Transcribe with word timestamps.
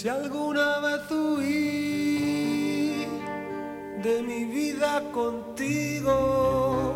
Si 0.00 0.08
alguna 0.08 0.78
vez 0.78 1.10
huí 1.10 3.04
de 4.02 4.22
mi 4.22 4.46
vida 4.46 5.02
contigo, 5.12 6.94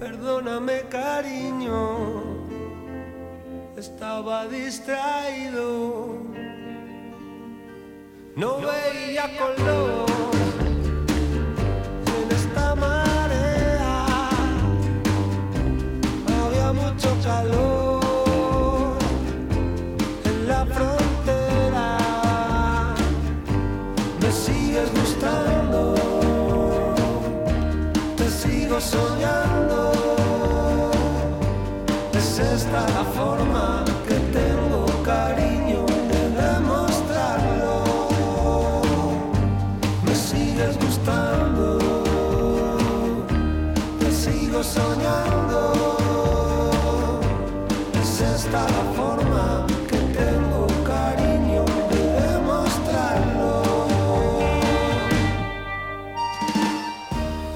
perdóname 0.00 0.84
cariño, 0.88 2.22
estaba 3.76 4.46
distraído, 4.46 6.22
no 8.34 8.56
veía 8.56 9.36
color 9.36 10.11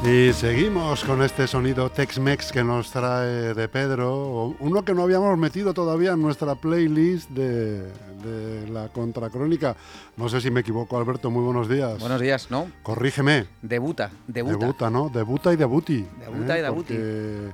Y 0.09 0.33
seguimos 0.33 1.03
con 1.05 1.21
este 1.23 1.49
sonido 1.49 1.91
Tex-Mex 1.91 2.53
que 2.53 2.63
nos 2.63 2.93
trae 2.93 3.55
de 3.55 3.69
Pedro, 3.69 4.55
uno 4.61 4.85
que 4.85 4.95
no 4.95 5.03
habíamos 5.03 5.37
metido 5.37 5.75
todavía 5.75 6.13
en 6.13 6.23
nuestra 6.23 6.55
playlist 6.55 7.29
de, 7.31 7.83
de 8.23 8.69
la 8.71 8.89
contracrónica. 8.91 9.75
No 10.17 10.29
sé 10.29 10.41
si 10.41 10.49
me 10.53 10.61
equivoco, 10.61 10.97
Alberto, 10.97 11.29
muy 11.29 11.43
buenos 11.43 11.69
días. 11.69 11.99
Buenos 11.99 12.21
días, 12.21 12.53
¿no? 12.53 12.69
Corrígeme. 12.85 13.47
Debuta, 13.63 14.13
debuta. 14.29 14.59
Debuta, 14.59 14.91
¿no? 14.91 15.09
Debuta 15.09 15.53
y 15.53 15.57
debuti. 15.57 16.07
Debuta 16.21 16.57
y 16.57 16.63
debuti. 16.63 16.95
Porque 16.95 17.51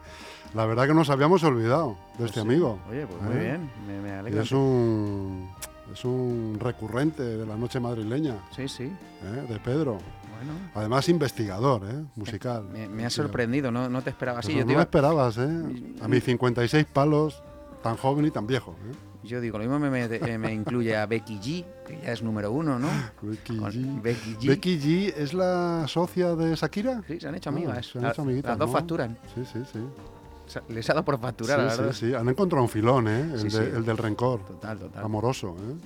la 0.52 0.66
verdad 0.66 0.86
que 0.86 0.94
nos 0.94 1.08
habíamos 1.08 1.42
olvidado 1.44 1.96
de 2.18 2.26
este 2.26 2.40
Sí. 2.42 2.46
amigo. 2.46 2.78
Oye, 2.90 3.06
pues 3.06 3.22
muy 3.22 3.34
¿eh? 3.34 3.38
bien, 3.40 3.70
me, 3.86 3.98
me 4.02 4.08
Y 4.10 4.12
alegra. 4.18 4.42
es 4.42 4.52
un, 4.52 5.48
es 5.90 6.04
un 6.04 6.58
recurrente 6.60 7.22
de 7.22 7.46
la 7.46 7.56
noche 7.56 7.80
madrileña, 7.80 8.34
Sí, 8.54 8.68
sí, 8.68 8.84
¿eh? 8.84 9.46
de 9.48 9.58
Pedro. 9.58 9.96
Bueno. 10.44 10.70
Además, 10.74 11.08
investigador, 11.08 11.82
¿eh? 11.88 12.04
musical. 12.16 12.64
Me, 12.72 12.88
me 12.88 13.04
ha 13.06 13.10
sorprendido, 13.10 13.70
no, 13.70 13.88
no 13.88 14.02
te 14.02 14.10
esperaba 14.10 14.40
así. 14.40 14.48
Pues 14.52 14.56
Yo, 14.56 14.60
no 14.60 14.66
te 14.66 14.66
me 14.68 14.72
iba- 14.74 14.82
esperabas, 14.82 15.38
¿eh? 15.38 15.94
A 16.02 16.08
mis 16.08 16.24
56 16.24 16.86
palos, 16.92 17.42
tan 17.82 17.96
joven 17.96 18.26
y 18.26 18.30
tan 18.30 18.46
viejo. 18.46 18.76
¿eh? 18.90 18.94
yo 19.24 19.40
digo, 19.40 19.56
lo 19.56 19.62
mismo 19.62 19.78
me, 19.78 19.88
me- 20.08 20.38
me 20.38 20.52
incluye 20.52 20.96
a 20.96 21.06
Becky 21.06 21.38
G, 21.38 21.64
que 21.86 22.00
ya 22.04 22.10
es 22.12 22.24
número 22.24 22.50
uno, 22.50 22.80
¿no? 22.80 22.88
Becky 23.22 23.56
G. 23.56 24.02
Becky 24.02 24.34
G. 24.40 24.48
Becky 24.48 24.78
G 24.80 25.14
es 25.16 25.32
la 25.32 25.84
socia 25.86 26.34
de 26.34 26.56
Shakira. 26.56 27.02
Sí, 27.06 27.20
se 27.20 27.28
han 27.28 27.36
hecho 27.36 27.50
Ah, 27.50 27.52
amigas. 27.52 27.86
se 27.86 27.98
han 28.00 28.06
hecho 28.06 28.22
amiguitas, 28.22 28.50
Las 28.50 28.58
dos 28.58 28.68
¿no? 28.70 28.72
facturan. 28.72 29.16
Sí, 29.32 29.44
sí, 29.52 29.60
sí. 29.72 29.78
O 29.78 30.50
sea, 30.50 30.62
les 30.68 30.90
ha 30.90 30.94
dado 30.94 31.04
por 31.04 31.20
facturar, 31.20 31.60
la 31.60 31.70
sí, 31.70 31.78
verdad. 31.78 31.92
sí, 31.94 32.06
sí. 32.08 32.14
Han 32.14 32.28
encontrado 32.28 32.64
un 32.64 32.68
filón, 32.68 33.06
¿eh? 33.06 33.20
El, 33.34 33.38
Sí, 33.38 33.44
de- 33.44 33.50
sí. 33.70 33.76
el 33.76 33.84
del 33.84 33.96
rencor. 33.96 34.40
Total, 34.44 34.76
total. 34.76 35.04
Amoroso, 35.04 35.54
¿eh? 35.56 35.76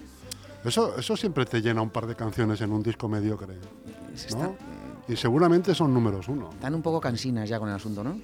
Eso, 0.68 0.96
eso 0.98 1.14
siempre 1.14 1.44
te 1.44 1.60
llena 1.60 1.82
un 1.82 1.90
par 1.90 2.06
de 2.06 2.14
canciones 2.16 2.62
en 2.62 2.72
un 2.72 2.82
disco 2.82 3.06
mediocre. 3.06 3.54
¿No? 4.36 4.56
Y 5.08 5.16
seguramente 5.16 5.74
son 5.74 5.92
números 5.94 6.28
uno. 6.28 6.50
están 6.50 6.74
un 6.74 6.82
poco 6.82 7.00
cansinas 7.00 7.48
ya 7.48 7.58
con 7.58 7.68
el 7.68 7.74
asunto, 7.76 8.02
¿no? 8.02 8.18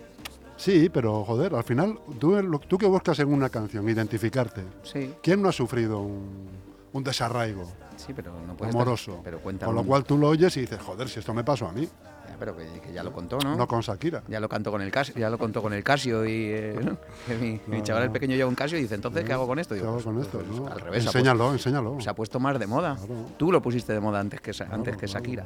Sí, 0.56 0.88
pero 0.92 1.24
joder, 1.24 1.54
al 1.54 1.64
final, 1.64 1.98
tú, 2.18 2.36
tú 2.68 2.78
que 2.78 2.86
buscas 2.86 3.18
en 3.20 3.32
una 3.32 3.48
canción, 3.48 3.88
identificarte. 3.88 4.62
Sí, 4.82 5.14
¿Quién 5.22 5.42
no 5.42 5.48
ha 5.48 5.52
sufrido 5.52 6.00
un, 6.00 6.48
un 6.92 7.04
desarraigo 7.04 7.66
sí, 7.96 8.12
pero 8.14 8.32
no 8.46 8.54
puede 8.56 8.70
amoroso? 8.70 9.12
Estar, 9.12 9.24
pero 9.24 9.38
cuenta 9.40 9.66
Con 9.66 9.74
lo 9.74 9.80
un- 9.82 9.86
cual 9.86 10.04
tú 10.04 10.18
lo 10.18 10.28
oyes 10.28 10.56
y 10.56 10.60
dices, 10.62 10.80
joder, 10.80 11.08
si 11.08 11.18
esto 11.20 11.32
me 11.34 11.42
pasó 11.42 11.66
a 11.68 11.72
mí, 11.72 11.82
Ya, 12.28 12.36
pero 12.38 12.56
que, 12.56 12.64
que 12.80 12.92
ya 12.92 13.02
lo 13.02 13.12
contó, 13.12 13.38
¿no? 13.38 13.56
no 13.56 13.66
con 13.66 13.80
Shakira. 13.80 14.22
Ya 14.28 14.38
lo 14.40 14.48
cantó 14.48 14.70
con 14.70 14.82
el 14.82 14.90
Casio, 14.92 15.14
ya 15.16 15.30
lo 15.30 15.38
contó 15.38 15.62
con 15.62 15.72
el 15.72 15.82
Casio 15.82 16.24
y 16.26 16.46
eh, 16.50 16.78
¿no? 16.82 16.96
que 17.26 17.36
mi, 17.38 17.60
mi 17.66 17.78
No, 17.78 17.82
chaval 17.84 18.04
el 18.04 18.10
pequeño 18.10 18.36
lleva 18.36 18.48
un 18.48 18.54
Casio 18.54 18.78
y 18.78 18.82
dice, 18.82 18.94
entonces, 18.94 19.24
¿qué 19.24 19.32
hago 19.32 19.46
con 19.48 19.58
esto? 19.58 19.74
¿Qué 19.74 19.80
Digo, 19.80 19.88
hago 19.92 20.00
pues, 20.00 20.04
con 20.06 20.20
esto? 20.22 20.38
pues, 20.46 20.60
no? 20.60 20.66
al 20.68 20.80
revés, 20.80 21.06
enséñalo, 21.06 21.52
enséñalo. 21.52 22.00
se 22.00 22.10
ha 22.10 22.14
puesto 22.14 22.38
más 22.38 22.58
de 22.58 22.66
moda. 22.66 22.96
Claro. 22.96 23.14
Tú 23.36 23.50
lo 23.50 23.60
pusiste 23.62 23.92
de 23.92 24.00
moda 24.00 24.20
antes 24.20 24.40
que, 24.40 24.50
antes 24.70 24.96
que 24.96 25.06
claro. 25.06 25.44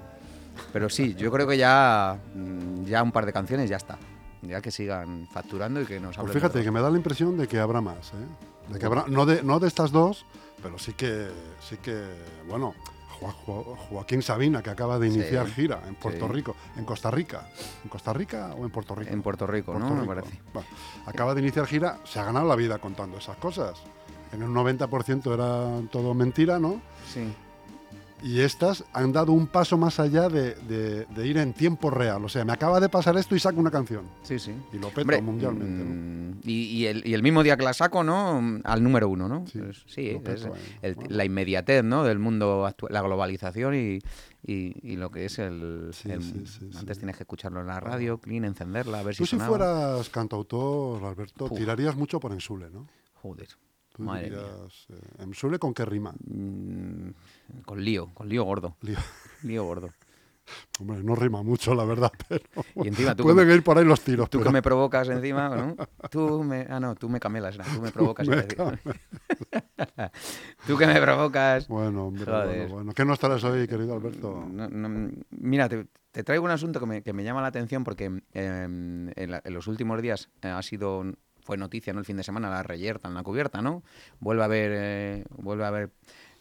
Pero 0.72 0.88
sí, 0.88 1.14
yo 1.14 1.30
creo 1.30 1.46
que 1.46 1.56
ya, 1.58 2.18
mm, 2.34 2.84
ya 2.84 3.02
un 3.02 3.12
par 3.12 3.26
de 3.26 3.32
canciones 3.32 3.68
ya 3.70 3.76
está. 3.76 3.98
Ya 4.42 4.60
que 4.60 4.70
sigan 4.70 5.26
facturando 5.32 5.80
y 5.80 5.86
que 5.86 5.98
nos 5.98 6.16
Pues 6.16 6.32
fíjate 6.32 6.58
de 6.58 6.64
que 6.64 6.70
me 6.70 6.80
da 6.80 6.90
la 6.90 6.96
impresión 6.96 7.36
de 7.36 7.48
que 7.48 7.58
habrá 7.58 7.80
más, 7.80 8.12
¿eh? 8.12 8.72
De 8.72 8.78
que 8.78 8.86
habrá, 8.86 9.04
no, 9.08 9.26
de, 9.26 9.42
no 9.42 9.58
de 9.58 9.66
estas 9.68 9.90
dos, 9.90 10.24
pero 10.62 10.78
sí 10.78 10.92
que, 10.92 11.28
sí 11.60 11.76
que 11.78 12.04
bueno, 12.48 12.74
Jo- 13.20 13.32
Jo- 13.46 13.76
Joaquín 13.88 14.20
Sabina, 14.22 14.62
que 14.62 14.68
acaba 14.70 14.98
de 14.98 15.08
Sí. 15.10 15.16
iniciar 15.18 15.46
gira 15.48 15.80
en 15.88 15.94
Puerto 15.94 16.26
Sí. 16.26 16.32
Rico, 16.34 16.54
en 16.76 16.84
Costa 16.84 17.10
Rica. 17.10 17.48
¿En 17.82 17.88
Costa 17.88 18.12
Rica 18.12 18.54
o 18.56 18.64
en 18.64 18.70
Puerto 18.70 18.94
Rico? 18.94 19.10
En 19.12 19.22
Puerto 19.22 19.46
Rico, 19.46 19.72
Puerto 19.72 19.88
¿no? 19.94 20.00
Me 20.02 20.06
parece. 20.06 20.38
Bueno, 20.52 20.68
acaba 21.06 21.34
de 21.34 21.40
iniciar 21.40 21.66
gira, 21.66 21.98
se 22.04 22.20
ha 22.20 22.24
ganado 22.24 22.46
la 22.46 22.56
vida 22.56 22.78
contando 22.78 23.16
esas 23.16 23.38
cosas. 23.38 23.78
En 24.32 24.42
un 24.42 24.52
90% 24.52 25.32
era 25.32 25.88
todo 25.90 26.12
mentira, 26.12 26.58
¿no? 26.58 26.80
Sí. 27.10 27.32
Y 28.22 28.40
estas 28.40 28.82
han 28.94 29.12
dado 29.12 29.32
un 29.32 29.46
paso 29.46 29.76
más 29.76 30.00
allá 30.00 30.28
de, 30.28 30.54
de- 30.54 31.04
de 31.04 31.26
ir 31.26 31.36
en 31.36 31.52
tiempo 31.52 31.90
real. 31.90 32.24
O 32.24 32.28
sea, 32.28 32.44
me 32.46 32.52
acaba 32.52 32.80
de 32.80 32.88
pasar 32.88 33.16
esto 33.18 33.36
y 33.36 33.38
saco 33.38 33.60
una 33.60 33.70
canción. 33.70 34.04
Sí, 34.22 34.38
sí. 34.38 34.52
Y 34.72 34.78
lo 34.78 34.88
peto 34.88 35.02
Hombre, 35.02 35.20
mundialmente. 35.22 35.84
¿no? 35.84 35.90
mm, 35.90 36.40
y, 36.42 36.52
y 36.64 36.86
el, 36.86 37.06
y 37.06 37.12
el 37.14 37.22
mismo 37.22 37.42
día 37.42 37.56
que 37.58 37.64
la 37.64 37.74
saco, 37.74 38.02
¿no? 38.02 38.60
Al 38.64 38.82
número 38.82 39.08
uno, 39.10 39.28
¿no? 39.28 39.46
Sí, 39.46 39.58
Pues 39.58 39.84
sí, 39.86 40.08
es 40.08 40.22
peto 40.22 40.54
ahí. 40.54 40.60
el- 40.82 40.94
Bueno. 40.94 41.10
la 41.14 41.24
inmediatez, 41.26 41.84
¿no? 41.84 42.04
Del 42.04 42.18
mundo 42.18 42.64
actual, 42.66 42.92
la 42.92 43.02
globalización 43.02 43.74
y, 43.74 43.98
y- 44.42 44.74
y 44.82 44.96
lo 44.96 45.10
que 45.10 45.26
es 45.26 45.38
el... 45.38 45.90
Sí, 45.92 46.10
el- 46.10 46.22
sí, 46.22 46.44
sí, 46.46 46.70
antes 46.78 46.98
tienes 46.98 47.16
que 47.16 47.24
escucharlo 47.24 47.60
en 47.60 47.66
la 47.66 47.80
radio, 47.80 48.18
clean, 48.18 48.44
encenderla, 48.46 49.00
a 49.00 49.02
ver 49.02 49.14
si 49.14 49.18
Tú 49.18 49.26
si 49.26 49.30
sonaba. 49.32 49.48
fueras 49.50 50.08
cantautor, 50.08 51.04
Alberto, 51.04 51.48
Puf. 51.48 51.58
tirarías 51.58 51.94
mucho 51.96 52.18
por 52.18 52.32
Ensule, 52.32 52.70
¿no? 52.70 52.86
Joder, 53.14 53.48
Tú 53.94 54.02
madre 54.02 54.30
mía. 54.30 54.38
dirías, 54.40 54.86
eh, 54.90 55.22
¿Ensule 55.22 55.58
con 55.58 55.74
qué 55.74 55.84
rima? 55.84 56.12
Mm, 56.26 57.10
con 57.64 57.84
lío, 57.84 58.10
con 58.14 58.28
lío 58.28 58.44
gordo, 58.44 58.76
Lío. 58.82 58.98
lío 59.42 59.64
gordo. 59.64 59.90
Hombre, 60.80 61.02
no 61.02 61.16
rima 61.16 61.42
mucho, 61.42 61.74
la 61.74 61.84
verdad, 61.84 62.12
pero 62.28 62.44
Y 62.84 62.86
encima 62.88 63.16
tú 63.16 63.24
que 63.24 63.32
pueden 63.32 63.48
me- 63.48 63.54
ir 63.54 63.62
por 63.64 63.76
ahí 63.78 63.84
los 63.84 64.00
tiros. 64.02 64.30
Tú 64.30 64.38
pero 64.38 64.50
que 64.50 64.54
me 64.54 64.62
provocas 64.62 65.08
encima, 65.08 65.48
¿no? 65.48 65.76
Tú 66.08 66.44
me... 66.44 66.66
Ah, 66.70 66.78
no, 66.78 66.94
tú 66.94 67.08
me 67.08 67.18
camelas, 67.18 67.58
no, 67.58 67.64
tú 67.64 67.80
me 67.82 67.90
provocas. 67.92 68.28
me 68.28 68.36
a 68.36 68.42
decir. 68.42 68.58
tú 70.66 70.76
que 70.76 70.86
me 70.86 71.00
provocas. 71.00 71.68
Bueno, 71.68 72.06
hombre, 72.06 72.24
bueno, 72.24 72.68
bueno. 72.74 72.92
¿Qué 72.92 73.04
nos 73.04 73.18
traes 73.18 73.42
hoy, 73.44 73.66
querido 73.66 73.94
Alberto? 73.94 74.44
No, 74.48 74.68
no, 74.68 75.10
mira, 75.30 75.68
te, 75.68 75.86
te 76.12 76.22
traigo 76.22 76.44
un 76.44 76.50
asunto 76.50 76.80
que 76.80 76.86
me, 76.86 77.02
que 77.02 77.12
me 77.12 77.24
llama 77.24 77.40
la 77.42 77.48
atención 77.48 77.84
porque 77.84 78.22
eh, 78.32 78.62
en, 78.64 79.30
la- 79.30 79.42
en 79.44 79.54
los 79.54 79.66
últimos 79.66 80.00
días 80.00 80.28
eh, 80.42 80.48
ha 80.48 80.62
sido 80.62 81.04
fue 81.40 81.56
noticia 81.56 81.92
no 81.92 82.00
el 82.00 82.04
fin 82.04 82.16
de 82.16 82.24
semana 82.24 82.50
la 82.50 82.64
reyerta 82.64 83.06
en 83.06 83.14
la 83.14 83.22
cubierta, 83.22 83.62
¿no? 83.62 83.82
Vuelve 84.18 84.42
a 84.42 84.46
haber 84.46 84.70
eh, 84.74 85.24
vuelve 85.36 85.64
a 85.64 85.68
haber 85.68 85.90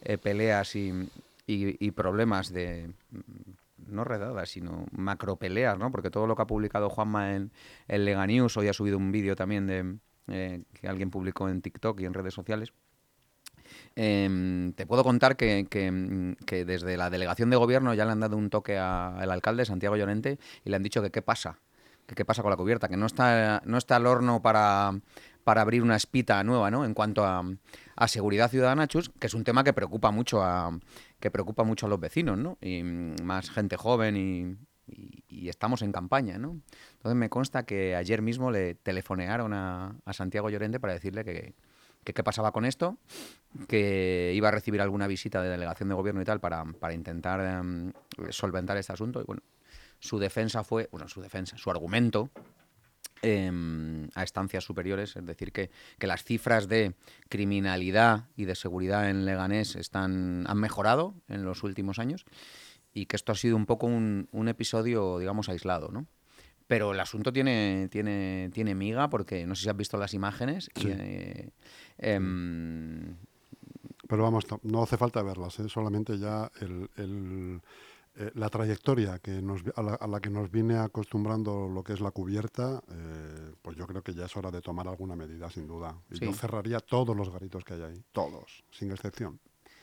eh, 0.08 0.18
peleas 0.18 0.76
y, 0.76 1.90
problemas 1.90 2.52
de 2.52 2.90
mm, 3.10 3.92
no 3.92 4.04
redadas, 4.04 4.50
sino 4.50 4.86
macro 4.92 5.34
peleas, 5.34 5.76
¿no? 5.76 5.90
Porque 5.90 6.10
todo 6.10 6.28
lo 6.28 6.36
que 6.36 6.42
ha 6.42 6.46
publicado 6.46 6.88
Juanma 6.88 7.34
en, 7.34 7.50
en 7.88 8.04
Lega 8.04 8.24
News, 8.26 8.56
hoy 8.56 8.68
ha 8.68 8.72
subido 8.72 8.98
un 8.98 9.10
vídeo 9.10 9.34
también 9.34 9.66
de 9.66 9.96
eh, 10.28 10.62
que 10.72 10.86
alguien 10.86 11.10
publicó 11.10 11.48
en 11.48 11.60
TikTok 11.60 12.00
y 12.00 12.04
en 12.04 12.14
redes 12.14 12.34
sociales. 12.34 12.72
Em, 13.96 14.72
te 14.74 14.86
puedo 14.86 15.02
contar 15.02 15.32
mm, 15.34 16.32
que 16.46 16.64
desde 16.64 16.96
la 16.96 17.10
delegación 17.10 17.50
de 17.50 17.56
gobierno 17.56 17.92
ya 17.92 18.04
le 18.04 18.12
han 18.12 18.20
dado 18.20 18.36
un 18.36 18.48
toque 18.48 18.78
al 18.78 19.30
alcalde, 19.30 19.64
Santiago 19.64 19.96
Llorente, 19.96 20.38
y 20.64 20.70
le 20.70 20.76
han 20.76 20.84
dicho 20.84 21.02
que 21.02 21.10
qué 21.10 21.20
pasa, 21.20 21.58
que 22.06 22.14
qué 22.14 22.24
pasa 22.24 22.42
con 22.42 22.50
la 22.50 22.56
cubierta, 22.56 22.88
que 22.88 22.96
no 22.96 23.06
está, 23.06 23.60
no 23.64 23.76
está 23.76 23.96
al 23.96 24.06
horno 24.06 24.40
para, 24.40 25.00
para 25.46 25.60
abrir 25.62 25.80
una 25.80 25.94
espita 25.94 26.42
nueva, 26.42 26.72
¿no? 26.72 26.84
En 26.84 26.92
cuanto 26.92 27.24
a, 27.24 27.44
a 27.94 28.08
seguridad 28.08 28.50
ciudadana, 28.50 28.88
Chus, 28.88 29.10
que 29.20 29.28
es 29.28 29.34
un 29.34 29.44
tema 29.44 29.62
que 29.62 29.72
preocupa 29.72 30.10
mucho 30.10 30.42
a, 30.42 30.76
que 31.20 31.30
preocupa 31.30 31.62
mucho 31.62 31.86
a 31.86 31.88
los 31.88 32.00
vecinos, 32.00 32.36
¿no? 32.36 32.58
Y 32.60 32.82
más 32.82 33.48
gente 33.50 33.76
joven 33.76 34.16
y, 34.16 34.56
y- 34.92 35.22
y 35.28 35.48
estamos 35.48 35.82
en 35.82 35.92
campaña, 35.92 36.36
¿no? 36.36 36.60
Entonces 36.94 37.14
me 37.16 37.30
consta 37.30 37.64
que 37.64 37.94
ayer 37.94 38.22
mismo 38.22 38.50
le 38.50 38.74
telefonearon 38.74 39.52
a, 39.52 39.94
a 40.04 40.12
Santiago 40.12 40.50
Llorente 40.50 40.80
para 40.80 40.94
decirle 40.94 41.24
que, 41.24 41.54
qué 42.02 42.24
pasaba 42.24 42.50
con 42.50 42.64
esto, 42.64 42.98
que 43.68 44.32
iba 44.34 44.48
a 44.48 44.50
recibir 44.50 44.80
alguna 44.80 45.06
visita 45.06 45.42
de 45.42 45.48
delegación 45.48 45.88
de 45.88 45.94
gobierno 45.94 46.22
y 46.22 46.24
tal 46.24 46.40
para, 46.40 46.64
para 46.64 46.92
intentar 46.92 47.38
em, 47.40 47.92
solventar 48.30 48.76
este 48.78 48.92
asunto. 48.92 49.20
Y 49.20 49.24
bueno, 49.24 49.42
su 50.00 50.18
defensa 50.18 50.64
fue, 50.64 50.88
bueno, 50.90 51.06
su 51.08 51.20
defensa, 51.22 51.56
su 51.56 51.70
argumento 51.70 52.30
em, 53.22 54.08
a 54.14 54.22
estancias 54.22 54.64
superiores, 54.64 55.16
es 55.16 55.24
decir, 55.26 55.52
que, 55.52 55.70
que 55.98 56.06
las 56.06 56.24
cifras 56.24 56.68
de 56.68 56.94
criminalidad 57.28 58.24
y 58.36 58.44
de 58.44 58.54
seguridad 58.54 59.08
en 59.10 59.24
Leganés 59.24 59.76
están, 59.76 60.44
han 60.46 60.58
mejorado 60.58 61.14
en 61.28 61.44
los 61.44 61.62
últimos 61.62 61.98
años 61.98 62.24
y 62.92 63.06
que 63.06 63.16
esto 63.16 63.32
ha 63.32 63.34
sido 63.36 63.56
un 63.56 63.66
poco 63.66 63.86
un, 63.86 64.28
un 64.32 64.48
episodio, 64.48 65.18
digamos, 65.18 65.48
aislado, 65.48 65.90
¿no? 65.90 66.06
Pero 66.66 66.92
el 66.92 66.98
asunto 67.00 67.32
tiene, 67.32 67.88
tiene, 67.92 68.50
tiene 68.52 68.74
miga 68.74 69.08
porque 69.08 69.46
no 69.46 69.54
sé 69.54 69.62
si 69.64 69.68
has 69.68 69.76
visto 69.76 69.96
las 69.98 70.14
imágenes. 70.14 70.68
y, 70.74 70.80
Sí. 70.80 70.88
eh, 70.90 71.50
em, 71.98 73.16
Pero 74.08 74.22
vamos, 74.22 74.46
no 74.62 74.82
hace 74.82 74.96
falta 74.96 75.22
verlas, 75.22 75.58
¿eh? 75.60 75.68
solamente 75.68 76.18
ya 76.18 76.50
el, 76.60 76.90
el, 76.96 77.60
eh, 78.18 78.30
la 78.34 78.48
trayectoria 78.48 79.18
que 79.18 79.42
nos, 79.42 79.62
a, 79.76 79.82
la, 79.82 79.94
a 79.94 80.06
la 80.06 80.20
que 80.20 80.30
nos 80.30 80.50
viene 80.50 80.76
acostumbrando 80.78 81.68
lo 81.68 81.82
que 81.84 81.92
es 81.92 82.00
la 82.00 82.10
cubierta, 82.10 82.82
eh, 82.90 83.52
pues 83.62 83.76
yo 83.76 83.86
creo 83.86 84.02
que 84.02 84.14
ya 84.14 84.24
es 84.24 84.36
hora 84.36 84.50
de 84.50 84.60
tomar 84.62 84.88
alguna 84.88 85.14
medida, 85.16 85.50
sin 85.50 85.66
duda. 85.66 85.94
Y 86.10 86.16
Sí. 86.16 86.24
yo 86.24 86.32
cerraría 86.32 86.80
todos 86.80 87.14
los 87.16 87.30
garitos 87.30 87.64
que 87.64 87.74
hay 87.74 87.82
ahí, 87.82 88.02
todos, 88.12 88.64
sin 88.70 88.90
excepción. 88.90 89.38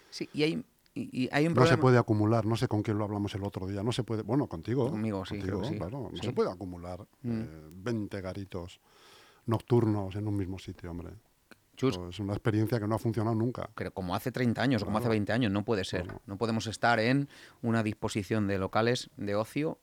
sí, 0.09 0.29
y 0.33 0.43
hay, 0.43 0.65
y, 0.95 1.23
y 1.25 1.29
hay 1.31 1.47
un 1.47 1.53
No 1.53 1.65
se 1.65 1.77
puede 1.77 1.97
acumular, 1.97 2.45
no 2.45 2.55
sé 2.55 2.67
con 2.67 2.81
quién 2.83 2.97
lo 2.97 3.03
hablamos 3.05 3.33
el 3.35 3.43
otro 3.43 3.65
día, 3.67 3.81
no 3.83 3.91
se 3.91 4.03
puede, 4.03 4.21
bueno, 4.23 4.47
contigo. 4.47 4.89
Conmigo, 4.89 5.25
sí, 5.25 5.37
contigo, 5.39 5.61
que 5.61 5.67
sí. 5.69 5.75
claro, 5.77 6.09
no 6.11 6.17
Sí. 6.17 6.25
se 6.25 6.33
puede 6.33 6.51
acumular 6.51 7.01
Mm. 7.23 7.41
eh, 7.41 7.69
20 7.71 8.21
garitos 8.21 8.79
nocturnos 9.45 10.15
en 10.15 10.27
un 10.27 10.35
mismo 10.37 10.57
sitio, 10.59 10.91
hombre. 10.91 11.09
Chus, 11.75 11.97
Es 12.09 12.19
una 12.19 12.33
experiencia 12.33 12.79
que 12.79 12.87
no 12.87 12.95
ha 12.95 12.99
funcionado 12.99 13.35
nunca. 13.35 13.69
pero 13.75 13.91
como 13.91 14.15
hace 14.15 14.31
30 14.31 14.61
años 14.61 14.81
o 14.83 14.85
como 14.85 14.97
hace 14.99 15.05
Claro. 15.05 15.13
20 15.13 15.33
años, 15.33 15.51
no 15.51 15.63
puede 15.65 15.83
ser. 15.83 16.07
No 16.27 16.37
podemos 16.37 16.67
estar 16.67 16.99
en 16.99 17.27
una 17.61 17.81
disposición 17.83 18.47
de 18.47 18.57
locales 18.59 19.09
de 19.17 19.35
ocio, 19.35 19.79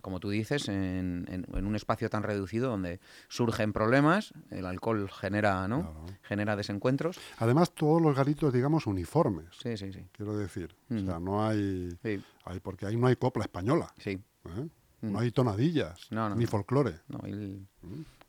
como 0.00 0.20
tú 0.20 0.30
dices, 0.30 0.68
en, 0.68 1.26
en- 1.28 1.46
en 1.52 1.66
un 1.66 1.74
espacio 1.76 2.08
tan 2.08 2.22
reducido 2.22 2.70
donde 2.70 3.00
surgen 3.28 3.72
problemas, 3.72 4.32
el 4.50 4.64
alcohol 4.64 5.10
genera, 5.10 5.66
¿no? 5.68 5.80
Claro. 5.82 6.06
Genera 6.22 6.56
desencuentros. 6.56 7.18
Además, 7.38 7.72
todos 7.74 8.00
los 8.00 8.16
garitos, 8.16 8.52
digamos, 8.52 8.86
uniformes. 8.86 9.46
Sí, 9.62 9.76
sí, 9.76 9.92
sí. 9.92 10.06
quiero 10.12 10.38
decir. 10.38 10.74
O 10.90 10.98
sea, 11.00 11.18
no 11.20 11.46
hay, 11.46 11.90
Sí, 12.02 12.22
hay- 12.44 12.60
porque 12.60 12.86
ahí 12.86 12.96
no 12.96 13.08
hay 13.08 13.16
copla 13.16 13.42
española, 13.44 13.92
sí. 13.98 14.12
¿eh? 14.46 14.68
No 15.02 15.18
hay 15.20 15.30
tonadillas, 15.30 16.10
No, 16.10 16.28
no, 16.28 16.34
ni 16.36 16.44
no. 16.44 16.50
folclore. 16.50 16.94
No, 17.08 17.20
el- 17.24 17.66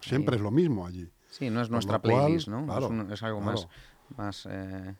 Siempre 0.01 0.35
es 0.35 0.41
lo 0.41 0.51
mismo 0.51 0.85
allí. 0.85 1.09
Sí, 1.29 1.49
no 1.49 1.61
es 1.61 1.69
nuestra 1.69 1.99
cual, 1.99 2.23
playlist, 2.25 2.47
¿no? 2.47 2.65
claro, 2.65 2.85
es, 2.85 2.91
un- 2.91 3.11
es 3.11 3.23
algo 3.23 3.39
claro. 3.41 3.51
más... 3.53 3.67
más 4.17 4.47
eh, 4.51 4.95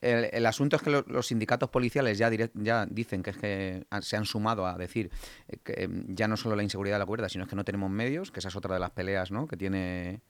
el, 0.00 0.28
el 0.32 0.46
asunto 0.46 0.76
es 0.76 0.82
que 0.82 0.90
lo- 0.90 1.04
los 1.06 1.26
sindicatos 1.28 1.70
policiales 1.70 2.18
ya, 2.18 2.30
direct- 2.30 2.52
ya 2.54 2.84
dicen 2.86 3.22
que 3.22 3.30
es 3.30 3.36
que 3.38 3.86
se 4.02 4.16
han 4.16 4.24
sumado 4.26 4.66
a 4.66 4.76
decir 4.76 5.10
eh, 5.48 5.56
que 5.64 5.72
eh, 5.84 5.88
ya 6.08 6.28
no 6.28 6.36
solo 6.36 6.56
la 6.56 6.62
inseguridad 6.62 6.96
de 6.96 7.00
la 7.00 7.06
cuerda, 7.06 7.28
sino 7.28 7.44
es 7.44 7.50
que 7.50 7.56
no 7.56 7.64
tenemos 7.64 7.90
medios, 7.90 8.30
que 8.30 8.40
esa 8.40 8.48
es 8.48 8.56
otra 8.56 8.74
de 8.74 8.80
las 8.80 8.90
peleas 8.90 9.30
¿no? 9.30 9.46
que 9.46 9.56
tiene 9.56 10.20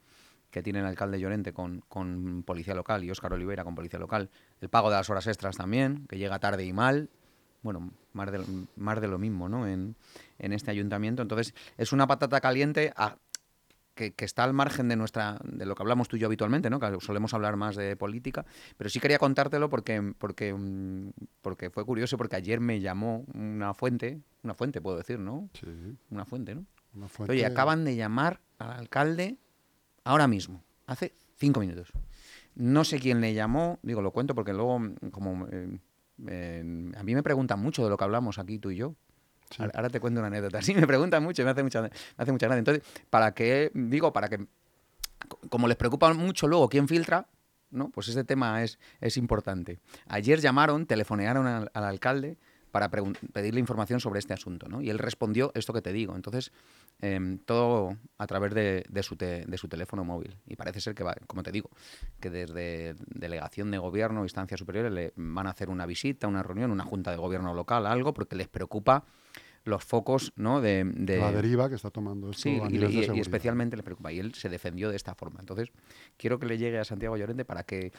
que 0.51 0.63
tiene 0.63 0.79
el 0.79 0.87
alcalde 0.87 1.19
Llorente 1.19 1.53
con, 1.53 1.81
con 1.89 2.45
policía 2.45 2.75
local 2.77 3.03
y 3.03 3.11
Óscar 3.11 3.33
Oliveira 3.33 3.65
con 3.65 3.75
policía 3.75 3.99
local. 3.99 4.31
El 4.61 4.69
pago 4.69 4.89
de 4.89 4.95
las 4.95 5.11
horas 5.11 5.27
extras 5.27 5.57
también, 5.57 6.07
que 6.07 6.17
llega 6.17 6.39
tarde 6.39 6.65
y 6.65 6.73
mal. 6.73 7.11
Bueno, 7.63 7.91
más 8.13 8.31
de, 8.31 8.41
más 8.77 9.01
de 9.01 9.09
lo 9.09 9.19
mismo, 9.19 9.49
¿no? 9.49 9.67
En, 9.67 9.97
en 10.39 10.53
este 10.53 10.71
ayuntamiento. 10.71 11.23
Entonces, 11.23 11.55
es 11.77 11.93
una 11.93 12.07
patata 12.07 12.41
caliente 12.41 12.93
a- 12.97 13.17
que, 13.95 14.13
que 14.13 14.25
está 14.25 14.45
al 14.45 14.53
margen 14.53 14.89
de 14.89 14.97
nuestra 14.97 15.39
de 15.45 15.67
lo 15.67 15.75
que 15.75 15.83
hablamos 15.83 16.09
tú 16.09 16.17
y 16.17 16.21
yo 16.21 16.27
habitualmente, 16.27 16.69
¿no? 16.71 16.81
Que 16.81 16.97
solemos 17.01 17.33
hablar 17.35 17.57
más 17.57 17.77
de 17.77 17.97
política, 17.97 18.45
pero 18.77 18.91
sí 18.91 19.01
quería 19.01 19.19
contártelo 19.19 19.71
porque 19.71 20.15
porque 20.19 20.53
mm, 20.53 21.11
porque 21.43 21.71
fue 21.71 21.85
curioso 21.85 22.17
porque 22.19 22.37
ayer 22.37 22.61
me 22.61 22.81
llamó 22.81 23.25
una 23.35 23.73
fuente, 23.75 24.21
una 24.43 24.55
fuente 24.55 24.81
puedo 24.81 24.97
decir, 24.97 25.19
¿no? 25.19 25.49
Sí, 25.55 25.67
Una 26.11 26.25
fuente, 26.25 26.55
¿no? 26.55 26.65
una 26.95 27.09
fuente- 27.09 27.33
Oye, 27.33 27.45
acaban 27.47 27.85
de 27.85 27.97
llamar 27.97 28.41
al 28.59 28.71
alcalde 28.73 29.37
ahora 30.05 30.29
mismo, 30.29 30.63
hace 30.87 31.13
cinco 31.37 31.61
minutos. 31.61 31.93
No 32.57 32.85
sé 32.85 33.01
quién 33.01 33.21
le 33.21 33.35
llamó, 33.35 33.81
digo, 33.83 34.01
lo 34.01 34.13
cuento 34.13 34.35
porque 34.35 34.53
luego, 34.53 34.81
como 35.11 35.49
eh, 35.51 35.81
eh, 36.29 36.93
a 36.97 37.03
mí 37.03 37.15
me 37.15 37.23
preguntan 37.25 37.59
mucho 37.59 37.83
de 37.83 37.91
lo 37.91 37.97
que 37.97 38.05
hablamos 38.05 38.39
aquí 38.39 38.59
tú 38.61 38.71
y 38.71 38.77
yo. 38.77 38.95
Sí. 39.57 39.63
Ahora- 39.63 39.89
te 39.89 40.01
cuento 40.01 40.21
una 40.21 40.29
anécdota. 40.29 40.61
Sí, 40.63 40.75
me 40.75 40.87
preguntan 40.87 41.23
mucho, 41.23 41.43
y 41.43 41.45
me 41.45 41.51
hace 41.51 41.63
mucha, 41.63 41.83
me 41.83 41.91
hace 42.17 42.33
mucha 42.33 42.47
gracia. 42.47 42.59
Entonces, 42.59 42.83
para 43.11 43.33
que, 43.35 43.71
digo, 43.75 44.13
para 44.13 44.29
que, 44.29 44.39
co- 45.29 45.39
como 45.49 45.69
les 45.69 45.77
preocupa 45.77 46.13
mucho 46.15 46.49
luego 46.49 46.69
quién 46.69 46.89
filtra, 46.89 47.27
¿no? 47.71 47.91
Pues 47.91 48.09
ese 48.09 48.25
tema 48.25 48.63
es, 48.63 48.79
es 49.01 49.17
importante. 49.17 49.79
Ayer 50.07 50.41
llamaron, 50.41 50.87
telefonearon 50.87 51.47
al, 51.47 51.71
al 51.75 51.85
alcalde 51.85 52.37
para 52.71 52.89
pedirle 52.91 53.61
información 53.61 54.01
sobre 54.01 54.19
este 54.19 54.33
asunto, 54.33 54.69
¿no? 54.69 54.81
Y 54.83 54.91
él 54.91 54.99
respondió 54.99 55.53
esto 55.55 55.73
que 55.73 55.81
te 55.81 55.93
digo. 55.93 56.17
Entonces, 56.17 56.51
em, 57.01 57.39
todo 57.39 57.97
a 58.19 58.27
través 58.27 58.53
de, 58.53 58.85
de 58.89 59.03
su 59.05 59.15
te- 59.17 59.45
de 59.45 59.59
su 59.59 59.69
teléfono 59.69 60.03
móvil. 60.05 60.37
Y 60.47 60.57
parece 60.57 60.81
ser 60.81 60.93
que 60.95 61.05
va, 61.05 61.15
como 61.29 61.45
te 61.45 61.53
digo, 61.53 61.71
que 62.19 62.31
desde 62.31 62.97
delegación 63.07 63.71
de 63.71 63.79
gobierno, 63.79 64.25
instancias 64.25 64.59
superiores, 64.59 64.91
le 64.93 65.13
van 65.15 65.47
a 65.47 65.51
hacer 65.51 65.69
una 65.71 65.87
visita, 65.87 66.27
una 66.27 66.43
reunión, 66.43 66.73
una 66.73 66.83
junta 66.85 67.13
de 67.13 67.17
gobierno 67.17 67.55
local, 67.55 67.87
algo, 67.87 68.13
porque 68.13 68.35
les 68.35 68.49
preocupa 68.49 69.05
los 69.65 69.83
focos, 69.85 70.33
¿no? 70.37 70.61
De, 70.61 70.85
de- 70.85 71.19
la 71.19 71.33
deriva 71.33 71.69
que 71.69 71.75
está 71.75 71.91
tomando 71.91 72.31
esto 72.31 72.43
Sí, 72.43 72.61
a 72.63 72.69
y, 72.71 72.75
y- 72.77 72.79
de 73.07 73.17
y 73.17 73.21
especialmente 73.21 73.77
le 73.77 73.83
preocupa. 73.83 74.13
Y 74.13 74.19
él 74.19 74.35
se 74.35 74.49
defendió 74.49 74.91
de 74.91 74.97
esta 74.97 75.15
forma. 75.15 75.41
Entonces, 75.41 75.71
quiero 76.17 76.39
que 76.39 76.47
le 76.47 76.59
llegue 76.59 76.79
a 76.79 76.85
Santiago 76.85 77.17
Llorente 77.17 77.45
para 77.45 77.63
que 77.65 77.93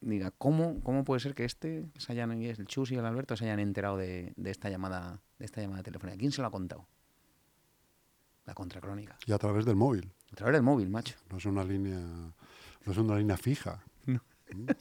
diga 0.00 0.30
cómo, 0.38 0.80
cómo 0.82 1.04
puede 1.04 1.20
ser 1.20 1.34
que 1.34 1.44
este, 1.44 1.84
se 1.98 2.12
hayan, 2.12 2.40
y 2.40 2.46
el 2.46 2.66
Chus 2.66 2.92
y 2.92 2.94
el 2.96 3.04
Alberto 3.04 3.36
se 3.36 3.44
hayan 3.46 3.58
enterado 3.58 3.96
de, 3.96 4.32
de 4.36 4.50
esta 4.50 4.70
llamada, 4.70 5.20
de 5.38 5.44
esta 5.44 5.60
llamada 5.60 5.82
telefónica. 5.82 6.16
¿Quién 6.18 6.30
se 6.32 6.40
lo 6.40 6.48
ha 6.48 6.50
contado? 6.52 6.86
La 8.44 8.54
contracrónica. 8.54 9.18
Y 9.26 9.32
a 9.32 9.38
través 9.38 9.64
del 9.64 9.74
móvil. 9.74 10.12
A 10.32 10.36
través 10.36 10.54
del 10.54 10.62
móvil, 10.62 10.88
macho. 10.88 11.16
No 11.30 11.38
es 11.38 11.44
una 11.46 11.64
línea, 11.64 11.98
no 11.98 12.92
es 12.92 12.96
una 12.98 13.16
línea 13.18 13.36
fija. 13.36 13.82
¿Mm? 14.04 14.16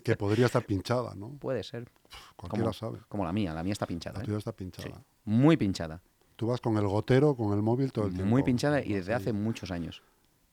Que 0.03 0.15
podría 0.15 0.45
estar 0.45 0.63
pinchada, 0.65 1.15
¿no? 1.15 1.29
Puede 1.39 1.63
ser. 1.63 1.89
Cualquiera 2.35 2.63
Como, 2.65 2.73
sabe. 2.73 3.00
como 3.07 3.25
la 3.25 3.33
mía. 3.33 3.53
La 3.53 3.63
mía 3.63 3.73
está 3.73 3.85
pinchada. 3.85 4.19
La 4.19 4.23
¿eh? 4.23 4.25
tuya 4.25 4.38
está 4.38 4.51
pinchada. 4.51 4.88
Sí. 4.89 4.94
Muy 5.25 5.57
pinchada. 5.57 6.01
Tú 6.35 6.47
vas 6.47 6.62
con 6.62 6.77
el 6.77 6.88
gotero, 6.88 7.35
con 7.35 7.53
el 7.53 7.62
móvil 7.62 7.91
todo 7.91 8.06
el 8.06 8.13
tiempo. 8.13 8.29
Muy 8.29 8.44
pinchada 8.44 8.81
y 8.83 8.94
desde 8.94 9.13
hace 9.13 9.33
muchos 9.33 9.71
años. 9.71 10.03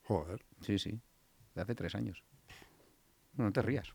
Joder. 0.04 0.44
Sí, 0.60 0.78
sí. 0.78 1.00
Desde 1.48 1.62
hace 1.62 1.74
tres 1.74 1.94
años. 1.94 2.22
No, 3.34 3.44
no 3.44 3.52
te 3.52 3.62
rías. 3.62 3.88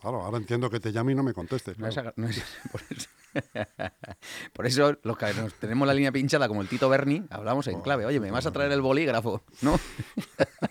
Claro, 0.00 0.22
ahora 0.22 0.38
entiendo 0.38 0.70
que 0.70 0.78
te 0.80 0.92
llame 0.92 1.12
y 1.12 1.14
no 1.14 1.22
me 1.22 1.32
contestes. 1.32 1.78
No 1.78 1.86
es 1.88 1.94
claro. 1.94 2.12
no 2.16 2.28
es- 2.28 2.42
por, 2.72 2.80
eso, 2.90 3.08
Por 4.52 4.66
eso 4.66 4.96
los 5.02 5.16
que 5.18 5.34
nos 5.34 5.54
tenemos 5.54 5.88
la 5.88 5.94
línea 5.94 6.12
pinchada 6.12 6.46
como 6.48 6.62
el 6.62 6.68
Tito 6.68 6.88
Berni, 6.88 7.24
hablamos 7.30 7.66
en 7.66 7.80
clave. 7.80 8.06
Oye, 8.06 8.20
¿me 8.20 8.30
vas 8.30 8.46
a 8.46 8.52
traer 8.52 8.70
el 8.72 8.80
bolígrafo? 8.80 9.42
¿No? 9.62 9.78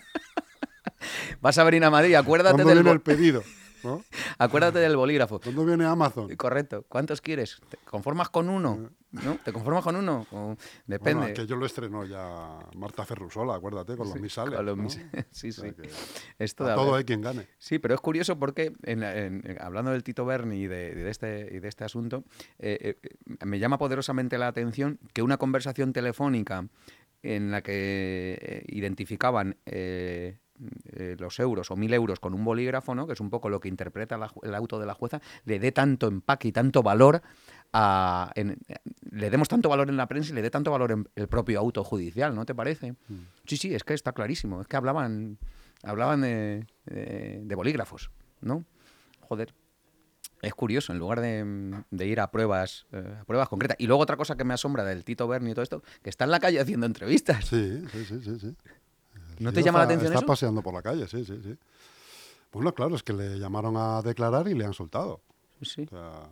vas 1.40 1.58
a 1.58 1.64
venir 1.64 1.84
a 1.84 1.90
Madrid, 1.90 2.14
acuérdate 2.14 2.62
¿Cuándo 2.62 2.82
del, 2.82 2.86
el 2.86 3.00
pedido? 3.00 3.42
¿No? 3.82 4.02
acuérdate 4.38 4.78
del 4.78 4.96
bolígrafo. 4.96 5.40
¿Cuándo 5.40 5.64
viene 5.64 5.84
Amazon? 5.84 6.34
Correcto. 6.36 6.84
¿Cuántos 6.88 7.20
quieres? 7.20 7.60
¿Te 7.68 7.76
conformas 7.78 8.28
con 8.30 8.48
uno? 8.48 8.90
¿No? 9.10 9.36
¿Te 9.42 9.52
conformas 9.54 9.82
con 9.84 9.96
uno? 9.96 10.26
O- 10.32 10.54
Depende. 10.86 11.20
Bueno, 11.20 11.32
aquello 11.32 11.56
lo 11.56 11.64
estrenó 11.64 12.04
ya 12.04 12.58
Marta 12.76 13.04
Ferrusola, 13.06 13.54
acuérdate, 13.54 13.96
con 13.96 14.06
los 14.06 14.14
Sí, 14.14 14.20
misales. 14.20 14.54
con 14.54 14.66
los 14.66 14.76
¿no? 14.76 14.82
mis- 14.82 15.00
sí, 15.30 15.48
O 15.48 15.52
sea 15.52 15.68
sí. 15.70 15.74
que 15.74 15.88
Esto 16.38 16.66
a 16.66 16.74
todo 16.74 16.94
hay 16.94 17.04
quien 17.04 17.22
gane. 17.22 17.46
Sí, 17.58 17.78
pero 17.78 17.94
es 17.94 18.00
curioso 18.00 18.38
porque 18.38 18.74
en 18.82 19.02
en- 19.02 19.56
hablando 19.60 19.90
del 19.92 20.02
Tito 20.04 20.26
Berni 20.26 20.56
y 20.62 20.66
de, 20.66 20.94
de 20.94 21.10
este, 21.10 21.48
y 21.52 21.58
de 21.60 21.68
este 21.68 21.84
asunto, 21.84 22.24
eh, 22.58 22.98
eh, 23.02 23.36
me 23.46 23.58
llama 23.58 23.78
poderosamente 23.78 24.36
la 24.36 24.48
atención 24.48 24.98
que 25.14 25.22
una 25.22 25.38
conversación 25.38 25.92
telefónica 25.94 26.68
en 27.22 27.50
la 27.50 27.62
que 27.62 28.38
eh, 28.40 28.64
identificaban 28.68 29.56
eh, 29.66 30.38
eh, 30.92 31.16
los 31.18 31.38
euros 31.38 31.70
o 31.70 31.76
mil 31.76 31.92
euros 31.94 32.20
con 32.20 32.34
un 32.34 32.44
bolígrafo, 32.44 32.94
¿no? 32.94 33.06
que 33.06 33.12
es 33.14 33.20
un 33.20 33.30
poco 33.30 33.48
lo 33.48 33.60
que 33.60 33.68
interpreta 33.68 34.16
la 34.18 34.30
el 34.42 34.54
auto 34.54 34.78
de 34.78 34.86
la 34.86 34.94
jueza, 34.94 35.20
le 35.44 35.58
dé 35.58 35.72
tanto 35.72 36.06
empaque 36.08 36.48
y 36.48 36.52
tanto 36.52 36.82
valor 36.82 37.22
a, 37.72 38.32
en- 38.34 38.58
le 39.10 39.30
demos 39.30 39.48
tanto 39.48 39.68
valor 39.68 39.88
en 39.88 39.96
la 39.96 40.06
prensa 40.06 40.32
y 40.32 40.34
le 40.34 40.42
dé 40.42 40.50
tanto 40.50 40.70
valor 40.70 40.92
en 40.92 41.08
el 41.16 41.28
propio 41.28 41.60
auto 41.60 41.84
judicial, 41.84 42.34
¿no 42.34 42.44
te 42.46 42.54
parece? 42.54 42.94
Sí, 43.46 43.56
sí, 43.56 43.74
es 43.74 43.84
que 43.84 43.94
está 43.94 44.12
clarísimo. 44.12 44.60
Es 44.60 44.66
que 44.66 44.76
hablaban, 44.76 45.38
hablaban 45.82 46.20
de, 46.22 46.66
de- 46.86 47.40
de 47.44 47.54
bolígrafos, 47.54 48.10
¿no? 48.40 48.64
Joder. 49.20 49.54
Es 50.40 50.54
curioso, 50.54 50.92
en 50.92 51.00
lugar 51.00 51.20
de, 51.20 51.82
de 51.90 52.06
ir 52.06 52.20
a 52.20 52.30
pruebas, 52.30 52.86
eh, 52.92 53.16
a 53.20 53.24
pruebas 53.24 53.48
concretas. 53.48 53.76
Y 53.80 53.88
luego 53.88 54.00
otra 54.04 54.16
cosa 54.16 54.36
que 54.36 54.44
me 54.44 54.54
asombra 54.54 54.84
del 54.84 55.02
Tito 55.02 55.26
Berni 55.26 55.50
y 55.50 55.54
todo 55.54 55.64
esto, 55.64 55.82
que 56.00 56.10
está 56.10 56.24
en 56.26 56.30
la 56.30 56.38
calle 56.38 56.60
haciendo 56.60 56.86
entrevistas. 56.86 57.46
Sí, 57.46 57.82
sí, 57.90 58.04
sí, 58.04 58.20
sí. 58.22 58.38
sí. 58.38 58.56
¿No 59.40 59.52
te 59.52 59.62
llama 59.62 59.78
la 59.78 59.84
está- 59.84 59.94
atención 59.94 60.12
Está 60.12 60.18
eso? 60.18 60.26
paseando 60.26 60.62
por 60.62 60.74
la 60.74 60.82
calle, 60.82 61.06
sí, 61.08 61.24
sí, 61.24 61.40
sí. 61.42 61.56
Bueno, 62.52 62.72
claro, 62.74 62.94
es 62.96 63.02
que 63.02 63.12
le 63.12 63.38
llamaron 63.38 63.76
a 63.76 64.00
declarar 64.02 64.48
y 64.48 64.54
le 64.54 64.64
han 64.64 64.72
soltado. 64.74 65.20
Sí. 65.62 65.82
O 65.82 65.88
sea, 65.88 66.22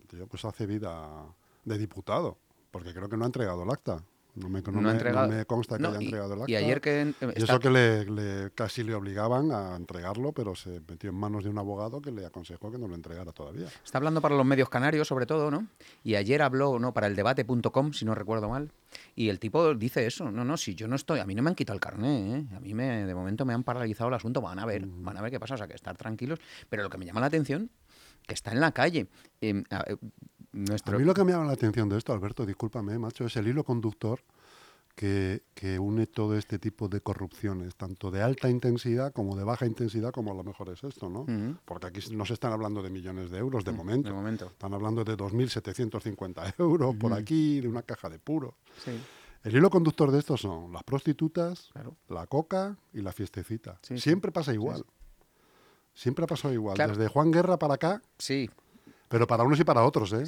el 0.00 0.06
tío 0.08 0.26
pues 0.26 0.44
hace 0.44 0.66
vida 0.66 1.24
de 1.64 1.78
diputado, 1.78 2.36
porque 2.70 2.92
creo 2.92 3.08
que 3.08 3.16
no 3.16 3.24
ha 3.24 3.26
entregado 3.26 3.62
el 3.62 3.70
acta. 3.70 4.02
No 4.34 4.48
me, 4.48 4.62
no 4.62 4.72
No 4.72 4.78
ha 4.78 4.80
me- 4.80 4.82
no 4.82 4.90
entregado- 4.92 5.28
me 5.28 5.44
consta 5.44 5.76
que 5.76 5.86
haya 5.86 6.00
y- 6.00 6.04
entregado 6.06 6.32
el 6.34 6.40
acta. 6.40 6.50
y 6.52 6.56
ayer 6.56 6.80
que 6.80 7.00
en- 7.02 7.14
Y 7.20 7.24
está- 7.26 7.44
eso 7.44 7.60
que 7.60 7.68
le, 7.70 8.04
le- 8.06 8.50
casi 8.52 8.82
le 8.82 8.94
obligaban 8.94 9.52
a 9.52 9.76
entregarlo, 9.76 10.32
pero 10.32 10.54
se 10.54 10.80
metió 10.88 11.10
en 11.10 11.16
manos 11.16 11.44
de 11.44 11.50
un 11.50 11.58
abogado 11.58 12.00
que 12.00 12.10
le 12.10 12.24
aconsejó 12.24 12.72
que 12.72 12.78
no 12.78 12.88
lo 12.88 12.94
entregara 12.94 13.32
todavía. 13.32 13.66
Está 13.84 13.98
hablando 13.98 14.22
para 14.22 14.34
los 14.34 14.46
medios 14.46 14.70
canarios, 14.70 15.06
sobre 15.06 15.26
todo, 15.26 15.50
¿no? 15.50 15.66
Y 16.02 16.14
ayer 16.14 16.40
habló, 16.40 16.78
¿no? 16.78 16.94
Para 16.94 17.08
el 17.08 17.14
debate.com, 17.16 17.92
si 17.92 18.06
no 18.06 18.14
recuerdo 18.14 18.48
mal. 18.48 18.70
Y 19.14 19.28
el 19.28 19.38
tipo 19.38 19.74
dice 19.74 20.06
eso. 20.06 20.30
No, 20.30 20.44
no, 20.46 20.56
si 20.56 20.74
yo 20.74 20.88
no 20.88 20.96
estoy. 20.96 21.20
A 21.20 21.26
mí 21.26 21.34
no 21.34 21.42
me 21.42 21.50
han 21.50 21.54
quitado 21.54 21.74
el 21.74 21.80
carné, 21.80 22.38
¿eh? 22.38 22.46
A 22.56 22.60
mí 22.60 22.72
me, 22.72 23.04
de 23.04 23.14
momento 23.14 23.44
me 23.44 23.52
han 23.52 23.64
paralizado 23.64 24.08
el 24.08 24.14
asunto. 24.14 24.40
Van 24.40 24.58
a 24.58 24.64
ver, 24.64 24.86
van 24.86 25.16
a 25.18 25.20
ver 25.20 25.30
qué 25.30 25.40
pasa. 25.40 25.54
O 25.54 25.58
sea, 25.58 25.66
que 25.68 25.74
estar 25.74 25.96
tranquilos. 25.98 26.38
Pero 26.70 26.82
lo 26.82 26.88
que 26.90 26.96
me 26.96 27.04
llama 27.04 27.20
la 27.20 27.26
atención, 27.26 27.68
que 28.26 28.34
está 28.34 28.52
en 28.52 28.60
la 28.60 28.72
calle. 28.72 29.08
Em, 29.40 29.64
eh, 29.70 29.96
nuestro... 30.52 30.96
A 30.96 30.98
mí 30.98 31.04
lo 31.04 31.14
que 31.14 31.24
me 31.24 31.32
llama 31.32 31.46
la 31.46 31.52
atención 31.52 31.88
de 31.88 31.98
esto, 31.98 32.12
Alberto, 32.12 32.44
discúlpame, 32.46 32.98
macho, 32.98 33.24
es 33.24 33.36
el 33.36 33.48
hilo 33.48 33.64
conductor 33.64 34.20
que, 34.94 35.42
que 35.54 35.78
une 35.78 36.06
todo 36.06 36.36
este 36.36 36.58
tipo 36.58 36.88
de 36.88 37.00
corrupciones, 37.00 37.74
tanto 37.76 38.10
de 38.10 38.20
alta 38.22 38.50
intensidad 38.50 39.12
como 39.12 39.36
de 39.36 39.44
baja 39.44 39.64
intensidad, 39.66 40.12
como 40.12 40.32
a 40.32 40.34
lo 40.34 40.44
mejor 40.44 40.68
es 40.68 40.84
esto, 40.84 41.08
¿no? 41.08 41.24
Porque 41.64 41.86
aquí 41.86 42.00
no 42.14 42.26
se 42.26 42.34
están 42.34 42.52
hablando 42.52 42.82
de 42.82 42.90
millones 42.90 43.30
de 43.30 43.38
euros 43.38 43.64
de 43.64 43.72
momento. 43.72 44.08
De 44.08 44.14
momento. 44.14 44.46
Están 44.46 44.74
hablando 44.74 45.02
de 45.04 45.16
2.750 45.16 46.54
euros 46.58 46.94
por 46.96 47.12
aquí, 47.14 47.60
de 47.60 47.68
una 47.68 47.82
caja 47.82 48.08
de 48.10 48.18
puro. 48.18 48.54
Sí. 48.84 48.90
El 49.44 49.56
hilo 49.56 49.70
conductor 49.70 50.10
de 50.12 50.18
esto 50.18 50.36
son 50.36 50.72
las 50.72 50.84
prostitutas, 50.84 51.70
Claro. 51.72 51.96
la 52.08 52.26
coca 52.26 52.76
y 52.92 53.00
la 53.00 53.12
fiestecita. 53.12 53.78
Sí, 53.82 53.96
sí. 53.96 54.02
Siempre 54.02 54.30
pasa 54.30 54.52
igual. 54.54 54.84
Siempre 55.94 56.24
ha 56.24 56.28
pasado 56.28 56.54
igual. 56.54 56.74
Claro. 56.76 56.94
Desde 56.96 57.08
Juan 57.08 57.30
Guerra 57.32 57.58
para 57.58 57.74
acá, 57.74 58.02
Sí, 58.18 58.48
pero 59.12 59.26
para 59.26 59.44
unos 59.44 59.60
y 59.60 59.64
para 59.64 59.84
otros, 59.84 60.12
¿eh? 60.14 60.24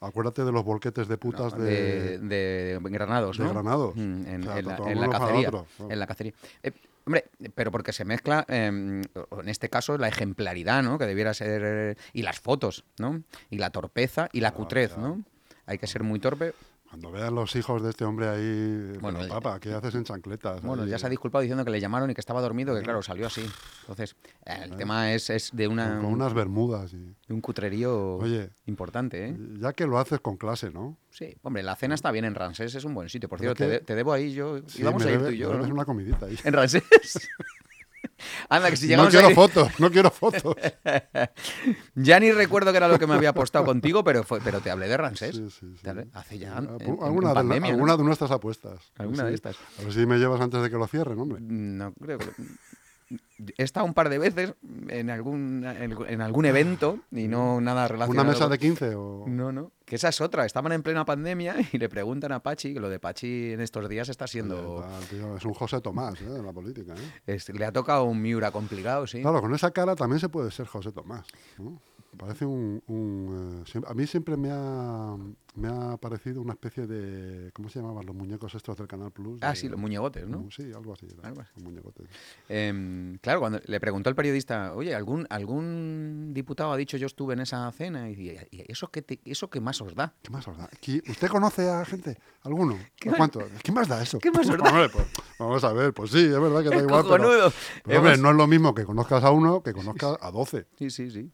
Acuérdate 0.00 0.42
de 0.44 0.50
los 0.50 0.64
volquetes 0.64 1.06
de 1.08 1.18
putas 1.18 1.54
no, 1.54 1.62
de... 1.62 2.18
de, 2.18 2.78
de 2.78 2.88
Granados, 2.90 3.36
de 3.36 3.44
¿no? 3.44 3.50
Granados. 3.50 3.94
Mm, 3.94 4.26
en, 4.26 4.40
O 4.40 4.44
sea, 4.46 4.58
en 4.58 4.66
la, 4.66 4.76
todo 4.76 4.88
en 4.88 4.98
uno 4.98 5.06
la 5.08 5.18
cacería. 5.18 5.48
otro, 5.48 5.66
claro. 5.76 5.92
En 5.92 5.98
la 5.98 6.06
cacería. 6.06 6.32
Eh, 6.62 6.72
hombre, 7.04 7.24
pero 7.54 7.70
porque 7.70 7.92
se 7.92 8.06
mezcla, 8.06 8.46
eh, 8.48 8.64
en 8.66 9.48
este 9.48 9.68
caso, 9.68 9.98
la 9.98 10.08
ejemplaridad, 10.08 10.82
¿no? 10.82 10.96
Que 10.98 11.04
debiera 11.06 11.34
ser. 11.34 11.62
eh, 11.64 11.96
Y 12.14 12.22
las 12.22 12.40
fotos, 12.40 12.84
¿no? 12.98 13.22
Y 13.50 13.58
la 13.58 13.68
torpeza 13.70 14.30
y 14.32 14.40
la 14.40 14.52
Claro, 14.52 14.64
cutrez. 14.64 14.96
¿no? 14.96 15.22
Hay 15.66 15.76
que 15.76 15.86
ser 15.86 16.02
muy 16.02 16.18
torpe. 16.18 16.54
Cuando 16.90 17.12
vean 17.12 17.32
los 17.36 17.54
hijos 17.54 17.80
de 17.84 17.90
este 17.90 18.04
hombre 18.04 18.28
ahí, 18.28 18.98
Bueno, 19.00 19.20
papá, 19.28 19.60
¿qué 19.60 19.72
haces 19.72 19.94
en 19.94 20.02
chancletas? 20.02 20.60
Bueno, 20.60 20.82
Ahí, 20.82 20.88
ya 20.90 20.98
se 20.98 21.06
ha 21.06 21.08
disculpado 21.08 21.40
diciendo 21.40 21.64
que 21.64 21.70
le 21.70 21.80
llamaron 21.80 22.10
y 22.10 22.14
que 22.14 22.20
estaba 22.20 22.40
dormido, 22.40 22.74
que 22.74 22.82
claro, 22.82 23.00
salió 23.00 23.28
así. 23.28 23.48
Entonces, 23.82 24.16
eh, 24.44 24.62
el 24.64 24.74
tema 24.76 25.12
es, 25.12 25.30
es 25.30 25.50
de, 25.52 25.68
una, 25.68 25.98
Con 26.00 26.06
unas 26.06 26.34
bermudas. 26.34 26.92
Y... 26.92 26.96
de 27.28 27.32
un 27.34 27.40
cutrerío 27.40 28.16
Oye, 28.16 28.50
importante, 28.66 29.28
¿eh? 29.28 29.36
Ya 29.60 29.72
que 29.72 29.86
lo 29.86 30.00
haces 30.00 30.18
con 30.18 30.36
clase, 30.36 30.70
¿no? 30.72 30.96
Sí, 31.10 31.36
hombre, 31.42 31.62
la 31.62 31.76
cena 31.76 31.94
está 31.94 32.10
bien 32.10 32.24
en 32.24 32.34
Ramsés, 32.34 32.74
es 32.74 32.84
un 32.84 32.94
buen 32.94 33.08
sitio. 33.08 33.28
Por 33.28 33.38
cierto, 33.38 33.54
te, 33.62 33.68
de- 33.68 33.78
te 33.80 33.94
debo 33.94 34.12
ahí 34.12 34.32
yo. 34.32 34.58
Sí, 34.66 34.80
íbamos 34.80 35.04
me 35.04 35.10
a 35.10 35.14
ir 35.14 35.20
debe- 35.20 35.26
tú 35.28 35.32
y 35.34 35.38
yo, 35.38 35.54
¿no? 35.54 35.64
una 35.72 35.84
comidita 35.84 36.26
ahí. 36.26 36.36
En 36.42 36.52
Ramsés. 36.52 36.82
Anda, 38.48 38.70
que 38.70 38.76
si 38.76 38.86
no 38.88 39.08
llegamos 39.08 39.14
a 39.14 39.18
quiero 39.18 39.34
fotos, 39.34 39.80
no 39.80 39.90
quiero 39.90 40.10
fotos. 40.10 40.54
Ya 41.94 42.18
ni 42.20 42.32
recuerdo 42.32 42.70
qué 42.70 42.78
era 42.78 42.88
lo 42.88 42.98
que 42.98 43.06
me 43.06 43.14
había 43.14 43.30
apostado 43.30 43.64
contigo, 43.64 44.02
pero 44.04 44.22
fue, 44.24 44.40
pero 44.40 44.60
te 44.60 44.70
hablé 44.70 44.88
de 44.88 44.96
Ramsés. 44.96 45.36
Sí, 45.36 45.48
sí, 45.50 45.66
Hace 46.14 46.38
ya. 46.38 46.56
En- 46.58 46.98
alguna, 47.02 47.28
de, 47.30 47.34
la- 47.34 47.42
¿no? 47.60 47.66
alguna 47.66 47.96
de 47.96 48.04
nuestras 48.04 48.30
apuestas. 48.30 48.92
Alguna 48.98 49.24
de 49.24 49.34
estas. 49.34 49.56
A 49.78 49.82
ver 49.82 49.92
si 49.92 50.06
me 50.06 50.18
llevas 50.18 50.40
antes 50.40 50.62
de 50.62 50.70
que 50.70 50.76
lo 50.76 50.86
cierren, 50.86 51.18
hombre. 51.18 51.38
No 51.40 51.92
creo 51.94 52.18
que. 52.18 52.26
He 53.58 53.62
estado 53.64 53.86
un 53.86 53.94
par 53.94 54.08
de 54.08 54.18
veces 54.18 54.54
en 54.88 55.10
algún, 55.10 55.64
en, 55.64 55.96
en 56.08 56.20
algún 56.20 56.44
evento 56.44 57.00
y 57.10 57.26
no 57.26 57.60
nada 57.60 57.88
relacionado. 57.88 58.22
¿Una 58.22 58.30
mesa 58.30 58.44
con- 58.44 58.52
de 58.52 58.58
15 58.58 58.94
o...? 58.94 59.24
No, 59.26 59.50
no. 59.50 59.72
Que 59.84 59.96
esa 59.96 60.10
es 60.10 60.20
otra. 60.20 60.46
Estaban 60.46 60.70
en 60.72 60.82
plena 60.84 61.04
pandemia 61.04 61.56
y 61.72 61.78
le 61.78 61.88
preguntan 61.88 62.30
a 62.32 62.40
Pachi, 62.40 62.72
que 62.74 62.78
lo 62.80 62.88
de 62.88 63.00
Pachi 63.00 63.52
en 63.54 63.60
estos 63.60 63.88
días 63.88 64.08
está 64.08 64.26
siendo. 64.28 64.86
Tío, 65.10 65.36
es 65.36 65.44
un 65.44 65.54
José 65.54 65.80
Tomás 65.80 66.20
¿eh? 66.20 66.26
en 66.26 66.46
la 66.46 66.52
política. 66.52 66.94
¿eh? 66.94 67.22
es- 67.34 67.48
le 67.48 67.64
ha 67.64 67.72
tocado 67.72 68.04
un 68.04 68.22
Miura 68.22 68.52
complicado, 68.52 69.06
sí. 69.08 69.22
Claro, 69.22 69.40
con 69.40 69.52
esa 69.54 69.72
cara 69.72 69.96
también 69.96 70.20
se 70.20 70.28
puede 70.28 70.50
ser 70.52 70.66
José 70.66 70.92
Tomás. 70.92 71.26
¿no? 71.58 71.80
Parece 72.18 72.44
un... 72.44 72.82
un, 72.88 73.64
eh, 73.74 73.80
a 73.86 73.94
mí 73.94 74.06
siempre 74.06 74.36
me 74.36 74.50
ha, 74.52 75.16
me 75.54 75.68
ha 75.68 75.96
parecido 75.96 76.42
una 76.42 76.52
especie 76.54 76.86
de... 76.86 77.50
¿Cómo 77.52 77.68
se 77.68 77.78
llamaban 77.80 78.04
los 78.04 78.14
muñecos 78.16 78.54
estos 78.54 78.76
del 78.76 78.88
Canal 78.88 79.12
Plus? 79.12 79.38
Ah, 79.42 79.50
De- 79.50 79.56
sí, 79.56 79.68
los 79.68 79.78
muñegotes, 79.78 80.26
¿no? 80.26 80.48
Sí, 80.50 80.70
algo 80.74 80.92
así. 80.92 81.06
era, 81.06 81.28
Algo 81.28 81.40
así. 81.40 81.50
los 81.54 81.64
muñecotes. 81.64 82.06
Em, 82.48 83.16
claro, 83.18 83.40
cuando 83.40 83.60
le 83.64 83.80
preguntó 83.80 84.10
el 84.10 84.16
periodista, 84.16 84.74
oye, 84.74 84.94
¿algún, 84.94 85.26
algún 85.30 86.32
diputado 86.34 86.72
ha 86.72 86.76
dicho 86.76 86.96
yo 86.96 87.06
estuve 87.06 87.34
en 87.34 87.40
esa 87.40 87.70
cena? 87.72 88.10
Y, 88.10 88.36
¿y 88.50 88.64
eso 88.70 88.88
qué, 88.88 89.02
te- 89.02 89.20
eso 89.24 89.48
qué 89.48 89.60
más 89.60 89.80
os 89.80 89.94
da? 89.94 90.12
¿Qué 90.22 90.30
más 90.30 90.46
os 90.48 90.56
da? 90.58 90.68
¿Qui- 90.82 91.08
¿Usted 91.08 91.28
conoce 91.28 91.70
a 91.70 91.84
gente? 91.84 92.18
¿Alguno? 92.42 92.76
¿Qué 92.96 93.08
¿O 93.08 93.12
más- 93.12 93.18
¿Cuánto? 93.18 93.40
¿Qué 93.62 93.72
más 93.72 93.88
da 93.88 94.02
eso? 94.02 94.18
qué 94.18 94.30
más 94.30 94.48
os 94.48 94.58
da? 94.58 94.68
Hombre, 94.68 94.88
pues, 94.88 95.06
vamos 95.38 95.62
a 95.64 95.72
ver, 95.72 95.92
pues 95.94 96.10
sí, 96.10 96.18
es 96.24 96.40
verdad 96.40 96.62
que 96.62 96.70
da 96.70 96.82
igual. 96.82 97.04
pero- 97.08 97.52
pero, 97.84 97.98
hombre, 98.00 98.16
no 98.18 98.30
es 98.30 98.36
lo 98.36 98.46
mismo 98.46 98.74
que 98.74 98.84
conozcas 98.84 99.22
a 99.24 99.30
uno 99.30 99.62
que 99.62 99.72
conozcas 99.72 100.16
a 100.20 100.30
12. 100.30 100.66
Sí, 100.78 100.90
sí, 100.90 101.10
sí. 101.10 101.30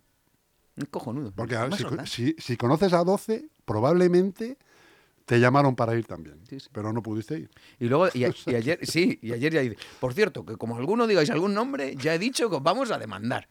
Es 0.76 0.88
cojonudo. 0.88 1.32
Porque 1.32 1.50
¿Qué 1.54 1.56
a 1.56 1.66
ver, 1.66 1.90
más 1.96 2.10
si, 2.10 2.34
si- 2.34 2.36
si 2.38 2.56
conoces 2.56 2.92
a 2.92 3.02
12, 3.04 3.48
probablemente 3.64 4.58
te 5.24 5.40
llamaron 5.40 5.74
para 5.74 5.94
ir 5.96 6.06
también. 6.06 6.40
Sí, 6.48 6.60
sí. 6.60 6.68
Pero 6.72 6.92
no 6.92 7.02
pudiste 7.02 7.38
ir. 7.38 7.50
Y 7.80 7.86
luego, 7.86 8.08
y, 8.14 8.24
a- 8.24 8.32
y 8.46 8.54
ayer, 8.54 8.78
sí, 8.82 9.18
y 9.22 9.32
ayer 9.32 9.52
ya 9.54 9.60
dice, 9.60 9.76
por 10.00 10.12
cierto, 10.14 10.44
que 10.44 10.56
como 10.56 10.76
alguno 10.76 11.06
digáis 11.06 11.30
algún 11.30 11.54
nombre, 11.54 11.96
ya 11.96 12.14
he 12.14 12.18
dicho 12.18 12.48
que 12.50 12.56
os 12.56 12.62
vamos 12.62 12.90
a 12.90 12.98
demandar. 12.98 13.48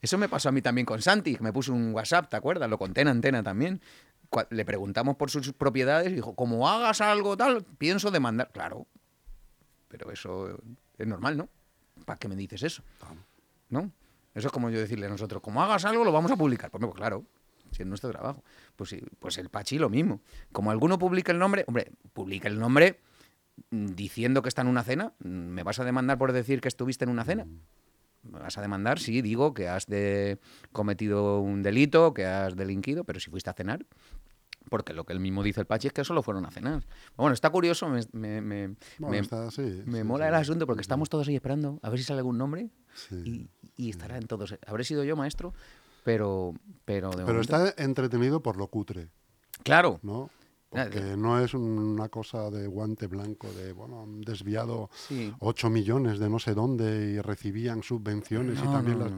Eso 0.00 0.18
me 0.18 0.28
pasó 0.28 0.50
a 0.50 0.52
mí 0.52 0.60
también 0.62 0.84
con 0.84 1.00
Santi, 1.00 1.34
que 1.36 1.42
me 1.42 1.52
puso 1.52 1.72
un 1.72 1.92
WhatsApp, 1.94 2.28
¿te 2.28 2.36
acuerdas? 2.36 2.68
Lo 2.68 2.78
conté 2.78 3.00
en 3.00 3.08
antena 3.08 3.42
también. 3.42 3.80
Le 4.50 4.64
preguntamos 4.64 5.16
por 5.16 5.30
sus 5.30 5.52
propiedades 5.52 6.10
y 6.12 6.16
dijo, 6.16 6.34
como 6.34 6.68
hagas 6.68 7.00
algo 7.00 7.36
tal, 7.36 7.64
pienso 7.78 8.10
demandar. 8.10 8.50
Claro, 8.52 8.86
pero 9.88 10.10
eso 10.10 10.58
es 10.98 11.06
normal, 11.06 11.36
¿no? 11.36 11.48
¿Para 12.04 12.18
qué 12.18 12.28
me 12.28 12.36
dices 12.36 12.62
eso? 12.64 12.82
¿No? 13.70 13.90
Eso 14.34 14.48
es 14.48 14.52
como 14.52 14.70
yo 14.70 14.78
decirle 14.80 15.06
a 15.06 15.08
nosotros, 15.10 15.40
como 15.42 15.62
hagas 15.62 15.84
algo, 15.84 16.04
lo 16.04 16.12
vamos 16.12 16.30
a 16.32 16.36
publicar. 16.36 16.70
Pues, 16.70 16.80
no, 16.80 16.88
pues 16.88 16.98
claro, 16.98 17.24
si 17.70 17.82
es 17.82 17.88
nuestro 17.88 18.10
trabajo. 18.10 18.42
Pues 18.76 18.90
sí, 18.90 19.00
pues 19.18 19.38
el 19.38 19.48
Pachi 19.48 19.78
lo 19.78 19.88
mismo. 19.88 20.20
Como 20.52 20.70
alguno 20.70 20.98
publica 20.98 21.32
el 21.32 21.38
nombre, 21.38 21.64
hombre, 21.68 21.92
publica 22.12 22.48
el 22.48 22.58
nombre 22.58 22.98
mm, 23.70 23.86
diciendo 23.94 24.42
que 24.42 24.48
está 24.48 24.62
en 24.62 24.68
una 24.68 24.82
cena. 24.82 25.12
Mm, 25.20 25.28
¿Me 25.28 25.62
vas 25.62 25.78
a 25.78 25.84
demandar 25.84 26.18
por 26.18 26.32
decir 26.32 26.60
que 26.60 26.68
estuviste 26.68 27.04
en 27.04 27.10
una 27.10 27.24
cena? 27.24 27.46
¿Me 28.24 28.38
vas 28.38 28.56
a 28.58 28.62
demandar? 28.62 28.98
Sí, 28.98 29.20
digo 29.22 29.52
que 29.54 29.68
has 29.68 29.86
de 29.86 30.38
cometido 30.72 31.40
un 31.40 31.62
delito, 31.62 32.14
que 32.14 32.24
has 32.24 32.56
delinquido, 32.56 33.04
pero 33.04 33.20
si 33.20 33.30
fuiste 33.30 33.50
a 33.50 33.52
cenar. 33.52 33.84
Porque 34.70 34.94
lo 34.94 35.04
que 35.04 35.12
él 35.12 35.20
mismo 35.20 35.42
dice 35.42 35.60
el 35.60 35.66
Pachi 35.66 35.88
es 35.88 35.92
que 35.92 36.04
solo 36.04 36.22
fueron 36.22 36.46
a 36.46 36.50
cenar. 36.50 36.86
Bueno, 37.18 37.34
está 37.34 37.50
curioso, 37.50 37.86
me, 37.90 38.00
me, 38.12 38.40
me- 38.40 38.76
Bueno, 38.98 39.10
me- 39.10 39.18
está 39.18 39.50
sí, 39.50 39.82
mola 40.04 40.26
el 40.26 40.34
asunto 40.34 40.66
porque 40.66 40.80
estamos 40.80 41.10
todos 41.10 41.28
ahí 41.28 41.34
esperando 41.34 41.78
a 41.82 41.90
ver 41.90 41.98
si 41.98 42.04
sale 42.06 42.20
algún 42.20 42.38
nombre 42.38 42.70
y, 43.26 43.50
y 43.76 43.90
estará 43.90 44.16
en 44.16 44.26
todos. 44.26 44.54
Habré 44.66 44.84
sido 44.84 45.04
yo 45.04 45.16
maestro, 45.16 45.52
pero, 46.04 46.54
pero 46.84 47.10
de 47.10 47.16
Pero 47.24 47.28
momento- 47.38 47.66
está 47.66 47.82
entretenido 47.82 48.40
por 48.42 48.56
lo 48.56 48.66
cutre, 48.68 49.08
Claro, 49.62 50.00
¿no? 50.02 50.30
Porque 50.68 51.16
no 51.16 51.38
es 51.38 51.54
una 51.54 52.08
cosa 52.08 52.50
de 52.50 52.66
guante 52.66 53.06
blanco, 53.06 53.46
de, 53.52 53.72
bueno, 53.72 54.02
han 54.02 54.22
desviado 54.22 54.90
sí. 54.92 55.32
8 55.38 55.70
millones 55.70 56.18
de 56.18 56.28
no 56.28 56.40
sé 56.40 56.52
dónde 56.52 57.12
y 57.12 57.20
recibían 57.20 57.84
subvenciones 57.84 58.58
y 58.58 58.64
No, 58.64 58.72
también 58.72 58.98
no, 58.98 59.04
las... 59.04 59.12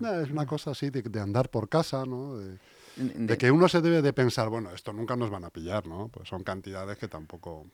no, 0.00 0.20
es 0.20 0.30
una 0.30 0.46
cosa 0.46 0.70
así 0.70 0.90
de, 0.90 1.02
de 1.02 1.20
andar 1.20 1.50
por 1.50 1.68
casa, 1.68 2.04
¿no? 2.06 2.36
De, 2.38 2.58
De- 2.96 3.26
de 3.26 3.38
que 3.38 3.50
uno 3.50 3.68
se 3.68 3.80
debe 3.80 4.02
de 4.02 4.12
pensar, 4.12 4.48
bueno, 4.50 4.70
esto 4.70 4.92
nunca 4.92 5.16
nos 5.16 5.30
van 5.30 5.44
a 5.44 5.50
pillar, 5.50 5.84
¿no? 5.86 6.06
Pues 6.08 6.28
son 6.28 6.44
cantidades 6.44 6.96
que 6.96 7.08
tampoco, 7.08 7.66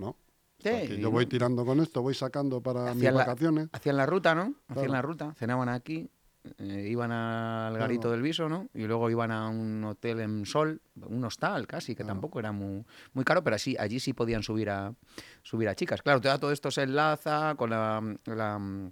¿no? 0.00 0.16
Sí, 0.64 0.98
yo 0.98 1.10
voy 1.10 1.26
tirando 1.26 1.64
con 1.64 1.80
esto, 1.80 2.02
voy 2.02 2.14
sacando 2.14 2.60
para 2.60 2.94
mis 2.94 3.04
la- 3.04 3.12
vacaciones. 3.12 3.68
Hacían 3.72 3.96
la 3.96 4.06
ruta, 4.06 4.34
¿no? 4.34 4.54
Hacían 4.68 4.92
la 4.92 5.02
ruta, 5.02 5.34
cenaban 5.36 5.68
aquí, 5.68 6.10
eh, 6.58 6.88
iban 6.90 7.10
al 7.12 7.76
garito 7.78 8.02
Claro. 8.02 8.12
del 8.12 8.22
Viso, 8.22 8.48
¿no? 8.48 8.68
Y 8.74 8.84
luego 8.84 9.08
iban 9.10 9.30
a 9.30 9.48
un 9.48 9.82
hotel 9.84 10.20
en 10.20 10.44
Sol, 10.46 10.80
un 11.06 11.24
hostal 11.24 11.66
casi, 11.66 11.92
que 11.94 12.02
Claro. 12.02 12.14
tampoco 12.14 12.38
era 12.38 12.52
muy, 12.52 12.84
muy 13.14 13.24
caro, 13.24 13.42
pero 13.42 13.56
así, 13.56 13.76
allí 13.78 13.98
sí 14.00 14.12
podían 14.12 14.42
subir 14.42 14.68
a, 14.70 14.94
subir 15.42 15.68
a 15.68 15.74
chicas. 15.74 16.02
Claro, 16.02 16.20
todo 16.20 16.52
esto 16.52 16.70
se 16.70 16.82
enlaza 16.82 17.54
con 17.56 17.70
la, 17.70 18.02
la, 18.26 18.90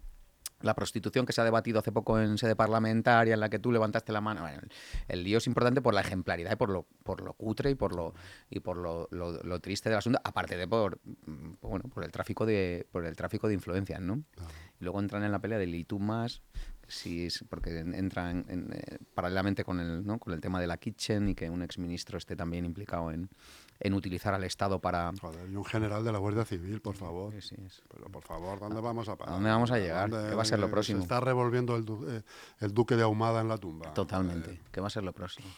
la 0.62 0.74
prostitución 0.74 1.26
que 1.26 1.32
se 1.32 1.40
ha 1.40 1.44
debatido 1.44 1.78
hace 1.78 1.92
poco 1.92 2.18
en 2.20 2.38
sede 2.38 2.56
parlamentaria, 2.56 3.34
en 3.34 3.40
la 3.40 3.48
que 3.48 3.58
tú 3.58 3.72
levantaste 3.72 4.12
la 4.12 4.20
mano. 4.20 4.42
Bueno, 4.42 4.60
el, 5.08 5.24
lío 5.24 5.38
es 5.38 5.46
importante 5.46 5.80
por 5.82 5.94
la 5.94 6.00
ejemplaridad 6.00 6.52
y 6.52 6.56
por 6.56 6.70
lo, 6.70 6.86
por 7.02 7.20
lo 7.22 7.32
cutre 7.34 7.70
y 7.70 7.74
por 7.74 7.94
lo 7.94 8.14
y 8.50 8.60
por 8.60 8.76
lo, 8.76 9.08
lo- 9.10 9.42
lo 9.42 9.60
triste 9.60 9.88
del 9.88 9.98
asunto, 9.98 10.20
aparte 10.24 10.56
de 10.56 10.66
por 10.68 11.00
mm, 11.26 11.54
bueno, 11.62 11.84
por 11.92 12.04
el 12.04 12.10
tráfico 12.12 12.46
de 12.46 12.86
por 12.90 13.04
el 13.06 13.16
tráfico 13.16 13.48
de 13.48 13.54
influencias, 13.54 14.00
¿no? 14.00 14.22
Y 14.80 14.84
luego 14.84 15.00
entran 15.00 15.22
en 15.24 15.32
la 15.32 15.38
pelea 15.40 15.58
del 15.58 15.74
y 15.74 15.84
tú 15.84 15.98
más, 15.98 16.42
si 16.88 17.26
es, 17.26 17.44
porque 17.48 17.78
en- 17.78 17.94
entran 17.94 18.44
en, 18.48 18.70
eh, 18.72 18.98
paralelamente 19.14 19.64
con 19.64 19.80
el, 19.80 20.04
¿no? 20.04 20.18
con 20.18 20.32
el 20.34 20.40
tema 20.40 20.60
de 20.60 20.66
la 20.66 20.76
kitchen 20.76 21.28
y 21.28 21.34
que 21.34 21.48
un 21.48 21.62
exministro 21.62 22.18
esté 22.18 22.36
también 22.36 22.64
implicado 22.64 23.10
en, 23.10 23.30
en 23.84 23.94
utilizar 23.94 24.32
al 24.32 24.44
Estado 24.44 24.78
para... 24.78 25.10
Joder, 25.20 25.50
y 25.50 25.56
un 25.56 25.64
general 25.64 26.04
de 26.04 26.12
la 26.12 26.18
Guardia 26.18 26.44
Civil, 26.44 26.80
por 26.80 26.94
favor. 26.94 27.32
Sí, 27.32 27.40
sí, 27.68 27.82
Pero 27.92 28.06
por 28.06 28.22
favor, 28.22 28.58
¿dónde 28.60 28.80
vamos 28.80 29.08
a 29.08 29.16
parar? 29.16 29.34
dónde 29.34 29.50
vamos 29.50 29.70
a 29.72 29.78
llegar? 29.78 30.08
¿Dónde- 30.08 30.30
¿Qué 30.30 30.34
va 30.36 30.42
a 30.42 30.44
ser 30.44 30.58
lo 30.60 30.66
eh, 30.68 30.70
próximo? 30.70 30.98
Se 31.00 31.02
está 31.02 31.20
revolviendo 31.20 31.74
el, 31.76 31.84
du- 31.84 32.06
eh, 32.08 32.22
el 32.60 32.72
duque 32.72 32.96
de 32.96 33.02
Ahumada 33.02 33.40
en 33.40 33.48
la 33.48 33.58
tumba. 33.58 33.92
Totalmente. 33.92 34.60
¿Qué 34.70 34.80
va 34.80 34.86
a 34.86 34.90
ser 34.90 35.02
lo 35.04 35.12
próximo? 35.12 35.48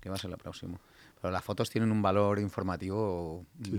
¿Qué 0.00 0.08
va 0.08 0.14
a 0.16 0.18
ser 0.18 0.30
lo 0.30 0.38
próximo? 0.38 0.80
Pero 1.20 1.30
las 1.30 1.44
fotos 1.44 1.68
tienen 1.68 1.92
un 1.92 2.00
valor 2.00 2.38
informativo 2.38 3.44
Sí. 3.62 3.70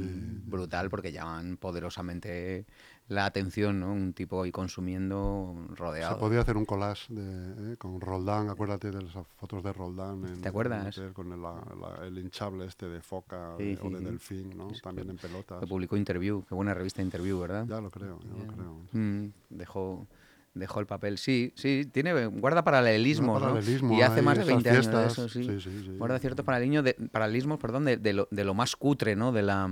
brutal 0.46 0.90
porque 0.92 1.12
llaman 1.12 1.58
poderosamente 1.58 2.66
la 3.08 3.26
atención, 3.26 3.80
¿no? 3.80 3.92
Un 3.92 4.14
tipo 4.14 4.44
ahí 4.44 4.52
consumiendo 4.52 5.56
Se 5.70 5.76
rodeado. 5.76 6.20
podía 6.20 6.42
hacer 6.42 6.56
un 6.58 6.66
collage 6.66 7.12
de, 7.14 7.74
eh, 7.74 7.78
con 7.78 8.00
Roldán, 8.00 8.50
acuérdate 8.50 8.92
de 8.92 9.02
las 9.02 9.14
fotos 9.38 9.64
de 9.64 9.74
Roldán. 9.74 10.24
En, 10.26 10.42
¿Te 10.42 10.50
acuerdas? 10.50 10.98
en 11.00 11.14
Con 11.14 11.32
el, 11.34 11.42
la- 11.42 11.66
la- 11.80 12.06
el 12.06 12.18
hinchable 12.20 12.66
este 12.66 12.88
de 12.88 13.02
foca 13.02 13.56
Sí, 13.58 13.64
de- 13.64 13.80
o 13.82 13.88
sí, 13.88 13.90
de 13.94 13.98
sí. 14.00 14.06
delfín, 14.06 14.58
¿no? 14.58 14.68
También 14.84 15.10
en 15.10 15.18
pelotas. 15.18 15.60
Que 15.60 15.66
publicó 15.68 15.98
Interview, 15.98 16.46
qué 16.48 16.54
buena 16.54 16.74
revista 16.76 17.02
Interview, 17.02 17.40
¿verdad? 17.40 17.66
Ya 17.68 17.82
lo 17.82 17.90
creo, 17.90 18.20
ya 18.22 18.36
lo 18.36 18.48
creo. 18.48 18.82
Mm, 18.92 19.30
dejó, 19.50 20.06
dejó 20.54 20.80
el 20.80 20.86
papel. 20.86 21.18
Sí, 21.18 21.54
sí, 21.56 21.90
tiene, 21.92 22.26
guarda 22.28 22.64
paralelismos, 22.64 23.40
Guarda 23.40 23.48
¿no? 23.48 23.54
paralelismo, 23.54 23.94
Y 23.94 24.02
hace 24.02 24.22
más 24.22 24.38
de 24.38 24.44
esas 24.44 24.54
20 24.54 24.70
años 24.70 24.88
de 24.88 25.06
eso, 25.06 25.30
sí. 25.30 25.44
sí, 25.44 25.62
sí, 25.62 25.84
sí. 25.86 25.98
Guarda 25.98 26.20
ciertos 26.20 26.46
paralelismos, 26.46 26.84
de, 26.84 26.94
paralelismos 26.94 27.60
perdón, 27.60 27.86
de, 27.86 27.98
de 27.98 28.14
lo, 28.14 28.28
de 28.32 28.44
lo 28.44 28.54
más 28.54 28.76
cutre, 28.76 29.16
¿no? 29.16 29.32
De 29.32 29.42
la, 29.42 29.70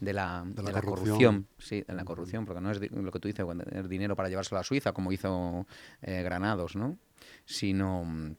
de 0.00 0.12
la, 0.12 0.44
corrupción. 0.44 0.82
corrupción. 0.82 1.46
Sí, 1.58 1.84
de 1.86 1.94
la 1.94 2.04
corrupción, 2.04 2.44
porque 2.44 2.60
no 2.60 2.70
es 2.70 2.80
lo 2.90 3.10
que 3.10 3.20
tú 3.20 3.28
dices, 3.28 3.46
tener 3.46 3.88
dinero 3.88 4.16
para 4.16 4.28
llevárselo 4.28 4.60
a 4.60 4.64
Suiza, 4.64 4.92
como 4.92 5.12
hizo 5.12 5.66
eh, 6.02 6.22
Granados, 6.22 6.76
¿no? 6.76 6.98
Sino... 7.44 8.36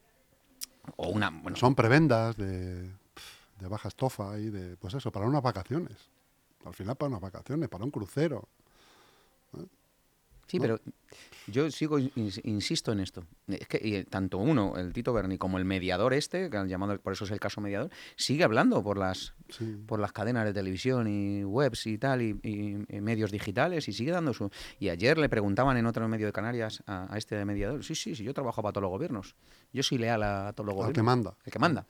O 0.95 1.09
una... 1.09 1.29
Bueno, 1.29 1.55
Son 1.55 1.75
prebendas 1.75 2.35
de, 2.35 2.81
de 3.59 3.67
baja 3.67 3.89
estofa 3.89 4.39
y 4.39 4.49
de, 4.49 4.77
pues 4.77 4.93
eso, 4.93 5.11
para 5.11 5.27
unas 5.27 5.43
vacaciones. 5.43 6.09
Al 6.65 6.73
final 6.73 6.95
para 6.95 7.09
unas 7.09 7.21
vacaciones, 7.21 7.69
para 7.69 7.83
un 7.83 7.91
crucero. 7.91 8.49
Sí, 10.49 10.57
¿no? 10.57 10.61
pero 10.63 10.79
yo 11.47 11.69
sigo, 11.71 11.99
ins- 11.99 12.41
insisto 12.43 12.91
en 12.91 12.99
esto. 12.99 13.23
Es 13.47 13.67
que 13.67 13.79
y, 13.81 14.03
tanto 14.03 14.37
uno, 14.39 14.75
el 14.77 14.91
Tito 14.93 15.13
Berni, 15.13 15.37
como 15.37 15.57
el 15.59 15.65
mediador 15.65 16.13
este, 16.13 16.49
que 16.49 16.57
han 16.57 16.67
llamado, 16.67 16.99
por 16.99 17.13
eso 17.13 17.25
es 17.25 17.31
el 17.31 17.39
caso 17.39 17.61
mediador, 17.61 17.89
sigue 18.15 18.43
hablando 18.43 18.83
por 18.83 18.97
las, 18.97 19.33
Sí. 19.49 19.77
por 19.87 19.99
las 19.99 20.11
cadenas 20.11 20.45
de 20.45 20.53
televisión 20.53 21.07
y 21.07 21.43
webs 21.43 21.85
y 21.87 21.97
tal, 21.97 22.21
y, 22.21 22.39
y- 22.43 22.83
y 22.97 23.01
medios 23.01 23.31
digitales, 23.31 23.87
y 23.87 23.93
sigue 23.93 24.11
dando 24.11 24.33
su... 24.33 24.49
Y 24.79 24.89
ayer 24.89 25.17
le 25.17 25.29
preguntaban 25.29 25.77
en 25.77 25.85
otro 25.85 26.07
medio 26.07 26.25
de 26.25 26.33
Canarias 26.33 26.83
a, 26.87 27.13
a 27.13 27.17
este 27.17 27.35
de 27.35 27.45
mediador, 27.45 27.83
sí, 27.83 27.95
sí, 27.95 28.15
sí, 28.15 28.23
yo 28.23 28.33
trabajo 28.33 28.61
para 28.61 28.73
todos 28.73 28.83
los 28.83 28.91
gobiernos. 28.91 29.35
Yo 29.71 29.83
soy 29.83 29.97
leal 29.99 30.23
a, 30.23 30.51
todos 30.53 30.65
los 30.65 30.75
gobiernos. 30.75 30.95
que 30.95 31.03
manda. 31.03 31.35
El 31.45 31.51
que 31.51 31.59
manda. 31.59 31.85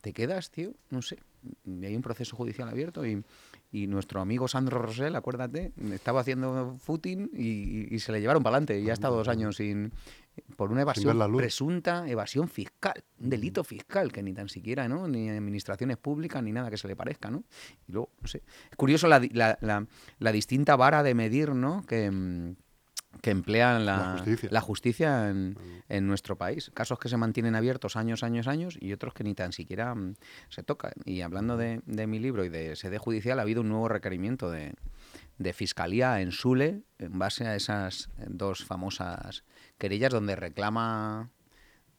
¿Te 0.00 0.12
quedas, 0.12 0.50
tío? 0.50 0.72
No 0.90 1.02
sé. 1.02 1.18
Hay 1.66 1.94
un 1.96 2.02
proceso 2.02 2.36
judicial 2.36 2.68
abierto 2.68 3.04
y, 3.04 3.22
y 3.70 3.86
nuestro 3.86 4.20
amigo 4.20 4.48
Sandro 4.48 4.78
Rosell, 4.80 5.14
acuérdate, 5.16 5.72
estaba 5.92 6.20
haciendo 6.20 6.76
footing 6.78 7.30
y, 7.34 7.98
se 7.98 8.12
le 8.12 8.20
llevaron 8.20 8.42
para 8.42 8.56
adelante. 8.56 8.80
Y 8.80 8.88
ha 8.90 8.94
estado 8.94 9.16
dos 9.16 9.28
años 9.28 9.56
sin 9.56 9.92
por 10.56 10.70
una 10.70 10.82
evasión 10.82 11.18
presunta 11.38 12.08
evasión 12.08 12.48
fiscal, 12.48 13.02
un 13.20 13.28
delito 13.28 13.64
fiscal 13.64 14.12
que 14.12 14.22
ni 14.22 14.32
tan 14.32 14.48
siquiera, 14.48 14.88
¿no? 14.88 15.08
Ni 15.08 15.28
administraciones 15.28 15.96
públicas 15.96 16.42
ni 16.42 16.52
nada 16.52 16.70
que 16.70 16.76
se 16.76 16.86
le 16.88 16.94
parezca, 16.96 17.28
¿no? 17.30 17.42
Y 17.88 17.92
luego, 17.92 18.10
no 18.22 18.28
sé. 18.28 18.42
Es 18.70 18.76
curioso 18.76 19.08
la, 19.08 19.20
la, 19.32 19.58
la- 19.60 19.86
la 20.18 20.32
distinta 20.32 20.76
vara 20.76 21.02
de 21.02 21.14
medir, 21.14 21.54
¿no? 21.54 21.82
Que, 21.86 22.10
mm, 22.10 22.54
que 23.22 23.30
emplean 23.30 23.84
la, 23.86 23.96
La 23.96 24.12
justicia. 24.12 24.48
la 24.52 24.60
justicia 24.60 25.30
en, 25.30 25.56
en 25.88 26.06
nuestro 26.06 26.36
país. 26.36 26.70
Casos 26.74 26.98
que 26.98 27.08
se 27.08 27.16
mantienen 27.16 27.54
abiertos 27.54 27.96
años, 27.96 28.22
años, 28.22 28.46
años 28.46 28.76
y 28.80 28.92
otros 28.92 29.14
que 29.14 29.24
ni 29.24 29.34
tan 29.34 29.52
siquiera 29.52 29.94
mm, 29.94 30.14
se 30.48 30.62
tocan. 30.62 30.92
Y 31.04 31.22
hablando 31.22 31.56
de, 31.56 31.80
de 31.86 32.06
mi 32.06 32.18
libro 32.18 32.44
y 32.44 32.48
de 32.48 32.76
sede 32.76 32.98
judicial, 32.98 33.38
ha 33.38 33.42
habido 33.42 33.62
un 33.62 33.68
nuevo 33.70 33.88
requerimiento 33.88 34.50
de, 34.50 34.74
de 35.38 35.52
fiscalía 35.52 36.20
en 36.20 36.32
Sule 36.32 36.82
en 36.98 37.18
base 37.18 37.46
a 37.46 37.54
esas 37.56 38.10
dos 38.26 38.64
famosas 38.64 39.44
querellas 39.78 40.12
donde 40.12 40.36
reclama 40.36 41.30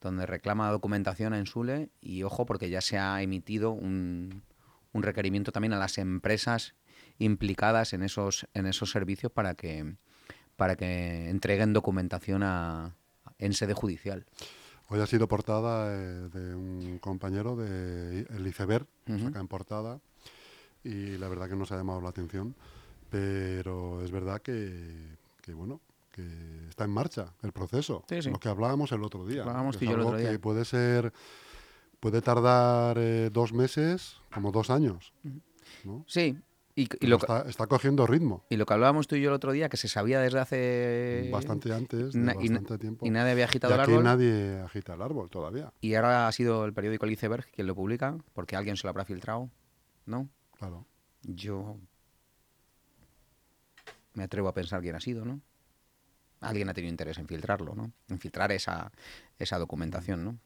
donde 0.01 0.25
reclama 0.25 0.71
documentación 0.71 1.33
en 1.33 1.45
Sule 1.45 1.89
y 1.99 2.23
ojo 2.23 2.45
porque 2.45 2.69
ya 2.69 2.81
se 2.81 2.97
ha 2.97 3.21
emitido 3.21 3.71
un, 3.71 4.43
un 4.93 5.03
requerimiento 5.03 5.51
también 5.51 5.73
a 5.73 5.79
las 5.79 5.97
empresas 5.97 6.75
implicadas 7.17 7.93
en 7.93 8.03
esos 8.03 8.47
en 8.53 8.65
esos 8.65 8.91
servicios 8.91 9.31
para 9.31 9.55
que 9.55 9.95
para 10.59 10.75
que 10.75 11.29
entreguen 11.29 11.71
documentación 11.71 12.43
a, 12.43 12.93
en 13.39 13.53
sede 13.53 13.73
judicial. 13.73 14.25
Hoy 14.89 14.99
ha 14.99 15.07
sido 15.07 15.25
portada 15.27 15.87
eh, 15.95 16.27
de 16.33 16.53
un 16.53 16.99
compañero 16.99 17.55
de 17.55 18.27
el 18.29 18.45
iceberg, 18.45 18.85
saca 19.23 19.39
en 19.39 19.47
portada, 19.47 20.01
y 20.83 21.17
la 21.17 21.29
verdad 21.29 21.47
que 21.47 21.55
nos 21.55 21.71
ha 21.71 21.77
llamado 21.77 22.01
la 22.01 22.09
atención, 22.09 22.55
pero 23.09 24.03
es 24.03 24.11
verdad 24.11 24.41
que, 24.41 25.15
que, 25.41 25.53
bueno, 25.53 25.79
que 26.11 26.23
está 26.67 26.83
en 26.83 26.91
marcha 26.91 27.33
el 27.41 27.53
proceso, 27.53 28.03
Sí, 28.09 28.21
sí. 28.21 28.29
lo 28.29 28.39
que 28.39 28.49
hablábamos 28.49 28.91
el 28.91 29.03
otro 29.03 29.25
día. 29.25 29.41
Hablábamos 29.43 29.75
Es 29.77 29.81
yo 29.81 29.91
el 29.93 30.01
otro 30.01 30.17
día. 30.17 30.31
que 30.31 30.39
puede 30.39 30.65
ser, 30.65 31.13
puede 32.01 32.21
tardar 32.21 32.97
eh, 32.99 33.29
dos 33.31 33.53
meses, 33.53 34.17
como 34.33 34.51
dos 34.51 34.69
años, 34.69 35.13
¿no? 35.85 36.03
Sí, 36.07 36.37
y, 36.83 36.87
y 37.01 37.07
lo, 37.07 37.17
está, 37.17 37.41
está 37.49 37.67
cogiendo 37.67 38.05
ritmo, 38.07 38.45
y 38.49 38.55
lo 38.57 38.65
que 38.65 38.73
hablábamos 38.73 39.07
tú 39.07 39.15
y 39.15 39.21
yo 39.21 39.29
el 39.29 39.35
otro 39.35 39.51
día, 39.51 39.69
que 39.69 39.77
se 39.77 39.87
sabía 39.87 40.19
desde 40.19 40.39
hace... 40.39 41.29
bastante 41.31 41.73
antes, 41.73 42.13
de 42.13 42.19
na- 42.19 42.33
y 42.33 42.49
bastante 42.49 42.77
tiempo. 42.77 43.05
y 43.05 43.09
nadie 43.09 43.31
había 43.31 43.43
Y 43.45 43.47
agitado 43.47 43.73
el 43.75 43.79
aquí 43.81 43.91
árbol. 43.91 44.03
nadie 44.03 44.59
agita 44.59 44.93
el 44.93 45.01
árbol 45.01 45.29
todavía, 45.29 45.73
Y 45.81 45.95
ahora 45.95 46.27
ha 46.27 46.31
sido 46.31 46.65
el 46.65 46.73
periódico 46.73 47.05
El 47.05 47.11
Iceberg 47.13 47.45
quien 47.51 47.67
lo 47.67 47.75
publica, 47.75 48.17
porque 48.33 48.55
alguien 48.55 48.77
se 48.77 48.85
lo 48.87 48.89
habrá 48.91 49.05
filtrado, 49.05 49.49
¿no? 50.05 50.29
claro. 50.57 50.85
Yo 51.23 51.77
me 54.13 54.23
atrevo 54.23 54.47
a 54.47 54.53
pensar 54.53 54.81
quién 54.81 54.95
ha 54.95 54.99
sido, 54.99 55.25
¿no? 55.25 55.41
Alguien 56.41 56.69
ha 56.69 56.73
tenido 56.73 56.89
interés 56.91 57.17
en 57.17 57.27
filtrarlo, 57.27 57.75
¿no? 57.75 57.91
En 58.07 58.19
filtrar 58.19 58.51
esa, 58.51 58.91
esa 59.37 59.57
documentación, 59.59 60.23
¿no? 60.23 60.39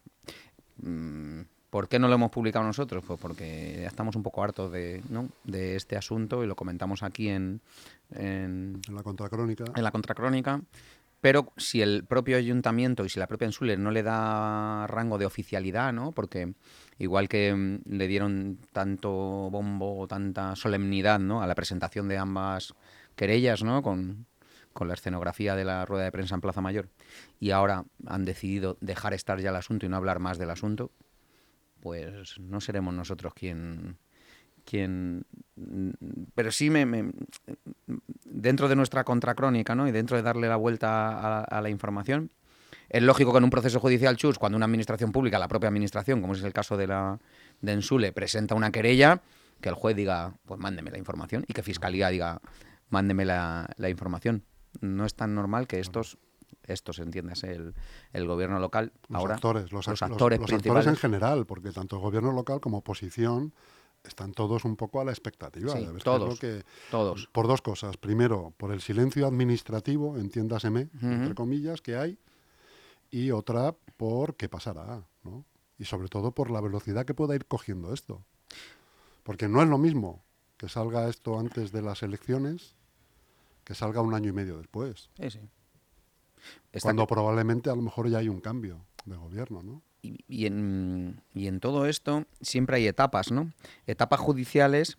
Mm, 0.78 1.42
¿Por 1.74 1.88
qué 1.88 1.98
no 1.98 2.08
lo 2.08 2.14
hemos 2.14 2.30
publicado 2.30 2.64
nosotros? 2.64 3.04
Pues 3.04 3.20
porque 3.20 3.80
ya 3.82 3.88
estamos 3.88 4.16
un 4.16 4.22
poco 4.22 4.44
hartos 4.44 4.72
de, 4.72 5.02
¿no? 5.10 5.30
de 5.44 5.76
este 5.76 5.98
asunto 5.98 6.44
y 6.44 6.48
lo 6.48 6.56
comentamos 6.56 7.02
aquí 7.02 7.30
en, 7.30 7.62
en, 8.12 8.80
En 8.88 8.96
la 8.96 9.02
contracrónica. 9.02 9.64
en 9.76 9.84
la 9.84 9.90
contracrónica. 9.90 10.62
Pero 11.20 11.52
si 11.58 11.82
el 11.82 12.06
propio 12.06 12.38
ayuntamiento 12.38 13.06
y 13.06 13.10
si 13.10 13.20
la 13.20 13.26
propia 13.26 13.48
Ensuler 13.48 13.80
no 13.80 13.90
le 13.90 14.04
da 14.04 14.86
rango 14.86 15.18
de 15.18 15.26
oficialidad, 15.26 15.92
¿no? 15.94 16.12
Porque 16.12 16.54
igual 17.00 17.28
que 17.28 17.56
mm, 17.56 17.80
le 17.90 18.08
dieron 18.08 18.60
tanto 18.72 19.10
bombo 19.50 19.98
o 19.98 20.08
tanta 20.08 20.56
solemnidad, 20.56 21.18
¿no? 21.18 21.42
A 21.42 21.48
la 21.48 21.56
presentación 21.56 22.08
de 22.08 22.20
ambas 22.20 22.76
querellas, 23.16 23.64
¿no? 23.64 23.82
Con, 23.82 24.28
con 24.74 24.88
la 24.88 24.94
escenografía 24.94 25.56
de 25.56 25.66
la 25.66 25.88
rueda 25.88 26.04
de 26.04 26.12
prensa 26.12 26.36
en 26.36 26.42
Plaza 26.42 26.62
Mayor. 26.62 26.90
Y 27.40 27.50
ahora 27.50 27.86
han 28.06 28.26
decidido 28.26 28.78
dejar 28.80 29.16
estar 29.16 29.40
ya 29.40 29.50
el 29.50 29.56
asunto 29.56 29.88
y 29.88 29.90
no 29.90 29.98
hablar 29.98 30.20
más 30.20 30.38
del 30.38 30.52
asunto. 30.52 30.92
Pues 31.84 32.40
no 32.40 32.62
seremos 32.62 32.94
nosotros 32.94 33.34
quien 33.34 33.98
quien 34.66 35.26
mm, 35.58 35.90
pero 36.34 36.50
sí 36.50 36.70
me, 36.70 36.86
me- 36.86 37.12
dentro 38.24 38.70
de 38.70 38.78
nuestra 38.78 39.04
contracrónica 39.04 39.76
¿no? 39.76 39.86
y 39.86 39.92
dentro 39.92 40.16
de 40.16 40.24
darle 40.24 40.48
la 40.48 40.56
vuelta 40.56 41.10
a, 41.10 41.42
a 41.44 41.62
la 41.62 41.70
información 41.70 42.32
es 42.88 43.04
lógico 43.04 43.34
que 43.34 43.40
en 43.40 43.44
un 43.44 43.50
proceso 43.50 43.82
judicial 43.82 44.16
chus 44.16 44.40
cuando 44.40 44.56
una 44.56 44.66
administración 44.66 45.12
pública 45.12 45.38
la 45.38 45.50
propia 45.50 45.68
administración 45.68 46.22
como 46.22 46.34
es 46.34 46.44
el 46.44 46.54
caso 46.54 46.78
de 46.78 46.88
la 46.88 47.20
de 47.60 47.74
Ensule 47.74 48.14
presenta 48.14 48.56
una 48.56 48.72
querella 48.72 49.22
que 49.60 49.68
el 49.68 49.76
juez 49.76 49.98
diga 49.98 50.34
pues 50.46 50.58
mándeme 50.62 50.92
la 50.92 50.98
información 50.98 51.44
y 51.46 51.52
que 51.52 51.62
fiscalía 51.62 52.08
diga 52.08 52.40
mándeme 52.90 53.26
la, 53.26 53.70
la 53.76 53.90
información 53.90 54.44
no 54.80 55.04
es 55.06 55.14
tan 55.16 55.36
normal 55.36 55.68
que 55.68 55.82
estos 55.82 56.18
estos 56.68 57.00
entiendas 57.00 57.44
el, 57.44 57.74
el 58.14 58.28
gobierno 58.28 58.60
local 58.60 58.92
Los 59.10 59.20
ahora 59.20 59.36
actores, 59.36 59.72
los, 59.72 59.88
los 59.88 60.02
ac- 60.02 60.08
los- 60.10 60.12
actores 60.12 60.40
los 60.40 60.48
principales 60.48 60.88
en 60.88 60.96
general, 60.96 61.46
porque 61.46 61.72
tanto 61.72 61.96
el 61.98 62.02
gobierno 62.02 62.32
local 62.32 62.60
como 62.62 62.78
oposición 62.78 63.54
están 64.04 64.34
todos 64.34 64.66
un 64.66 64.76
poco 64.76 65.00
a 65.00 65.06
la 65.06 65.12
expectativa 65.12 65.72
Sí, 65.74 65.80
de 65.80 65.86
ver 65.86 65.94
qué 65.94 65.98
es 66.00 66.04
todos. 66.04 66.30
lo 66.30 66.36
que 66.38 66.64
todos 66.90 67.28
por 67.32 67.48
dos 67.48 67.62
cosas. 67.62 67.96
Primero, 67.98 68.54
por 68.58 68.72
el 68.72 68.82
silencio 68.82 69.26
administrativo, 69.28 70.18
entiéndaseme, 70.18 70.90
entre 71.02 71.34
comillas, 71.36 71.82
que 71.82 71.96
hay, 71.96 72.18
y 73.12 73.32
otra 73.32 73.76
por 73.98 74.36
qué 74.36 74.50
pasará, 74.50 75.04
¿no? 75.24 75.46
Y 75.78 75.86
sobre 75.86 76.08
todo 76.10 76.32
por 76.32 76.52
la 76.52 76.60
velocidad 76.62 77.06
que 77.06 77.14
pueda 77.14 77.36
ir 77.36 77.46
cogiendo 77.46 77.94
esto. 77.94 78.24
Porque 79.24 79.48
no 79.48 79.62
es 79.62 79.70
lo 79.70 79.78
mismo 79.78 80.24
que 80.58 80.68
salga 80.70 81.08
esto 81.08 81.40
antes 81.40 81.72
de 81.72 81.82
las 81.82 82.04
elecciones 82.04 82.76
que 83.64 83.74
salga 83.76 84.02
un 84.02 84.14
año 84.14 84.30
y 84.30 84.34
medio 84.34 84.58
después, 84.58 85.10
Sí, 85.18 85.30
sí. 85.32 85.40
Está 86.72 86.88
cuando 86.88 87.08
probablemente 87.08 87.70
a 87.70 87.76
lo 87.76 87.82
mejor 87.82 88.10
ya 88.10 88.20
hay 88.20 88.30
un 88.30 88.42
cambio 88.42 88.86
de 89.06 89.16
gobierno, 89.16 89.64
¿no? 89.64 89.82
y, 90.04 90.24
y 90.28 90.46
en, 90.46 91.22
y 91.34 91.48
en 91.48 91.60
todo 91.60 91.88
esto 91.88 92.26
siempre 92.42 92.76
hay 92.76 92.88
etapas, 92.88 93.32
¿no? 93.32 93.52
Etapas 93.88 94.20
judiciales 94.20 94.98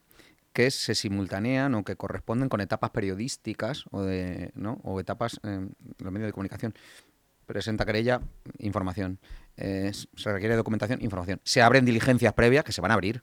que 0.52 0.70
se 0.70 0.94
simultanean 0.94 1.74
o 1.74 1.84
que 1.84 1.96
corresponden 1.96 2.48
con 2.48 2.60
etapas 2.60 2.90
periodísticas 2.90 3.84
o, 3.90 4.02
de, 4.02 4.50
¿no? 4.54 4.80
o 4.84 4.98
etapas 5.00 5.40
en 5.42 5.74
los 5.98 6.12
medios 6.12 6.28
de 6.28 6.32
comunicación. 6.32 6.74
Presenta 7.44 7.84
querella, 7.84 8.22
información. 8.58 9.18
Eh, 9.56 9.92
se 9.92 10.32
requiere 10.32 10.54
documentación, 10.54 11.02
información. 11.02 11.40
Se 11.44 11.60
abren 11.60 11.84
diligencias 11.84 12.32
previas 12.32 12.64
que 12.64 12.72
se 12.72 12.80
van 12.80 12.92
a 12.92 12.94
abrir. 12.94 13.22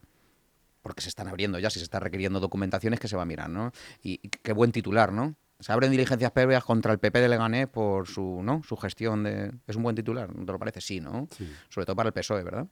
Porque 0.84 1.02
se 1.02 1.10
están 1.10 1.28
abriendo 1.28 1.58
ya, 1.60 1.70
si 1.70 1.80
se 1.80 1.84
está 1.84 2.00
requiriendo 2.00 2.40
documentaciones 2.40 3.00
que 3.00 3.08
se 3.08 3.16
va 3.16 3.22
a 3.22 3.26
mirar, 3.26 3.50
¿no? 3.50 3.72
Y, 4.04 4.20
y 4.24 4.30
qué 4.30 4.52
buen 4.52 4.72
titular, 4.72 5.14
¿no? 5.14 5.36
Se 5.62 5.72
abren 5.72 5.92
diligencias 5.92 6.32
previas 6.32 6.64
contra 6.64 6.92
el 6.92 7.00
PP 7.00 7.20
de 7.22 7.30
Leganés 7.30 7.68
por 7.68 8.08
su, 8.08 8.42
¿no? 8.44 8.62
su 8.64 8.76
gestión 8.78 9.24
de... 9.24 9.52
Es 9.68 9.76
un 9.76 9.84
buen 9.84 9.96
titular, 9.96 10.36
¿no 10.36 10.46
te 10.46 10.52
lo 10.52 10.60
parece? 10.60 10.82
Sí, 10.82 11.00
¿no? 11.00 11.28
Sí. 11.36 11.50
sobre 11.70 11.86
todo 11.86 11.96
para 11.96 12.08
el 12.08 12.14
PSOE, 12.14 12.44
¿verdad? 12.44 12.68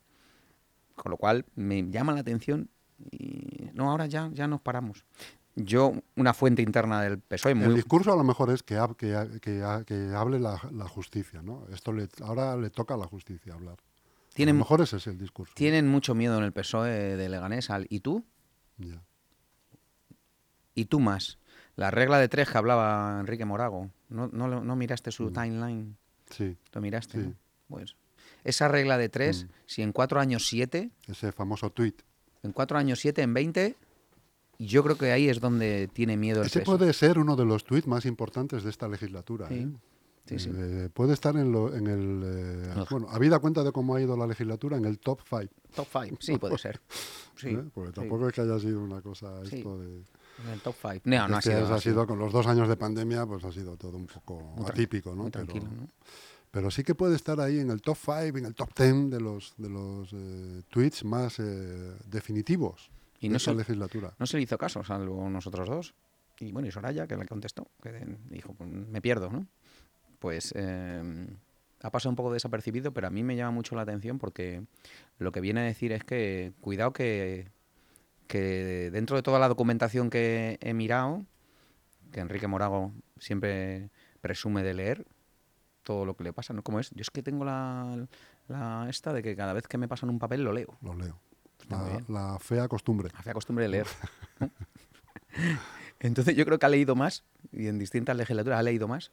Con 0.95 1.11
lo 1.11 1.17
cual 1.17 1.45
me 1.55 1.89
llama 1.89 2.13
la 2.13 2.19
atención 2.21 2.69
y 3.11 3.69
no, 3.73 3.89
ahora 3.89 4.07
ya, 4.07 4.29
ya 4.33 4.47
nos 4.47 4.59
paramos. 4.61 5.05
Yo, 5.55 5.93
una 6.15 6.33
fuente 6.33 6.61
interna 6.61 7.01
del 7.01 7.19
PSOE 7.19 7.51
El 7.53 7.57
muy... 7.59 7.73
discurso 7.75 8.13
a 8.13 8.15
lo 8.15 8.23
mejor 8.23 8.49
es 8.51 8.63
que, 8.63 8.75
que, 8.97 9.15
ha- 9.15 9.27
que, 9.39 9.63
ha- 9.63 9.83
que 9.85 10.11
hable 10.15 10.39
la, 10.39 10.61
la 10.71 10.87
justicia, 10.87 11.41
¿no? 11.41 11.65
Esto 11.73 11.91
le, 11.93 12.07
ahora 12.21 12.55
le 12.57 12.69
toca 12.69 12.93
a 12.93 12.97
la 12.97 13.07
justicia 13.07 13.53
hablar. 13.53 13.77
a 14.37 14.41
lo 14.45 14.53
mejor 14.53 14.81
ese 14.81 14.97
es 14.97 15.07
el 15.07 15.17
discurso. 15.17 15.53
tienen 15.55 15.87
mucho 15.87 16.13
miedo 16.15 16.37
en 16.37 16.43
el 16.43 16.51
PSOE 16.53 17.17
de 17.17 17.29
Leganés 17.29 17.69
al 17.69 17.87
¿y 17.89 17.99
tú? 18.01 18.25
Ya. 18.77 19.01
¿Y 20.75 20.85
tú 20.85 20.99
más? 20.99 21.38
La 21.79 21.91
regla 21.91 22.19
de 22.19 22.27
tres 22.27 22.49
que 22.49 22.57
hablaba 22.57 23.17
Enrique 23.19 23.45
Morago. 23.45 23.89
¿No, 24.09 24.27
no, 24.27 24.75
miraste 24.75 25.11
su 25.11 25.25
Mm. 25.29 25.33
timeline? 25.33 25.97
Sí, 26.29 26.57
¿Lo 26.73 26.81
miraste? 26.81 27.19
Sí. 27.21 27.27
no? 27.27 27.35
Pues 27.69 27.95
esa 28.43 28.67
regla 28.67 28.97
de 28.97 29.09
tres, 29.09 29.45
Mm. 29.45 29.49
si 29.65 29.81
en 29.81 29.91
cuatro 29.91 30.19
años 30.19 30.47
siete, 30.47 30.91
ese 31.07 31.31
famoso 31.31 31.69
tuit. 31.71 32.01
en 32.43 32.51
cuatro 32.53 32.77
años 32.77 32.99
siete, 32.99 33.21
en 33.21 33.33
veinte, 33.33 33.75
yo 34.59 34.83
creo 34.83 34.97
que 34.97 35.11
ahí 35.11 35.29
es 35.29 35.39
donde 35.39 35.89
tiene 35.93 36.17
miedo 36.17 36.41
el 36.41 36.47
Ese 36.47 36.61
puede 36.61 36.91
ser 36.93 37.17
uno 37.19 37.35
de 37.35 37.45
los 37.45 37.63
tuits 37.65 37.87
más 37.87 38.05
importantes 38.05 38.63
de 38.63 38.69
esta 38.69 38.87
legislatura. 38.87 39.47
Sí, 39.47 39.55
¿eh? 39.55 39.69
sí, 40.25 40.39
sí. 40.39 40.51
Eh, 40.53 40.89
puede 40.93 41.13
estar 41.13 41.35
en, 41.37 41.51
lo- 41.51 41.73
en 41.75 41.87
el... 41.87 42.21
eh, 42.25 42.85
bueno, 42.89 43.07
habida 43.09 43.39
cuenta 43.39 43.63
de 43.63 43.71
cómo 43.71 43.95
ha 43.95 44.01
ido 44.01 44.15
la 44.17 44.27
legislatura, 44.27 44.77
en 44.77 44.85
el 44.85 44.99
top 44.99 45.21
5. 45.27 45.53
Top 45.75 45.87
five, 45.87 46.17
sí, 46.19 46.37
puede 46.37 46.57
ser. 46.57 46.79
Sí, 47.39 47.57
Porque 47.73 47.91
sí. 47.91 47.95
tampoco 47.95 48.27
es 48.27 48.33
que 48.33 48.41
haya 48.41 48.59
sido 48.59 48.83
una 48.83 49.01
cosa 49.01 49.41
esto 49.43 49.79
de... 49.79 50.03
En 50.45 50.49
el 50.53 50.61
top 50.61 50.75
five. 50.75 51.01
No, 51.05 51.27
no 51.27 51.35
ha 51.35 51.39
es 51.39 51.45
que 51.45 51.51
sido, 51.55 51.73
ha 51.73 51.79
sido 51.81 52.07
con 52.07 52.17
los 52.19 52.31
dos 52.31 52.47
años 52.47 52.67
de 52.67 52.77
pandemia, 52.77 53.25
pues 53.25 53.43
ha 53.43 53.51
sido 53.51 53.75
todo 53.77 53.97
un 53.97 54.07
poco 54.07 54.39
Muy 54.57 54.65
atípico, 54.69 55.11
¿no? 55.11 55.23
muy 55.23 55.31
Pero- 55.31 55.45
tranquilo, 55.45 55.71
¿no? 55.75 55.87
Pero 56.51 56.71
sí 56.71 56.83
que 56.83 56.95
puede 56.95 57.15
estar 57.15 57.39
ahí 57.39 57.59
en 57.59 57.69
el 57.69 57.79
top 57.81 57.95
5, 58.03 58.37
en 58.39 58.45
el 58.45 58.55
top 58.55 58.69
10 58.75 59.11
de 59.11 59.19
los, 59.21 59.53
de 59.57 59.69
los 59.69 60.09
eh, 60.13 60.63
tweets 60.69 61.03
más 61.05 61.37
eh, 61.39 61.93
definitivos 62.07 62.89
Y 63.19 63.27
de 63.27 63.31
no 63.33 63.37
esta 63.37 63.51
se- 63.51 63.57
legislatura. 63.57 64.13
No 64.17 64.25
se 64.25 64.37
le 64.37 64.43
hizo 64.43 64.57
caso, 64.57 64.83
salvo 64.83 65.29
nosotros 65.29 65.67
dos. 65.69 65.93
Y 66.39 66.51
bueno, 66.51 66.67
y 66.67 66.71
Soraya, 66.71 67.05
que 67.05 67.15
le 67.17 67.25
contestó, 67.27 67.67
que 67.83 68.03
dijo, 68.31 68.53
pues, 68.55 68.67
me 68.69 68.99
pierdo, 69.01 69.29
¿no? 69.29 69.45
Pues 70.17 70.51
eh, 70.55 71.27
ha 71.83 71.91
pasado 71.91 72.09
un 72.11 72.15
poco 72.15 72.33
desapercibido, 72.33 72.93
pero 72.93 73.05
a 73.07 73.09
mí 73.11 73.21
me 73.23 73.35
llama 73.35 73.51
mucho 73.51 73.75
la 73.75 73.83
atención 73.83 74.17
porque 74.17 74.63
lo 75.19 75.31
que 75.31 75.41
viene 75.41 75.59
a 75.59 75.63
decir 75.65 75.91
es 75.91 76.03
que 76.03 76.53
cuidado 76.61 76.93
que, 76.93 77.49
que 78.29 78.89
dentro 78.91 79.15
de 79.17 79.23
toda 79.23 79.39
la 79.39 79.47
documentación 79.47 80.09
que 80.11 80.59
he 80.61 80.73
mirado, 80.75 81.25
que 82.11 82.19
Enrique 82.19 82.45
Morago 82.47 82.93
siempre 83.17 83.89
presume 84.21 84.61
de 84.63 84.73
leer 84.75 85.05
todo 85.83 86.05
lo 86.05 86.15
que 86.15 86.23
le 86.23 86.31
pasa, 86.31 86.53
¿no? 86.53 86.61
¿Cómo 86.63 86.79
es? 86.79 86.91
Yo 86.91 87.01
es 87.01 87.09
que 87.09 87.23
tengo 87.23 87.43
la, 87.43 88.05
la 88.47 88.85
esta 88.87 89.13
de 89.13 89.23
que 89.23 89.35
cada 89.35 89.53
vez 89.53 89.67
que 89.67 89.79
me 89.79 89.87
pasan 89.87 90.09
un 90.11 90.19
papel 90.19 90.43
lo 90.43 90.53
leo. 90.53 90.77
Lo 90.83 90.93
leo. 90.93 91.19
Muy 91.69 91.79
La, 91.79 91.89
bien. 91.89 92.05
la 92.07 92.37
fea 92.39 92.67
costumbre. 92.67 93.09
Costumbre 93.33 93.63
de 93.65 93.69
leer. 93.69 93.87
Entonces 95.99 96.35
yo 96.35 96.45
creo 96.45 96.59
que 96.59 96.65
ha 96.65 96.69
leído 96.69 96.95
más 96.95 97.23
y 97.51 97.67
en 97.67 97.79
distintas 97.79 98.15
legislaturas 98.15 98.59
ha 98.59 98.63
leído 98.63 98.87
más 98.87 99.11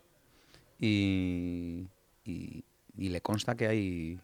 y, 0.78 1.88
y- 2.24 2.64
y 2.98 3.08
le 3.08 3.20
consta 3.20 3.56
que 3.56 3.66
hay, 3.68 4.20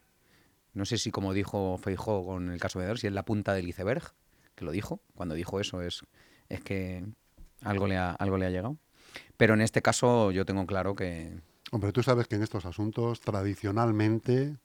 no 0.75 0.85
sé 0.85 0.97
si 0.99 1.11
como 1.11 1.33
dijo 1.35 1.79
Feijó 1.79 2.25
con 2.25 2.51
el 2.51 2.61
caso 2.61 2.79
de 2.81 2.87
Dar, 2.87 2.99
si 2.99 3.07
es 3.07 3.13
la 3.13 3.25
punta 3.25 3.53
del 3.55 3.69
iceberg, 3.69 4.03
que 4.55 4.65
lo 4.65 4.71
dijo, 4.73 5.01
cuando 5.15 5.35
dijo 5.35 5.61
eso 5.61 5.83
es, 5.83 6.03
es 6.49 6.61
que 6.63 7.05
algo 7.63 7.87
le, 7.87 7.97
ha, 7.97 8.13
algo 8.13 8.37
le 8.39 8.47
ha 8.47 8.51
llegado. 8.51 8.77
Pero 9.37 9.55
en 9.55 9.61
este 9.61 9.83
caso 9.83 10.31
yo 10.31 10.45
tengo 10.45 10.67
claro 10.67 10.95
que 10.95 11.41
Hombre, 11.71 11.91
tú 11.93 12.03
sabes 12.03 12.29
que 12.29 12.37
en 12.37 12.43
estos 12.43 12.67
asuntos, 12.67 13.21
tradicionalmente, 13.23 14.59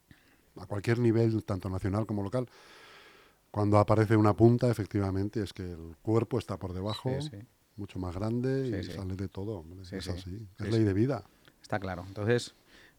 a 0.58 0.65
cualquier 0.65 1.00
nivel, 1.00 1.41
tanto 1.45 1.69
nacional 1.69 2.06
como 2.06 2.21
local, 2.21 2.50
cuando 3.50 3.78
aparece 3.78 4.17
una 4.17 4.34
punta, 4.36 4.69
efectivamente, 4.69 5.41
es 5.41 5.54
que 5.54 5.63
el 5.71 5.95
cuerpo 6.02 6.38
está 6.38 6.58
por 6.58 6.73
debajo, 6.73 7.10
Sí, 7.21 7.30
sí. 7.32 7.38
mucho 7.78 7.97
más 7.97 8.13
grande 8.13 8.67
y 8.67 8.84
Sí, 8.84 8.91
sale 8.91 9.15
de 9.15 9.30
todo. 9.30 9.63
es 9.82 9.88
sí. 10.04 10.10
así. 10.10 10.47
Es 10.60 10.69
ley 10.69 10.84
de 10.84 10.93
vida. 10.93 11.23
Está 11.62 11.80
claro. 11.80 12.04
Entonces, 12.08 12.56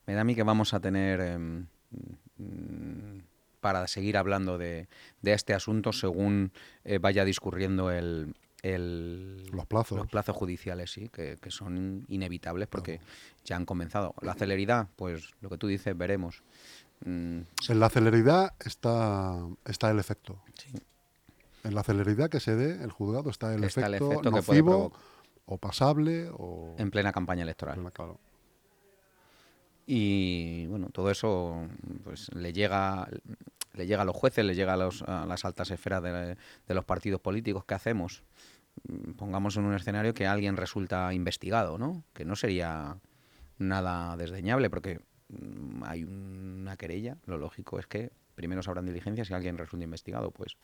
me 0.07 0.15
da 0.15 0.23
a 0.23 0.25
mí 0.25 0.35
que 0.35 0.43
vamos 0.43 0.73
a 0.73 0.81
tener 0.81 1.21
em, 1.21 1.67
mm, 2.39 3.19
para 3.61 3.87
seguir 3.87 4.17
hablando 4.17 4.59
de, 4.59 4.89
de 5.23 5.33
este 5.33 5.55
asunto 5.55 5.93
según 5.93 6.53
eh, 6.85 6.99
vaya 6.99 7.25
discurriendo 7.25 7.91
el, 7.91 8.35
el- 8.63 9.47
Los 9.53 9.67
plazos. 9.67 9.99
los 9.99 10.07
plazos 10.09 10.37
judiciales, 10.37 10.91
sí, 10.93 11.09
que, 11.09 11.37
que 11.41 11.51
son 11.51 12.05
inevitables 12.09 12.69
porque 12.69 13.01
ya 13.45 13.57
han 13.57 13.65
comenzado. 13.65 14.15
La 14.23 14.35
celeridad, 14.35 14.89
pues 14.97 15.31
lo 15.41 15.49
que 15.51 15.59
tú 15.59 15.67
dices, 15.67 15.97
veremos. 15.97 16.43
Mm, 17.05 17.41
En 17.69 17.81
la 17.81 17.89
celeridad 17.91 18.55
está, 18.65 19.39
está 19.65 19.91
el 19.91 19.99
efecto. 19.99 20.41
sí. 20.55 20.73
En 21.65 21.75
la 21.75 21.83
celeridad 21.83 22.31
que 22.31 22.39
se 22.39 22.55
dé 22.55 22.83
el 22.85 22.93
juzgado 22.93 23.31
está 23.31 23.53
el 23.53 23.65
Está 23.65 23.87
el 23.87 23.95
efecto, 23.95 24.13
efecto 24.13 24.31
que 24.33 24.43
puede 24.43 24.63
nocivo 24.63 24.93
o 25.47 25.59
pasable 25.59 26.29
o... 26.33 26.75
En 26.79 26.91
plena 26.91 27.13
campaña 27.13 27.43
electoral. 27.43 27.81
Claro. 27.93 28.19
Y 29.91 30.67
bueno, 30.67 30.91
todo 30.93 31.11
eso 31.11 31.67
pues 32.05 32.31
le 32.35 32.53
llega 32.53 33.09
le 33.73 33.87
llega 33.87 34.03
a 34.03 34.05
los 34.05 34.15
jueces, 34.15 34.45
le 34.45 34.55
llega 34.55 34.75
a, 34.75 34.77
los- 34.77 35.03
a 35.03 35.25
las 35.25 35.45
altas 35.47 35.71
esferas 35.71 36.03
de, 36.03 36.37
los 36.75 36.85
partidos 36.85 37.21
políticos. 37.23 37.65
¿Qué 37.65 37.73
hacemos? 37.75 38.23
Mm, 38.87 39.13
Pongamos 39.13 39.57
en 39.57 39.65
un 39.65 39.75
escenario 39.75 40.13
que 40.13 40.27
alguien 40.27 40.57
resulta 40.59 41.15
investigado, 41.15 41.79
¿no? 41.79 42.05
Que 42.13 42.27
no 42.27 42.37
sería 42.37 42.99
nada 43.57 44.15
desdeñable 44.19 44.69
porque 44.69 45.01
mm, 45.31 45.85
hay 45.85 46.05
una 46.05 46.77
querella. 46.77 47.17
Lo 47.25 47.39
lógico 47.39 47.79
es 47.79 47.87
que 47.87 48.11
primero 48.35 48.63
se 48.63 48.69
abran 48.69 48.85
diligencias 48.85 49.31
y 49.31 49.35
alguien 49.35 49.57
resulta 49.57 49.85
investigado, 49.85 50.33
pues 50.33 50.57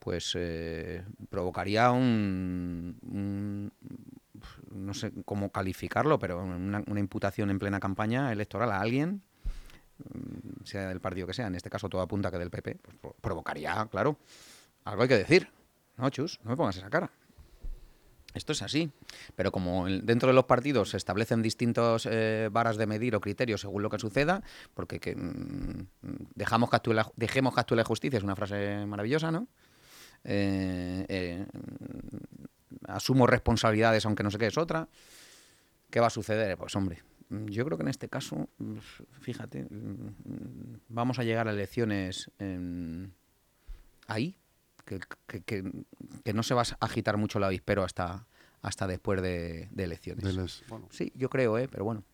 pues 0.00 0.32
eh, 0.34 1.04
provocaría 1.28 1.90
un- 1.92 3.69
no 4.80 4.94
sé 4.94 5.12
cómo 5.24 5.50
calificarlo, 5.50 6.18
pero 6.18 6.42
una, 6.42 6.82
imputación 6.98 7.50
en 7.50 7.58
plena 7.58 7.80
campaña 7.80 8.32
electoral 8.32 8.72
a 8.72 8.80
alguien, 8.80 9.22
mm, 9.98 10.64
sea 10.64 10.88
del 10.88 11.00
partido 11.00 11.26
que 11.26 11.34
sea, 11.34 11.46
en 11.46 11.54
este 11.54 11.70
caso 11.70 11.88
todo 11.88 12.00
apunta 12.00 12.30
que 12.30 12.38
del 12.38 12.50
PP, 12.50 12.76
pues 12.82 12.96
pro- 12.96 13.16
provocaría, 13.20 13.86
claro, 13.90 14.18
algo 14.84 15.02
hay 15.02 15.08
que 15.08 15.18
decir. 15.18 15.48
No, 15.96 16.08
Chus, 16.10 16.40
no 16.44 16.50
me 16.50 16.56
pongas 16.56 16.76
esa 16.76 16.88
cara. 16.88 17.10
Esto 18.32 18.52
es 18.52 18.62
así. 18.62 18.90
Pero 19.34 19.50
como 19.50 19.86
dentro 19.86 20.28
de 20.28 20.34
los 20.34 20.44
partidos 20.44 20.90
se 20.90 20.96
establecen 20.96 21.42
distintos 21.42 22.06
eh, 22.10 22.48
varas 22.50 22.76
de 22.76 22.86
medir 22.86 23.16
o 23.16 23.20
criterios 23.20 23.60
según 23.60 23.82
lo 23.82 23.90
que 23.90 23.98
suceda, 23.98 24.42
porque 24.72 25.00
que, 25.00 25.16
mm, 25.16 25.88
dejamos 26.36 26.70
que 26.70 26.76
actúe 26.76 26.92
la, 26.92 27.10
dejemos 27.16 27.52
que 27.54 27.60
actúe 27.60 27.74
la 27.74 27.84
justicia, 27.84 28.18
es 28.18 28.22
una 28.22 28.36
frase 28.36 28.86
maravillosa, 28.86 29.30
¿no? 29.32 29.48
Eh, 30.22 31.04
eh, 31.08 31.46
asumo 32.86 33.26
responsabilidades 33.26 34.04
aunque 34.06 34.22
no 34.22 34.30
sé 34.30 34.38
qué 34.38 34.46
es 34.46 34.58
otra. 34.58 34.88
¿Qué 35.90 36.00
va 36.00 36.06
a 36.06 36.10
suceder? 36.10 36.56
Pues 36.56 36.74
hombre, 36.76 37.02
yo 37.30 37.64
creo 37.64 37.76
que 37.76 37.82
en 37.82 37.88
este 37.88 38.08
caso, 38.08 38.48
fíjate, 39.20 39.66
vamos 40.88 41.18
a 41.18 41.24
llegar 41.24 41.48
a 41.48 41.50
elecciones 41.52 42.30
en- 42.38 43.12
ahí, 44.06 44.36
que, 44.84 45.00
que- 45.26 45.42
que- 45.42 45.72
que 46.24 46.32
no 46.32 46.42
se 46.42 46.54
va 46.54 46.62
a 46.62 46.84
agitar 46.84 47.16
mucho 47.16 47.38
el 47.38 47.44
avispero 47.44 47.82
hasta, 47.84 48.26
hasta 48.62 48.86
después 48.86 49.20
de, 49.22 49.68
de 49.72 49.84
elecciones. 49.84 50.24
De 50.24 50.32
les- 50.32 50.62
bueno, 50.68 50.88
Sí, 50.90 51.12
yo 51.16 51.28
creo, 51.28 51.58
¿eh? 51.58 51.68
pero 51.68 51.84
bueno, 51.84 52.04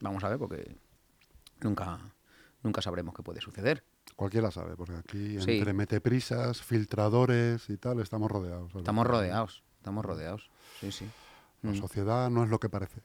vamos 0.00 0.22
a 0.24 0.28
ver 0.28 0.38
porque 0.38 0.76
nunca, 1.60 1.98
nunca 2.62 2.82
sabremos 2.82 3.14
qué 3.14 3.22
puede 3.22 3.40
suceder. 3.40 3.84
cualquiera 4.16 4.50
sabe, 4.50 4.74
porque 4.74 4.94
aquí 4.96 5.38
Sí. 5.40 5.58
entre 5.58 5.72
meteprisas, 5.74 6.60
filtradores 6.62 7.68
y 7.70 7.76
tal, 7.76 8.00
estamos 8.00 8.30
rodeados. 8.30 8.74
Estamos 8.74 9.06
rodeados, 9.06 9.62
estamos 9.78 10.04
rodeados. 10.04 10.50
Sí, 10.80 10.92
sí. 10.92 11.06
La 11.62 11.72
Mm. 11.72 11.76
sociedad 11.80 12.30
no 12.30 12.44
es 12.44 12.50
lo 12.50 12.60
que 12.60 12.68
parece. 12.68 13.00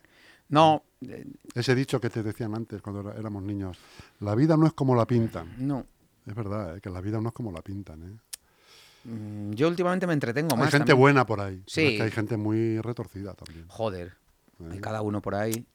No, 0.49 0.83
eh, 1.01 1.25
Ese 1.55 1.73
dicho 1.73 1.99
que 1.99 2.09
te 2.09 2.21
decían 2.21 2.53
antes 2.53 2.81
cuando 2.81 3.11
éramos 3.13 3.41
niños, 3.41 3.77
la 4.19 4.35
vida 4.35 4.57
no 4.57 4.67
es 4.67 4.73
como 4.73 4.95
la 4.95 5.05
pintan. 5.05 5.53
no. 5.57 5.85
Es 6.25 6.35
verdad, 6.35 6.77
¿eh? 6.77 6.81
que 6.81 6.89
la 6.89 7.01
vida 7.01 7.19
no 7.19 7.27
es 7.29 7.33
como 7.33 7.51
la 7.51 7.61
pintan. 7.61 8.01
¿eh? 8.03 9.09
Mm, 9.09 9.51
Yo 9.55 9.67
últimamente 9.67 10.07
me 10.07 10.13
entretengo 10.13 10.55
más. 10.55 10.67
Hay 10.67 10.71
gente 10.71 10.79
también. 10.91 10.99
buena 10.99 11.25
por 11.25 11.41
ahí, 11.41 11.61
Sí. 11.67 11.81
es 11.85 11.97
que 11.97 12.03
hay 12.03 12.11
gente 12.11 12.37
muy 12.37 12.79
retorcida 12.79 13.33
también. 13.33 13.65
Joder, 13.67 14.13
¿eh? 14.61 14.69
hay 14.71 14.79
cada 14.79 15.01
uno 15.01 15.21
por 15.21 15.35
ahí 15.35 15.65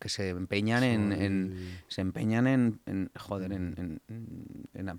que 0.00 0.08
se 0.08 0.30
empeñan 0.30 0.82
en, 0.82 1.78
se 1.88 2.00
empeñan 2.00 2.46
en, 2.48 2.80
en- 2.86 3.10
joder, 3.16 3.52
en 3.52 4.00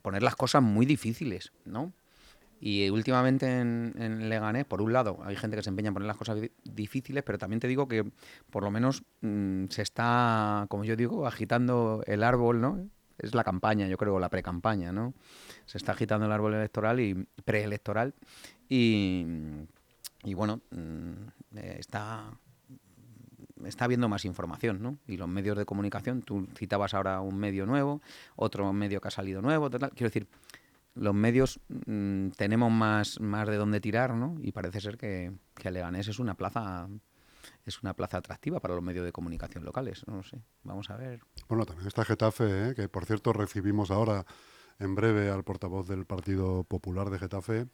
poner 0.02 0.24
las 0.24 0.36
cosas 0.38 0.62
muy 0.64 0.86
difíciles, 0.86 1.52
¿no? 1.66 1.92
Y 2.60 2.90
últimamente 2.90 3.60
en, 3.60 4.30
Leganés, 4.30 4.66
por 4.66 4.82
un 4.82 4.92
lado, 4.92 5.20
hay 5.24 5.36
gente 5.36 5.56
que 5.56 5.64
se 5.64 5.70
empeña 5.70 5.90
en 5.90 5.94
poner 5.94 6.08
las 6.08 6.18
cosas 6.18 6.42
di- 6.42 6.52
difíciles, 6.64 7.24
pero 7.24 7.38
también 7.38 7.60
te 7.60 7.68
digo 7.68 7.88
que 7.88 8.04
por 8.50 8.64
lo 8.64 8.72
menos 8.72 9.04
mm, 9.22 9.66
se 9.70 9.84
está, 9.84 10.66
como 10.70 10.84
yo 10.84 10.96
digo, 10.96 11.28
agitando 11.28 12.04
el 12.08 12.24
árbol, 12.24 12.60
¿no? 12.60 12.90
Es 13.20 13.34
la 13.36 13.44
campaña, 13.44 13.88
yo 13.88 13.98
creo, 13.98 14.20
la 14.20 14.30
pre-campaña, 14.30 14.92
¿no? 14.92 15.14
Se 15.66 15.78
está 15.78 15.92
agitando 15.92 16.26
el 16.26 16.32
árbol 16.32 16.56
electoral 16.56 17.00
y 17.00 17.28
preelectoral 17.46 18.14
y, 18.70 19.26
y 20.24 20.34
bueno, 20.34 20.62
mm, 20.72 21.58
eh, 21.58 21.76
está 21.80 22.32
está 23.66 23.86
habiendo 23.86 24.08
más 24.08 24.24
información, 24.26 24.82
¿no? 24.82 24.98
Y 25.08 25.18
los 25.18 25.28
medios 25.28 25.58
de 25.58 25.66
comunicación, 25.66 26.22
tú 26.22 26.48
citabas 26.56 26.94
ahora 26.94 27.22
un 27.22 27.38
medio 27.38 27.66
nuevo, 27.66 28.02
otro 28.36 28.72
medio 28.72 29.02
que 29.02 29.08
ha 29.08 29.12
salido 29.12 29.42
nuevo, 29.42 29.70
tal. 29.70 29.90
Quiero 29.92 30.10
decir, 30.10 30.28
los 31.00 31.14
medios 31.14 31.60
mm, 31.86 32.30
tenemos 32.30 32.72
más, 32.72 33.20
más 33.20 33.48
de 33.48 33.58
dónde 33.58 33.80
tirar, 33.80 34.14
¿no? 34.14 34.36
Y 34.42 34.52
parece 34.52 34.82
ser 34.82 34.98
que, 34.98 35.32
que 35.56 35.72
Leganés 35.72 36.08
es 36.08 36.20
una 36.20 36.36
plaza 36.36 36.88
es 37.66 37.82
una 37.82 37.94
plaza 37.94 38.18
atractiva 38.18 38.60
para 38.60 38.76
los 38.76 38.84
medios 38.84 39.06
de 39.06 39.12
comunicación 39.12 39.66
locales. 39.66 40.04
No 40.08 40.24
sé, 40.24 40.42
vamos 40.64 40.90
a 40.90 40.96
ver. 40.96 41.22
Bueno, 41.50 41.66
también 41.66 41.88
está 41.88 42.06
Getafe, 42.06 42.70
¿eh? 42.70 42.76
que 42.76 42.88
por 42.88 43.06
cierto 43.06 43.34
recibimos 43.34 43.92
ahora 43.92 44.26
en 44.80 44.96
breve 44.96 45.30
al 45.30 45.44
portavoz 45.44 45.88
del 45.88 46.06
Partido 46.06 46.64
Popular 46.64 47.10
de 47.10 47.20
Getafe. 47.20 47.68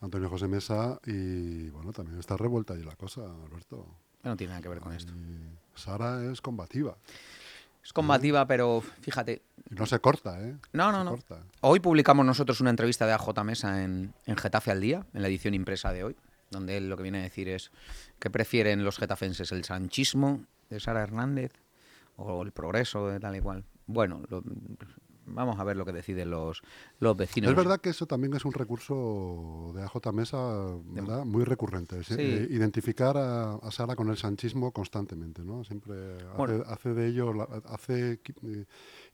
Antonio 0.00 0.30
José 0.30 0.48
Mesa, 0.48 1.00
y 1.04 1.68
bueno, 1.70 1.92
también 1.92 2.18
está 2.18 2.36
revuelta 2.36 2.74
ahí 2.74 2.82
la 2.82 2.96
cosa, 2.96 3.22
Alberto. 3.44 3.86
No 4.22 4.36
tiene 4.36 4.52
nada 4.52 4.62
que 4.62 4.68
ver 4.68 4.80
con 4.80 4.92
esto. 4.92 5.12
Sara 5.74 6.24
es 6.30 6.40
combativa. 6.40 6.96
Es 7.86 7.92
combativa, 7.92 8.44
pero 8.48 8.82
fíjate, 9.00 9.42
no 9.70 9.86
se 9.86 10.00
corta, 10.00 10.40
¿eh? 10.42 10.56
No, 10.72 10.90
no, 10.90 11.04
no. 11.04 11.12
corta. 11.12 11.38
Hoy 11.60 11.78
publicamos 11.78 12.26
nosotros 12.26 12.60
una 12.60 12.70
entrevista 12.70 13.06
de 13.06 13.12
AJ 13.12 13.44
Mesa 13.44 13.84
en, 13.84 14.12
en 14.26 14.36
Getafe 14.36 14.72
al 14.72 14.80
Día, 14.80 15.06
en 15.14 15.22
la 15.22 15.28
edición 15.28 15.54
impresa 15.54 15.92
de 15.92 16.02
hoy, 16.02 16.16
donde 16.50 16.76
él 16.78 16.88
lo 16.88 16.96
que 16.96 17.04
viene 17.04 17.20
a 17.20 17.22
decir 17.22 17.48
es 17.48 17.70
que 18.18 18.28
prefieren 18.28 18.82
los 18.84 18.98
getafenses 18.98 19.52
el 19.52 19.62
sanchismo 19.64 20.44
de 20.68 20.80
Sara 20.80 21.02
Hernández 21.04 21.52
o 22.16 22.42
el 22.42 22.50
progreso 22.50 23.06
de 23.08 23.20
tal 23.20 23.36
y 23.36 23.40
cual. 23.40 23.64
Bueno, 23.86 24.20
lo- 24.30 24.42
vamos 25.26 25.58
a 25.58 25.64
ver 25.64 25.76
lo 25.76 25.84
que 25.84 25.92
deciden 25.92 26.30
los, 26.30 26.62
los 26.98 27.16
vecinos. 27.16 27.50
Es 27.50 27.56
verdad 27.56 27.80
que 27.80 27.90
eso 27.90 28.06
también 28.06 28.34
es 28.34 28.44
un 28.44 28.52
recurso 28.52 29.72
de 29.74 29.82
AJ 29.82 30.12
Mesa, 30.12 30.38
¿verdad? 30.86 31.24
Muy 31.24 31.44
recurrente. 31.44 32.02
Sí. 32.04 32.14
eh, 32.18 32.48
identificar 32.50 33.16
a, 33.16 33.54
a 33.56 33.70
Sara 33.70 33.96
con 33.96 34.08
el 34.08 34.16
sanchismo 34.16 34.72
constantemente, 34.72 35.42
¿no? 35.42 35.64
Siempre 35.64 36.16
hace, 36.16 36.36
Bueno. 36.36 36.64
hace 36.66 36.94
de 36.94 37.06
ello, 37.08 37.32
hace, 37.66 38.20
eh, 38.42 38.64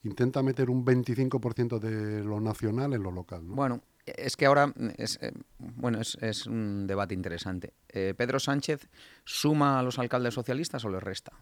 intenta 0.02 0.42
meter 0.42 0.70
un 0.70 0.84
25% 0.84 1.78
de 1.78 2.22
lo 2.24 2.40
nacional 2.40 2.92
en 2.92 3.02
lo 3.02 3.10
local, 3.10 3.46
¿no? 3.48 3.54
Bueno, 3.54 3.82
es 4.04 4.36
que 4.36 4.46
ahora 4.46 4.72
es, 4.96 5.18
eh, 5.22 5.32
bueno, 5.58 6.00
es, 6.00 6.16
es 6.20 6.46
un 6.46 6.86
debate 6.86 7.14
interesante. 7.14 7.72
Eh, 7.88 8.14
¿Pedro 8.16 8.40
Sánchez 8.40 8.88
suma 9.24 9.78
a 9.78 9.82
los 9.82 9.98
alcaldes 9.98 10.34
socialistas 10.34 10.84
o 10.84 10.88
les 10.88 11.02
resta? 11.02 11.32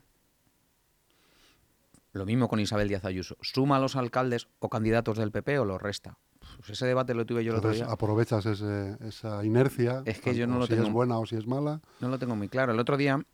Lo 2.13 2.27
mismo 2.27 2.49
con 2.49 2.59
Isabel 2.61 2.89
Díaz 2.89 3.05
Ayuso. 3.05 3.37
¿Suma 3.41 3.77
a 3.77 3.81
los 3.81 3.95
alcaldes 3.97 4.49
o 4.59 4.69
candidatos 4.69 5.17
del 5.19 5.31
PP 5.31 5.59
o 5.61 5.65
los 5.65 5.81
resta? 5.81 6.19
Pues 6.57 6.71
ese 6.71 6.87
debate 6.87 7.15
lo 7.15 7.25
tuve 7.25 7.45
yo 7.45 7.53
el 7.53 7.59
otro 7.59 7.71
día. 7.71 7.87
aprovechas 7.87 8.45
ese- 8.47 8.97
esa 9.07 9.45
inercia, 9.45 10.03
Es 10.07 10.21
que 10.21 10.35
yo 10.35 10.47
no 10.47 10.59
lo 10.59 10.67
si 10.67 10.75
tengo- 10.75 10.87
es 10.89 10.93
buena 10.93 11.19
o 11.19 11.27
si 11.27 11.37
es 11.37 11.47
mala. 11.47 11.81
No 12.01 12.09
lo 12.09 12.19
tengo 12.19 12.35
muy 12.35 12.49
claro. 12.49 12.73
El 12.73 12.81
otro 12.81 12.97
día, 12.97 13.25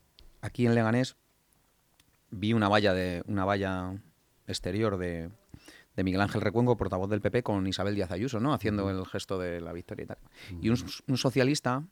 aquí 0.43 0.67
en 0.67 0.75
Leganés, 0.75 1.17
vi 2.31 2.53
una 2.53 2.69
valla 2.69 2.93
de 2.93 3.23
una 3.27 3.45
valla 3.45 3.95
exterior 4.47 4.99
de, 4.99 5.31
de 5.97 6.05
Miguel 6.05 6.21
Ángel 6.21 6.43
Recuenco, 6.43 6.77
portavoz 6.77 7.09
del 7.09 7.23
PP, 7.23 7.43
con 7.43 7.67
Isabel 7.67 7.95
Díaz 7.95 8.11
Ayuso, 8.11 8.41
¿no? 8.41 8.53
Haciendo 8.53 8.91
el 8.91 9.07
gesto 9.07 9.39
de 9.39 9.61
la 9.63 9.73
victoria 9.73 10.05
y 10.05 10.07
tal. 10.07 10.19
Y 10.61 10.69
un, 10.69 10.77
un 11.09 11.17
socialista 11.17 11.83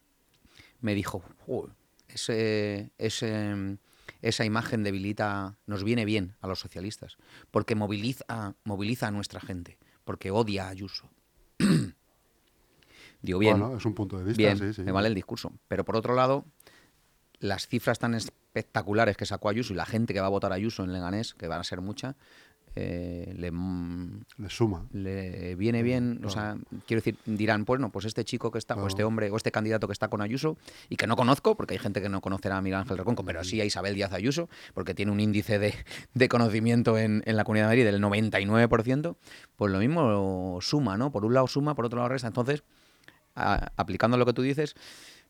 me 0.81 0.95
dijo, 0.95 1.23
"Jo, 1.47 1.71
ese, 2.09 2.93
ese- 2.99 3.79
esa 4.23 4.45
imagen 4.45 4.83
debilita, 4.83 5.57
nos 5.67 5.85
viene 5.85 6.05
bien 6.05 6.37
a 6.41 6.49
los 6.49 6.61
socialistas, 6.61 7.17
porque 7.51 7.75
moviliza, 7.75 8.55
moviliza 8.65 9.09
a 9.09 9.11
nuestra 9.11 9.41
gente, 9.41 9.79
porque 10.05 10.31
odia 10.31 10.67
a 10.67 10.71
Ayuso. 10.71 11.11
Digo, 13.23 13.39
bien, 13.39 13.59
Bueno, 13.59 13.77
es 13.77 13.85
un 13.85 13.95
punto 13.95 14.19
de 14.19 14.25
vista, 14.25 14.39
bien, 14.39 14.59
sí, 14.59 14.73
sí. 14.75 14.83
me 14.83 14.93
vale 14.93 15.09
el 15.09 15.15
discurso. 15.15 15.53
Pero 15.69 15.85
por 15.85 15.97
otro 15.97 16.15
lado, 16.15 16.45
las 17.39 17.67
cifras 17.67 17.99
tan 17.99 18.15
espectaculares 18.15 19.17
que 19.17 19.27
sacó 19.27 19.49
Ayuso 19.49 19.73
y 19.73 19.77
la 19.77 19.87
gente 19.87 20.13
que 20.13 20.21
va 20.21 20.27
a 20.27 20.31
votar 20.31 20.53
a 20.53 20.57
Ayuso 20.57 20.85
en 20.85 20.93
Leganés, 20.93 21.35
que 21.35 21.49
van 21.49 21.61
a 21.61 21.65
ser 21.65 21.81
mucha, 21.81 22.17
eh, 22.77 23.33
le, 23.37 23.51
mm, 23.53 24.25
Le 24.39 24.51
suma. 24.51 24.87
le 24.93 25.55
viene 25.55 25.83
bien, 25.83 26.21
o 26.25 26.31
sea, 26.31 26.57
quiero 26.87 27.01
decir, 27.01 27.17
dirán, 27.25 27.65
pues 27.65 27.81
no, 27.81 27.91
pues 27.91 28.05
este 28.05 28.25
chico 28.25 28.51
que 28.51 28.59
está, 28.59 28.75
o 28.75 28.87
este 28.87 29.05
hombre, 29.05 29.31
o 29.31 29.37
este 29.37 29.53
candidato 29.53 29.87
que 29.87 29.93
está 29.93 30.09
con 30.09 30.21
Ayuso, 30.21 30.57
y 30.89 30.97
que 30.97 31.07
no 31.07 31.15
conozco, 31.17 31.55
porque 31.57 31.75
hay 31.75 31.79
gente 31.79 32.03
que 32.03 32.09
no 32.09 32.21
conocerá 32.21 32.57
a 32.57 32.63
Miguel 32.63 32.81
Ángel 32.81 32.99
Reconco, 32.99 33.25
pero 33.25 33.45
sí 33.45 33.61
a 33.61 33.65
Isabel 33.65 33.95
Díaz 33.95 34.13
Ayuso, 34.13 34.49
porque 34.75 34.95
tiene 34.95 35.13
un 35.13 35.21
índice 35.21 35.59
de, 35.59 35.75
de 36.15 36.29
conocimiento 36.29 36.99
en, 36.99 37.23
en 37.27 37.37
la 37.37 37.45
Comunidad 37.45 37.67
de 37.67 37.69
Madrid 37.77 37.85
del 37.85 38.03
99%, 38.03 39.17
pues 39.57 39.73
lo 39.73 39.79
mismo 39.79 40.59
suma, 40.61 40.97
¿no? 40.97 41.13
Por 41.13 41.25
un 41.25 41.35
lado 41.35 41.47
suma, 41.47 41.75
por 41.75 41.87
otro 41.87 41.99
lado 41.99 42.09
resta. 42.09 42.29
Entonces, 42.29 42.63
a- 43.35 43.73
aplicando 43.77 44.17
lo 44.17 44.27
que 44.27 44.33
tú 44.33 44.43
dices, 44.43 44.75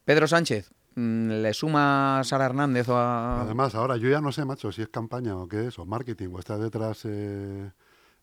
Pedro 0.05 0.27
Sánchez, 0.29 0.71
¿le 0.97 1.53
suma 1.55 2.21
a 2.21 2.25
Sara 2.25 2.47
Hernández 2.47 2.89
o 2.89 2.97
a... 2.97 3.43
Además, 3.43 3.75
ahora 3.75 3.97
yo 3.97 4.09
ya 4.09 4.21
no 4.21 4.33
sé, 4.33 4.45
macho, 4.45 4.71
si 4.73 4.83
es 4.83 4.89
campaña 4.89 5.37
o 5.37 5.49
qué 5.49 5.67
es, 5.69 5.79
o 5.79 5.85
marketing, 5.87 6.29
o 6.33 6.39
está 6.39 6.57
detrás 6.59 7.03
eh, 7.05 7.71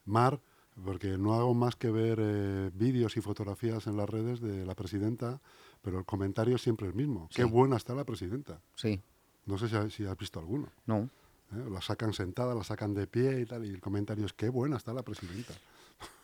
Mar, 0.05 0.39
porque 0.83 1.17
no 1.17 1.33
hago 1.33 1.53
más 1.53 1.75
que 1.75 1.91
ver 1.91 2.17
eh, 2.21 2.71
vídeos 2.73 3.17
y 3.17 3.21
fotografías 3.21 3.87
en 3.87 3.97
las 3.97 4.09
redes 4.09 4.39
de 4.41 4.65
la 4.65 4.73
presidenta, 4.75 5.41
pero 5.81 5.99
el 5.99 6.05
comentario 6.05 6.55
es 6.55 6.61
siempre 6.61 6.87
el 6.87 6.93
mismo. 6.93 7.27
Qué 7.33 7.43
buena 7.43 7.75
está 7.77 7.93
la 7.93 8.03
presidenta. 8.05 8.59
Sí, 8.75 9.01
No 9.45 9.57
sé 9.57 9.67
si, 9.67 9.75
ha- 9.75 9.89
si 9.89 10.05
has 10.05 10.17
visto 10.17 10.39
alguno. 10.39 10.69
no. 10.85 11.09
¿eh? 11.53 11.67
La 11.69 11.81
sacan 11.81 12.13
sentada, 12.13 12.55
la 12.55 12.63
sacan 12.63 12.93
de 12.93 13.07
pie 13.07 13.41
y 13.41 13.45
tal, 13.45 13.65
y 13.65 13.69
el 13.69 13.81
comentario 13.81 14.25
es 14.25 14.31
qué 14.31 14.47
buena 14.47 14.77
está 14.77 14.93
la 14.93 15.03
presidenta. 15.03 15.53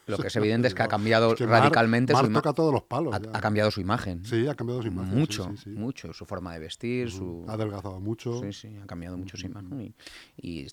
Lo 0.08 0.18
que 0.18 0.28
es 0.28 0.36
evidente 0.38 0.68
es 0.70 0.74
que 0.74 0.82
ha 0.84 0.88
cambiado 0.88 1.32
Es 1.34 1.38
que 1.38 1.46
Mar- 1.46 1.62
radicalmente 1.62 2.14
Mar 2.14 2.26
su 2.26 2.32
toca 2.32 2.54
todos 2.54 2.74
los 2.74 2.84
palos. 2.84 3.14
ha, 3.14 3.42
cambiado 3.42 3.70
su 3.72 3.82
imagen. 3.82 4.24
Sí, 4.26 4.48
ha 4.48 4.56
cambiado 4.56 4.82
su 4.82 4.88
imagen. 4.88 5.14
mucho, 5.18 5.52
sí, 5.58 5.58
sí. 5.66 5.70
mucho. 5.72 6.14
Su 6.14 6.26
forma 6.26 6.54
de 6.54 6.60
vestir, 6.60 7.12
su... 7.12 7.46
Ha 7.48 7.54
adelgazado 7.54 8.00
mucho. 8.00 8.42
Sí, 8.42 8.54
sí, 8.54 8.78
ha 8.82 8.86
cambiado 8.88 9.18
mucho 9.18 9.36
su 9.38 9.46
imagen. 9.48 9.94
Y, 10.38 10.62
y, 10.64 10.68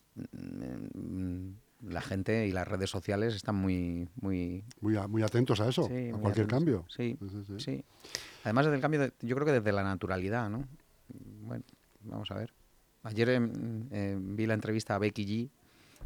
mm, 0.94 1.49
la 1.88 2.01
gente 2.01 2.47
y 2.47 2.53
las 2.53 2.66
redes 2.66 2.88
sociales 2.90 3.35
están 3.35 3.57
muy... 3.57 4.09
muy 4.20 4.64
Muy, 4.81 4.97
a- 4.97 5.09
muy 5.09 5.23
atentos 5.23 5.61
a 5.61 5.68
eso, 5.68 5.83
a 5.85 5.88
cualquier 5.88 6.47
atentos. 6.47 6.47
cambio. 6.49 6.85
Sí, 6.88 7.18
Sí. 7.59 7.85
Además 8.44 8.66
del 8.66 8.81
cambio, 8.81 9.01
de- 9.01 9.12
yo 9.23 9.35
creo 9.35 9.47
que 9.47 9.53
desde 9.53 9.73
la 9.73 9.83
naturalidad, 9.83 10.49
¿no? 10.49 10.64
Bueno, 11.42 11.64
vamos 12.03 12.31
a 12.31 12.35
ver. 12.35 12.53
Ayer 13.03 13.29
em, 13.31 13.87
eh, 13.90 14.16
vi 14.18 14.47
la 14.47 14.55
entrevista 14.55 14.94
a 14.94 14.99
Becky 14.99 15.27
G 15.27 15.51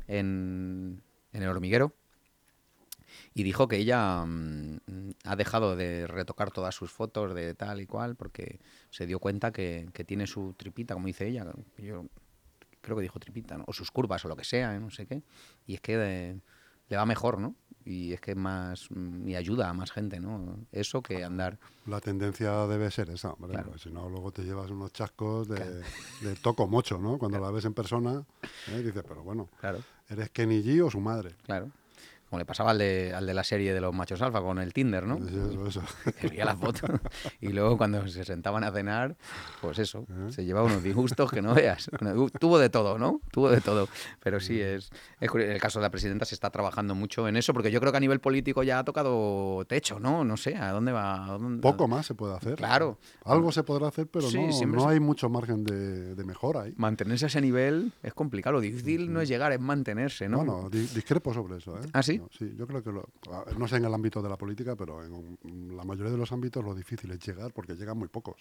en, 0.08 1.00
en 1.32 1.42
El 1.42 1.48
Hormiguero 1.48 1.92
y 3.34 3.42
dijo 3.42 3.68
que 3.68 3.76
ella 3.76 4.24
mm, 4.24 4.78
ha 5.24 5.36
dejado 5.36 5.76
de 5.76 6.06
retocar 6.06 6.50
todas 6.50 6.74
sus 6.74 6.90
fotos 6.90 7.34
de 7.34 7.54
tal 7.54 7.80
y 7.80 7.86
cual 7.86 8.16
porque 8.16 8.60
se 8.90 9.06
dio 9.06 9.18
cuenta 9.18 9.52
que, 9.52 9.88
que 9.92 10.04
tiene 10.04 10.26
su 10.26 10.54
tripita, 10.56 10.94
como 10.94 11.06
dice 11.06 11.26
ella. 11.26 11.46
Yo 11.78 12.06
creo 12.80 12.96
que 12.96 13.02
dijo 13.02 13.18
tripita, 13.18 13.58
¿no? 13.58 13.64
o 13.66 13.72
sus 13.72 13.90
curvas 13.90 14.24
o 14.24 14.28
lo 14.28 14.36
que 14.36 14.44
sea, 14.44 14.74
¿eh? 14.74 14.80
no 14.80 14.90
sé 14.90 15.06
qué. 15.06 15.22
Y 15.66 15.74
es 15.74 15.80
que 15.80 15.96
eh, 15.98 16.40
le 16.88 16.96
va 16.96 17.04
mejor, 17.06 17.38
¿no? 17.38 17.54
Y 17.84 18.12
es 18.12 18.20
que 18.20 18.34
más. 18.34 18.90
mm, 18.90 19.28
y 19.28 19.36
ayuda 19.36 19.68
a 19.70 19.72
más 19.74 19.90
gente, 19.92 20.20
¿no? 20.20 20.58
Eso 20.72 21.02
que 21.02 21.24
andar. 21.24 21.58
La 21.86 22.00
tendencia 22.00 22.66
debe 22.66 22.90
ser 22.90 23.08
esa, 23.10 23.32
hombre, 23.32 23.52
Claro. 23.52 23.66
porque 23.68 23.82
si 23.82 23.90
no 23.90 24.08
luego 24.10 24.30
te 24.30 24.42
llevas 24.42 24.70
unos 24.70 24.92
chascos 24.92 25.48
de, 25.48 25.82
de 26.20 26.36
toco 26.42 26.66
mocho, 26.66 26.98
¿no? 26.98 27.18
Cuando 27.18 27.38
la 27.40 27.50
ves 27.50 27.64
en 27.64 27.72
persona, 27.74 28.24
¿eh? 28.68 28.82
dices, 28.82 29.02
pero 29.06 29.22
bueno, 29.22 29.48
Claro, 29.60 29.80
¿eres 30.08 30.28
Kenny 30.30 30.62
G 30.62 30.84
o 30.84 30.90
su 30.90 31.00
madre? 31.00 31.34
claro. 31.44 31.70
Como 32.28 32.38
le 32.38 32.44
pasaba 32.44 32.72
al 32.72 32.78
de, 32.78 33.14
al 33.14 33.26
de 33.26 33.32
la 33.34 33.42
serie 33.42 33.72
de 33.72 33.80
los 33.80 33.94
machos 33.94 34.20
alfa 34.20 34.40
con 34.42 34.58
el 34.58 34.72
Tinder, 34.74 35.06
¿no? 35.06 35.16
Sí, 35.16 35.34
eso, 35.34 35.66
eso. 35.66 35.82
veía 36.22 36.44
la 36.44 36.56
foto. 36.56 36.86
Y 37.40 37.48
luego 37.48 37.78
cuando 37.78 38.06
se 38.06 38.24
sentaban 38.24 38.64
a 38.64 38.70
cenar, 38.70 39.16
pues 39.62 39.78
eso, 39.78 40.04
¿Eh? 40.10 40.30
se 40.32 40.44
llevaba 40.44 40.66
unos 40.66 40.82
disgustos 40.82 41.30
que 41.30 41.40
no 41.40 41.54
veas. 41.54 41.90
Tuvo 42.38 42.58
de 42.58 42.68
todo, 42.68 42.98
¿no? 42.98 43.20
Tuvo 43.30 43.48
de 43.50 43.60
todo. 43.62 43.88
Pero 44.22 44.40
sí, 44.40 44.60
es, 44.60 44.90
es 45.20 45.30
curioso. 45.30 45.48
En 45.48 45.54
el 45.54 45.60
caso 45.62 45.78
de 45.78 45.84
la 45.84 45.90
presidenta 45.90 46.24
se 46.26 46.34
está 46.34 46.50
trabajando 46.50 46.94
mucho 46.94 47.26
en 47.28 47.36
eso, 47.36 47.54
porque 47.54 47.70
yo 47.70 47.80
creo 47.80 47.92
que 47.92 47.96
a 47.98 48.00
nivel 48.00 48.20
político 48.20 48.62
ya 48.62 48.80
ha 48.80 48.84
tocado 48.84 49.64
techo, 49.66 49.98
¿no? 49.98 50.22
No 50.24 50.36
sé, 50.36 50.54
¿a 50.56 50.70
dónde 50.72 50.92
va? 50.92 51.24
¿A 51.24 51.38
dónde- 51.38 51.62
Poco 51.62 51.88
más 51.88 52.04
se 52.06 52.14
puede 52.14 52.34
hacer. 52.36 52.56
Claro. 52.56 52.98
Algo 53.24 53.52
se 53.52 53.62
podrá 53.62 53.88
hacer, 53.88 54.06
pero 54.06 54.28
Sí, 54.28 54.36
no, 54.38 54.66
no 54.74 54.80
se- 54.82 54.86
hay 54.88 55.00
mucho 55.00 55.30
margen 55.30 55.64
de, 55.64 56.14
de 56.14 56.24
mejora 56.24 56.62
ahí. 56.62 56.74
Mantenerse 56.76 57.24
a 57.24 57.28
ese 57.28 57.40
nivel 57.40 57.92
es 58.02 58.12
complicado. 58.12 58.52
Lo 58.54 58.60
difícil 58.60 59.12
no 59.12 59.20
es 59.22 59.28
llegar, 59.28 59.52
es 59.52 59.60
mantenerse, 59.60 60.28
¿no? 60.28 60.38
Bueno, 60.38 60.68
di- 60.70 60.86
discrepo 60.88 61.32
sobre 61.32 61.56
eso. 61.56 61.76
¿eh? 61.78 61.88
¿Ah, 61.94 62.02
sí? 62.02 62.17
Sí, 62.36 62.54
yo 62.56 62.66
creo 62.66 62.82
que, 62.82 62.90
lo- 62.92 63.08
no 63.56 63.68
sé 63.68 63.76
en 63.76 63.84
el 63.84 63.94
ámbito 63.94 64.20
de 64.22 64.28
la 64.28 64.36
política, 64.36 64.74
pero 64.76 65.04
en 65.04 65.76
la 65.76 65.84
mayoría 65.84 66.10
de 66.12 66.18
los 66.18 66.32
ámbitos 66.32 66.64
lo 66.64 66.74
difícil 66.74 67.10
es 67.12 67.18
llegar 67.20 67.52
porque 67.52 67.74
llegan 67.74 67.98
muy 67.98 68.08
pocos. 68.08 68.36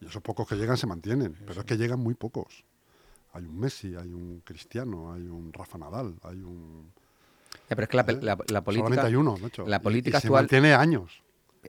Y 0.00 0.06
esos 0.06 0.22
pocos 0.22 0.46
que 0.48 0.56
llegan 0.56 0.76
se 0.76 0.86
mantienen, 0.86 1.34
pero 1.46 1.60
es 1.60 1.66
que 1.66 1.76
llegan 1.76 2.00
muy 2.00 2.14
pocos. 2.14 2.64
Hay 3.32 3.44
un 3.44 3.58
Messi, 3.58 3.94
hay 3.96 4.12
un 4.12 4.40
Cristiano, 4.44 5.12
hay 5.12 5.22
un 5.22 5.52
Rafa 5.52 5.78
Nadal, 5.78 6.14
hay 6.22 6.36
un... 6.42 6.92
Ya, 7.68 7.76
pero 7.76 7.82
es 7.82 7.88
que 7.88 7.96
la, 7.96 8.02
¿eh? 8.02 8.18
la- 8.20 8.38
la 8.48 8.62
política... 8.64 8.84
Solamente 8.88 9.06
hay 9.06 9.14
uno, 9.16 9.36
macho. 9.38 9.66
la 9.66 9.76
Y- 9.76 9.80
política 9.80 10.18
y 10.18 10.20
se 10.20 10.26
actual- 10.28 10.42
mantiene 10.44 10.74
años. 10.74 11.22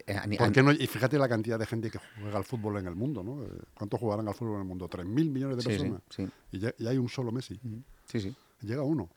eh, 0.05 0.13
a 0.17 0.27
ni- 0.27 0.37
¿Por 0.37 0.47
a- 0.49 0.51
qué 0.51 0.61
no? 0.61 0.71
Y 0.71 0.85
fíjate 0.87 1.17
la 1.17 1.29
cantidad 1.29 1.57
de 1.57 1.65
gente 1.65 1.89
que 1.89 1.99
juega 2.19 2.37
al 2.37 2.43
fútbol 2.43 2.77
en 2.77 2.87
el 2.87 2.95
mundo, 2.95 3.23
¿no? 3.23 3.43
Eh, 3.43 3.49
¿Cuántos 3.73 3.99
jugarán 3.99 4.27
al 4.27 4.33
fútbol 4.35 4.55
en 4.55 4.61
el 4.61 4.67
mundo? 4.67 4.87
¿3.000 4.89 5.29
millones 5.31 5.57
de 5.57 5.63
Sí, 5.63 5.69
sí, 5.71 5.77
personas? 5.77 6.01
sí. 6.09 6.27
Y, 6.51 6.59
ya- 6.59 6.73
y 6.77 6.87
hay 6.87 6.97
un 6.97 7.07
solo 7.09 7.31
Messi. 7.31 7.59
Sí, 8.05 8.19
sí. 8.19 8.35
Llega 8.61 8.81
uno. 8.83 9.09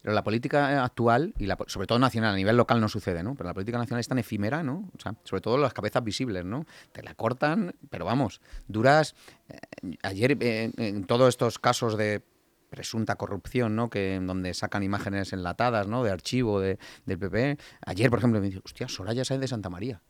Pero 0.00 0.14
la 0.14 0.22
política 0.24 0.84
actual, 0.84 1.34
y 1.38 1.46
la, 1.46 1.56
sobre 1.66 1.86
todo 1.86 1.98
nacional, 1.98 2.34
a 2.34 2.36
nivel 2.36 2.56
local 2.56 2.80
no 2.80 2.88
sucede, 2.88 3.22
¿no? 3.22 3.34
Pero 3.34 3.48
la 3.48 3.54
política 3.54 3.78
nacional 3.78 4.00
es 4.00 4.08
tan 4.08 4.18
efímera, 4.18 4.62
¿no? 4.62 4.90
O 4.96 5.00
sea, 5.00 5.14
sobre 5.24 5.40
todo 5.40 5.58
las 5.58 5.72
cabezas 5.72 6.02
visibles, 6.04 6.44
¿no? 6.44 6.66
Te 6.92 7.02
la 7.02 7.14
cortan, 7.14 7.74
pero 7.90 8.04
vamos, 8.04 8.40
duras. 8.68 9.14
eh, 9.48 9.96
ayer, 10.02 10.36
eh, 10.40 10.72
en 10.76 11.04
todos 11.04 11.28
estos 11.28 11.58
casos 11.58 11.96
de 11.96 12.22
presunta 12.70 13.16
corrupción, 13.16 13.76
¿no? 13.76 13.90
Que 13.90 14.18
donde 14.22 14.54
sacan 14.54 14.82
imágenes 14.82 15.32
enlatadas, 15.32 15.86
¿no? 15.88 16.02
De 16.02 16.10
archivo 16.10 16.58
de, 16.60 16.78
del 17.04 17.18
PP. 17.18 17.58
Ayer, 17.84 18.08
por 18.08 18.18
ejemplo, 18.18 18.40
me 18.40 18.46
dice, 18.46 18.60
hostia, 18.64 18.88
Soraya 18.88 19.24
Sáenz 19.24 19.42
de 19.42 19.48
Santa 19.48 19.68
María. 19.68 20.00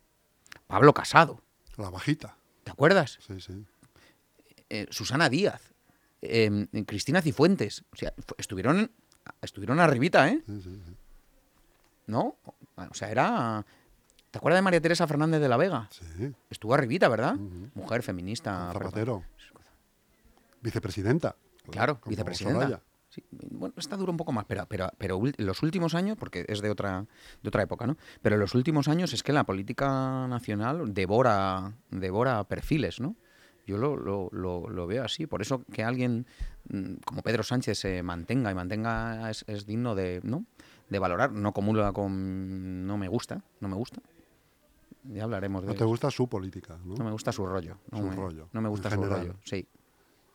Pablo 0.67 0.93
Casado. 0.93 1.41
La 1.77 1.89
bajita. 1.89 2.37
¿Te 2.63 2.71
acuerdas? 2.71 3.19
Sí, 3.27 3.41
sí. 3.41 3.65
Eh, 4.69 4.87
Susana 4.91 5.29
Díaz. 5.29 5.73
em, 6.21 6.67
Cristina 6.85 7.21
Cifuentes. 7.21 7.83
O 7.91 7.97
sea, 7.97 8.13
estuvieron, 8.37 8.91
estuvieron 9.41 9.79
arribita, 9.79 10.29
¿eh? 10.29 10.41
sí, 10.45 10.61
sí, 10.61 10.81
sí. 10.85 10.95
¿No? 12.07 12.35
O 12.75 12.93
sea, 12.93 13.09
era... 13.09 13.65
¿Te 14.31 14.39
acuerdas 14.39 14.57
de 14.57 14.63
María 14.63 14.81
Teresa 14.81 15.05
Fernández 15.07 15.39
de 15.41 15.47
la 15.47 15.57
Vega? 15.57 15.87
Sí. 15.91 16.33
Estuvo 16.49 16.73
arribita, 16.73 17.07
¿verdad? 17.07 17.35
Mujer 17.75 18.01
feminista. 18.01 18.71
Zapatero. 18.73 19.23
Vicepresidenta. 20.61 21.35
Claro, 21.69 21.99
Como 21.99 22.09
vicepresidenta. 22.09 22.61
Soraya. 22.61 22.81
Sí, 23.09 23.23
bueno, 23.51 23.75
esta 23.77 23.95
dura 23.95 24.09
un 24.09 24.17
poco 24.17 24.31
más, 24.31 24.45
pero, 24.45 24.65
pero, 24.67 24.91
pero 24.97 25.21
los 25.37 25.61
últimos 25.61 25.93
años, 25.93 26.17
porque 26.17 26.45
es 26.47 26.61
de 26.61 26.71
otra, 26.71 27.05
de 27.43 27.47
otra 27.47 27.61
época, 27.61 27.85
¿no? 27.85 27.95
Pero 28.23 28.37
en 28.37 28.39
los 28.39 28.55
últimos 28.55 28.87
años 28.87 29.13
es 29.13 29.21
que 29.21 29.31
la 29.33 29.43
política 29.43 30.25
nacional 30.27 30.95
devora, 30.95 31.73
devora 31.91 32.43
perfiles, 32.45 32.99
¿no? 32.99 33.15
Yo 33.65 33.77
lo, 33.77 33.95
lo, 33.95 34.29
lo- 34.31 34.67
lo 34.69 34.87
veo 34.87 35.03
así. 35.05 35.25
Por 35.27 35.41
eso 35.41 35.63
que 35.71 35.83
alguien 35.83 36.25
mm, 36.69 36.95
como 37.05 37.21
Pedro 37.21 37.43
Sánchez 37.43 37.79
se 37.79 38.03
mantenga 38.03 38.51
y 38.51 38.55
mantenga 38.55 39.29
es, 39.29 39.45
es 39.47 39.65
digno 39.65 39.95
de, 39.95 40.19
¿no? 40.23 40.45
de 40.89 40.99
valorar. 40.99 41.31
No 41.31 41.53
comulga 41.53 41.91
con 41.93 42.85
no 42.85 42.97
me 42.97 43.07
gusta, 43.07 43.41
no 43.61 43.67
me 43.69 43.75
gusta. 43.75 44.01
Ya 45.05 45.23
hablaremos 45.23 45.61
de 45.63 45.67
No 45.69 45.75
te 45.75 45.83
gusta 45.83 46.09
su 46.11 46.27
política, 46.27 46.77
¿no? 46.85 46.95
No 46.95 47.03
me 47.03 47.11
gusta 47.11 47.31
su 47.31 47.45
rollo. 47.45 47.77
No 47.91 47.97
Su 47.99 48.03
me, 48.05 48.15
rollo, 48.15 48.49
No 48.53 48.61
me 48.61 48.69
gusta 48.69 48.89
su 48.89 49.03
rollo. 49.03 49.35
Sí. 49.43 49.67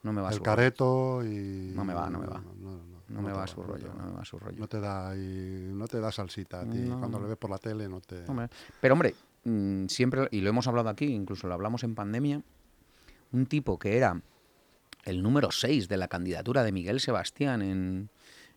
No 0.02 0.12
me 0.12 0.20
va 0.22 0.28
El 0.28 0.34
su 0.34 0.38
rollo. 0.40 0.44
careto 0.56 1.24
y... 1.24 1.72
No 1.74 1.84
me 1.84 1.92
va, 1.94 2.08
no 2.08 2.18
me 2.20 2.26
va. 2.26 2.40
No, 3.08 3.22
me 3.22 3.30
te 3.30 3.36
va 3.36 3.46
su 3.46 3.62
rollo. 3.62 3.92
No 3.94 4.04
me 4.06 4.12
va 4.12 4.24
su 4.24 4.38
rollo. 4.38 4.58
No 4.58 4.68
te 4.68 4.78
da 4.80 5.08
ahí- 5.10 5.70
no 5.72 5.86
te 5.88 5.98
da 6.00 6.12
salsita 6.12 6.60
a 6.60 6.64
ti. 6.68 6.86
Cuando 6.98 7.18
le 7.20 7.28
ves 7.28 7.36
por 7.38 7.50
la 7.50 7.58
tele 7.58 7.88
no 7.88 8.00
te... 8.00 8.24
Pero 8.80 8.92
hombre, 8.94 9.14
mm, 9.44 9.86
siempre, 9.86 10.28
y 10.30 10.40
lo 10.42 10.50
hemos 10.50 10.66
hablado 10.68 10.88
aquí, 10.90 11.06
incluso 11.06 11.46
lo 11.48 11.54
hablamos 11.54 11.82
en 11.84 11.94
pandemia, 11.94 12.42
un 13.32 13.46
tipo 13.46 13.78
que 13.78 13.96
era 13.96 14.20
el 15.04 15.22
número 15.22 15.50
6 15.50 15.88
de 15.88 15.96
la 15.96 16.08
candidatura 16.08 16.62
de 16.64 16.72
Miguel 16.72 17.00
Sebastián 17.00 17.62
en, 17.62 18.10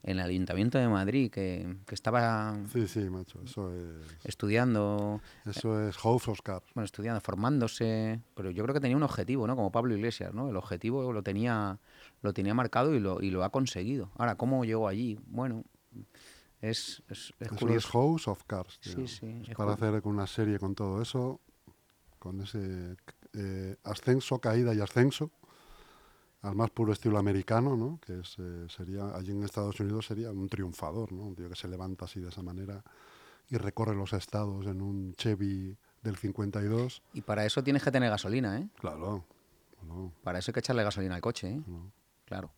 en 0.03 0.19
el 0.19 0.25
Ayuntamiento 0.25 0.77
de 0.77 0.88
Madrid, 0.88 1.31
que, 1.31 1.77
que 1.86 1.95
estaba 1.95 2.57
Sí, 2.71 2.88
sí, 2.88 2.99
macho. 3.10 3.41
Eso 3.43 3.73
es... 3.73 3.95
estudiando, 4.23 5.21
Eso 5.45 5.88
es 5.88 5.97
House 5.97 6.25
bueno, 6.25 6.84
estudiando, 6.84 7.21
formándose, 7.21 8.19
pero 8.36 8.51
yo 8.51 8.63
creo 8.63 8.73
que 8.73 8.79
tenía 8.81 8.97
un 8.97 9.03
objetivo, 9.03 9.47
¿no? 9.47 9.55
Como 9.55 9.71
Pablo 9.71 9.95
Iglesias, 9.95 10.34
¿no? 10.34 10.49
El 10.49 10.57
objetivo 10.57 11.13
lo 11.13 11.23
tenía, 11.23 11.79
lo 12.21 12.34
tenía 12.34 12.53
marcado 12.53 12.95
y 12.95 12.99
lo, 12.99 13.21
y 13.21 13.29
lo 13.29 13.43
ha 13.43 13.49
conseguido. 13.51 14.10
Ahora, 14.17 14.36
¿cómo 14.36 14.65
llegó 14.65 14.88
allí? 14.88 15.19
Bueno, 15.27 15.63
es, 16.62 17.03
es, 17.10 17.34
es 17.39 17.47
Eso 17.47 17.55
curioso. 17.55 17.88
es 17.88 17.93
House 17.93 18.27
of 18.27 18.43
Cards. 18.45 18.79
Sí, 18.81 18.95
tío. 18.95 19.07
sí, 19.07 19.41
Es 19.43 19.49
es 19.49 19.55
para 19.55 19.73
hacer 19.73 20.01
una 20.05 20.27
serie 20.27 20.60
con 20.60 20.75
todo 20.75 21.01
eso, 21.01 21.39
con 22.19 22.41
ese 22.41 22.95
eh, 23.33 23.77
ascenso, 23.83 24.39
caída 24.39 24.73
y 24.73 24.79
ascenso, 24.81 25.31
al 26.41 26.55
más 26.55 26.71
puro 26.71 26.91
estilo 26.91 27.17
americano, 27.17 27.77
¿no? 27.77 27.99
Que 28.05 28.19
es, 28.19 28.35
eh, 28.39 28.65
sería, 28.69 29.15
allí 29.15 29.31
en 29.31 29.43
Estados 29.43 29.79
Unidos 29.79 30.07
sería 30.07 30.31
un 30.31 30.49
triunfador, 30.49 31.11
¿no? 31.11 31.23
Un 31.23 31.35
tío 31.35 31.47
que 31.49 31.55
se 31.55 31.67
levanta 31.67 32.05
así 32.05 32.19
de 32.19 32.29
esa 32.29 32.41
manera 32.41 32.83
y 33.49 33.57
recorre 33.57 33.95
los 33.95 34.13
estados 34.13 34.65
en 34.65 34.81
un 34.81 35.13
Chevy 35.13 35.77
del 36.01 36.15
52. 36.17 37.03
Y 37.13 37.21
para 37.21 37.45
eso 37.45 37.63
tienes 37.63 37.83
que 37.83 37.91
tener 37.91 38.09
gasolina, 38.09 38.57
¿eh? 38.59 38.67
Claro, 38.79 39.23
no, 39.87 40.13
Para 40.23 40.39
eso 40.39 40.51
hay 40.51 40.53
que 40.53 40.59
echarle 40.61 40.83
gasolina 40.83 41.15
al 41.15 41.21
coche, 41.21 41.49
¿eh? 41.49 41.61
no. 41.67 41.91
Claro, 42.25 42.51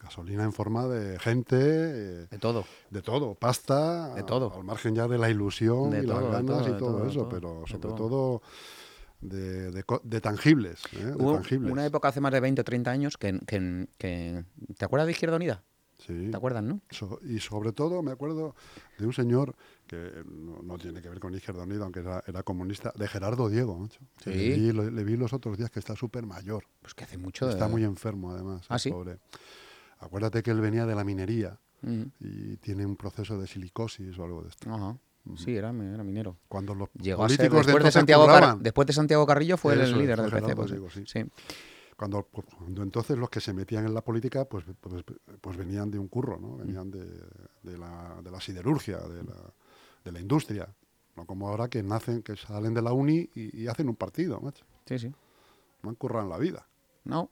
gasolina 0.00 0.44
en 0.44 0.52
forma 0.52 0.86
de 0.86 1.18
gente, 1.18 1.56
eh, 1.58 2.26
de 2.30 2.38
todo. 2.38 2.64
de 2.90 3.02
todo, 3.02 3.34
pasta, 3.34 4.14
De 4.14 4.22
todo. 4.22 4.52
al 4.54 4.64
margen 4.64 4.94
ya 4.94 5.08
de 5.08 5.18
la 5.18 5.28
ilusión 5.30 5.90
De 5.90 6.04
y 6.04 6.06
todo, 6.06 6.18
de 6.18 6.22
las 6.24 6.32
ganas 6.32 6.64
todo, 6.64 6.76
y 6.76 6.78
todo, 6.78 7.06
eso, 7.08 7.28
pero 7.28 7.64
sobre 7.66 7.88
todo. 7.88 8.42
De, 9.28 9.70
de 9.70 9.84
de 10.02 10.20
tangibles, 10.20 10.82
¿eh? 10.92 11.04
de 11.04 11.12
Hubo 11.14 11.34
tangibles. 11.34 11.72
una 11.72 11.84
época 11.86 12.08
hace 12.08 12.20
más 12.20 12.32
de 12.32 12.40
20 12.40 12.60
o 12.60 12.64
30 12.64 12.90
años 12.90 13.16
que, 13.16 13.38
que- 13.46 13.88
que- 13.98 14.44
¿Te 14.78 14.84
acuerdas 14.84 15.06
de 15.06 15.12
Izquierda 15.12 15.36
Unida? 15.36 15.62
Sí. 15.98 16.28
¿Te 16.30 16.36
acuerdas, 16.36 16.62
no? 16.62 16.80
So- 16.90 17.18
y 17.22 17.38
sobre 17.38 17.72
todo 17.72 18.02
me 18.02 18.10
acuerdo 18.10 18.54
de 18.98 19.06
un 19.06 19.12
señor 19.12 19.54
que 19.86 20.22
no, 20.28 20.60
no 20.62 20.76
tiene 20.76 21.00
que 21.00 21.08
ver 21.08 21.20
con 21.20 21.34
Izquierda 21.34 21.62
Unida, 21.62 21.84
aunque 21.84 22.00
era, 22.00 22.22
era 22.26 22.42
comunista, 22.42 22.92
de 22.96 23.08
Gerardo 23.08 23.48
Diego. 23.48 23.78
macho. 23.78 24.00
Sí. 24.22 24.30
Le, 24.30 24.54
vi, 24.56 24.72
lo- 24.72 24.90
le 24.90 25.04
vi 25.04 25.16
los 25.16 25.32
otros 25.32 25.56
días 25.56 25.70
que 25.70 25.78
está 25.78 25.94
súper 25.96 26.26
mayor. 26.26 26.64
Pues 26.82 26.94
que 26.94 27.04
hace 27.04 27.16
mucho 27.16 27.46
de... 27.46 27.52
Está 27.52 27.68
muy 27.68 27.84
enfermo, 27.84 28.32
además. 28.32 28.66
¿Ah, 28.68 28.78
sí? 28.78 28.90
pobre. 28.90 29.18
Acuérdate 30.00 30.42
que 30.42 30.50
él 30.50 30.60
venía 30.60 30.84
de 30.84 30.94
la 30.94 31.04
minería 31.04 31.58
Ujú. 31.82 32.10
y 32.20 32.56
tiene 32.58 32.84
un 32.84 32.96
proceso 32.96 33.38
de 33.38 33.46
silicosis 33.46 34.18
o 34.18 34.24
algo 34.24 34.42
de 34.42 34.48
esto. 34.50 34.74
Ajá. 34.74 34.98
Sí, 35.36 35.56
era, 35.56 35.70
era 35.70 36.04
minero. 36.04 36.36
Cuando 36.48 36.74
los 36.74 36.88
Llegó 36.94 37.24
a 37.24 37.28
ser, 37.28 37.38
políticos 37.38 37.66
de 37.66 37.72
después, 37.72 37.84
de 37.84 37.90
Santiago 37.92 38.26
Car- 38.26 38.58
después 38.58 38.86
de 38.86 38.92
Santiago 38.92 39.26
Carrillo 39.26 39.56
fue 39.56 39.74
el 39.74 39.80
Eso 39.82 39.96
líder 39.96 40.20
del 40.20 40.30
PC. 40.30 40.54
Pues, 40.56 40.70
Diego, 40.70 40.90
sí. 40.90 41.04
sí. 41.06 41.24
cuando, 41.96 42.22
pues, 42.30 42.46
cuando 42.58 42.82
entonces 42.82 43.16
los 43.16 43.30
que 43.30 43.40
se 43.40 43.52
metían 43.54 43.86
en 43.86 43.94
la 43.94 44.02
política 44.02 44.44
pues, 44.44 44.64
pues, 44.80 45.02
pues 45.40 45.56
venían 45.56 45.90
de 45.90 45.98
un 45.98 46.08
curro, 46.08 46.38
¿no? 46.38 46.56
Venían 46.58 46.90
de, 46.90 47.04
de 47.62 47.78
la, 47.78 48.20
de 48.22 48.30
la 48.30 48.40
siderurgia, 48.40 48.98
de 48.98 49.22
la, 49.24 49.34
de 50.04 50.12
la 50.12 50.20
industria. 50.20 50.68
No 51.16 51.24
como 51.26 51.48
ahora 51.48 51.68
que 51.68 51.82
nacen, 51.82 52.22
que 52.22 52.36
salen 52.36 52.74
de 52.74 52.82
la 52.82 52.92
uni 52.92 53.30
y, 53.34 53.62
y 53.62 53.68
hacen 53.68 53.88
un 53.88 53.96
partido, 53.96 54.40
macho. 54.40 54.64
sí, 54.86 54.98
sí. 54.98 55.12
No 55.82 55.90
han 55.90 55.94
currado 55.96 56.24
en 56.24 56.30
la 56.30 56.38
vida. 56.38 56.66
No. 57.04 57.30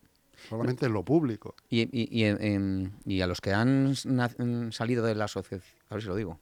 Solamente 0.49 0.87
en 0.87 0.93
lo 0.93 1.05
público. 1.05 1.55
Y, 1.69 1.81
y- 1.83 2.09
y 2.11 2.25
en- 2.25 2.43
en- 2.43 2.93
y 3.05 3.21
a 3.23 3.27
los 3.27 3.41
que 3.41 3.53
han 3.53 3.91
mm, 3.93 4.71
salido 4.73 5.05
de 5.05 5.15
la 5.15 5.25
asociación... 5.25 5.63
A 5.91 5.95
ver 5.95 6.03
si 6.03 6.09
lo 6.09 6.15
digo. 6.17 6.39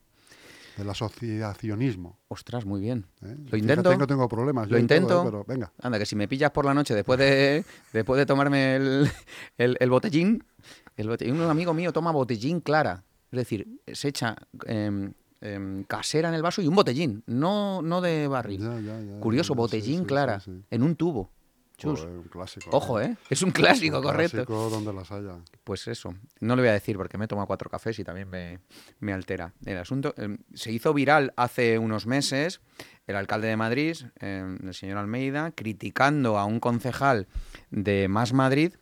Del 0.81 0.89
asociacionismo. 0.91 2.19
Ostras, 2.29 2.65
muy 2.65 2.81
bien. 2.81 3.07
¿eh? 3.23 3.37
Lo 3.51 3.59
intento. 3.59 3.97
no 3.97 4.07
tengo 4.07 4.29
problemas. 4.29 4.65
Lo 4.65 4.71
todo, 4.71 4.79
¿eh? 4.79 4.81
intento. 4.81 5.23
pero 5.25 5.45
venga. 5.47 5.73
Anda, 5.83 5.99
que 5.99 6.07
si 6.07 6.17
me 6.17 6.27
pillas 6.27 6.51
por 6.53 6.65
la 6.65 6.73
noche 6.75 6.95
después 6.95 7.19
de, 7.19 7.65
después 7.93 8.19
de 8.19 8.25
tomarme 8.27 8.77
el, 8.77 9.11
el- 9.59 9.77
el 9.79 9.91
botellín, 9.91 10.43
el 10.97 11.09
botellín, 11.09 11.39
un 11.41 11.51
amigo 11.51 11.75
mío 11.75 11.93
toma 11.93 12.13
botellín 12.13 12.61
clara. 12.61 13.05
Es 13.31 13.37
decir, 13.39 13.69
se 13.93 14.09
echa 14.09 14.37
em, 14.67 15.13
em, 15.43 15.85
casera 15.85 16.31
en 16.31 16.35
el 16.35 16.43
vaso 16.43 16.63
y 16.63 16.67
un 16.67 16.75
botellín, 16.75 17.23
no, 17.27 17.83
no 17.83 18.01
de 18.01 18.27
barril. 18.27 18.61
Ya, 18.61 18.81
ya, 18.81 19.01
ya, 19.01 19.21
Curioso, 19.21 19.55
botellín 19.55 19.97
sí, 19.99 20.01
sí, 20.01 20.07
clara, 20.07 20.41
sí. 20.41 20.65
en 20.71 20.83
un 20.83 20.97
tubo. 20.97 21.31
Chus. 21.81 22.01
Joder, 22.01 22.17
un 22.17 22.25
clásico. 22.29 22.71
Ojo, 22.77 23.01
¿eh? 23.01 23.17
Es 23.31 23.43
un 23.43 23.51
clásico, 23.51 23.97
Un 23.99 24.03
correcto. 24.03 24.45
clásico 24.45 24.69
donde 24.71 24.93
las 24.93 25.11
haya. 25.11 25.39
Pues 25.65 25.89
eso, 25.89 26.15
no 26.41 26.55
le 26.57 26.63
voy 26.63 26.69
a 26.69 26.73
decir 26.75 26.97
porque 26.97 27.17
me 27.19 27.25
he 27.25 27.29
tomado 27.29 27.47
cuatro 27.47 27.71
cafés 27.71 27.99
y 27.99 28.05
también 28.05 28.29
me, 28.29 28.59
me 29.01 29.13
altera 29.13 29.53
el 29.65 29.79
asunto. 29.79 30.15
em, 30.17 30.37
se 30.55 30.71
hizo 30.71 30.93
viral 30.93 31.33
hace 31.37 31.79
unos 31.79 32.07
meses 32.07 32.61
el 33.07 33.17
alcalde 33.17 33.49
de 33.49 33.57
Madrid, 33.57 33.97
em, 34.21 34.59
el 34.63 34.75
señor 34.75 34.99
Almeida, 34.99 35.51
criticando 35.53 36.39
a 36.39 36.45
un 36.45 36.61
concejal 36.61 37.27
de 37.71 38.09
Más 38.09 38.33
Madrid 38.33 38.75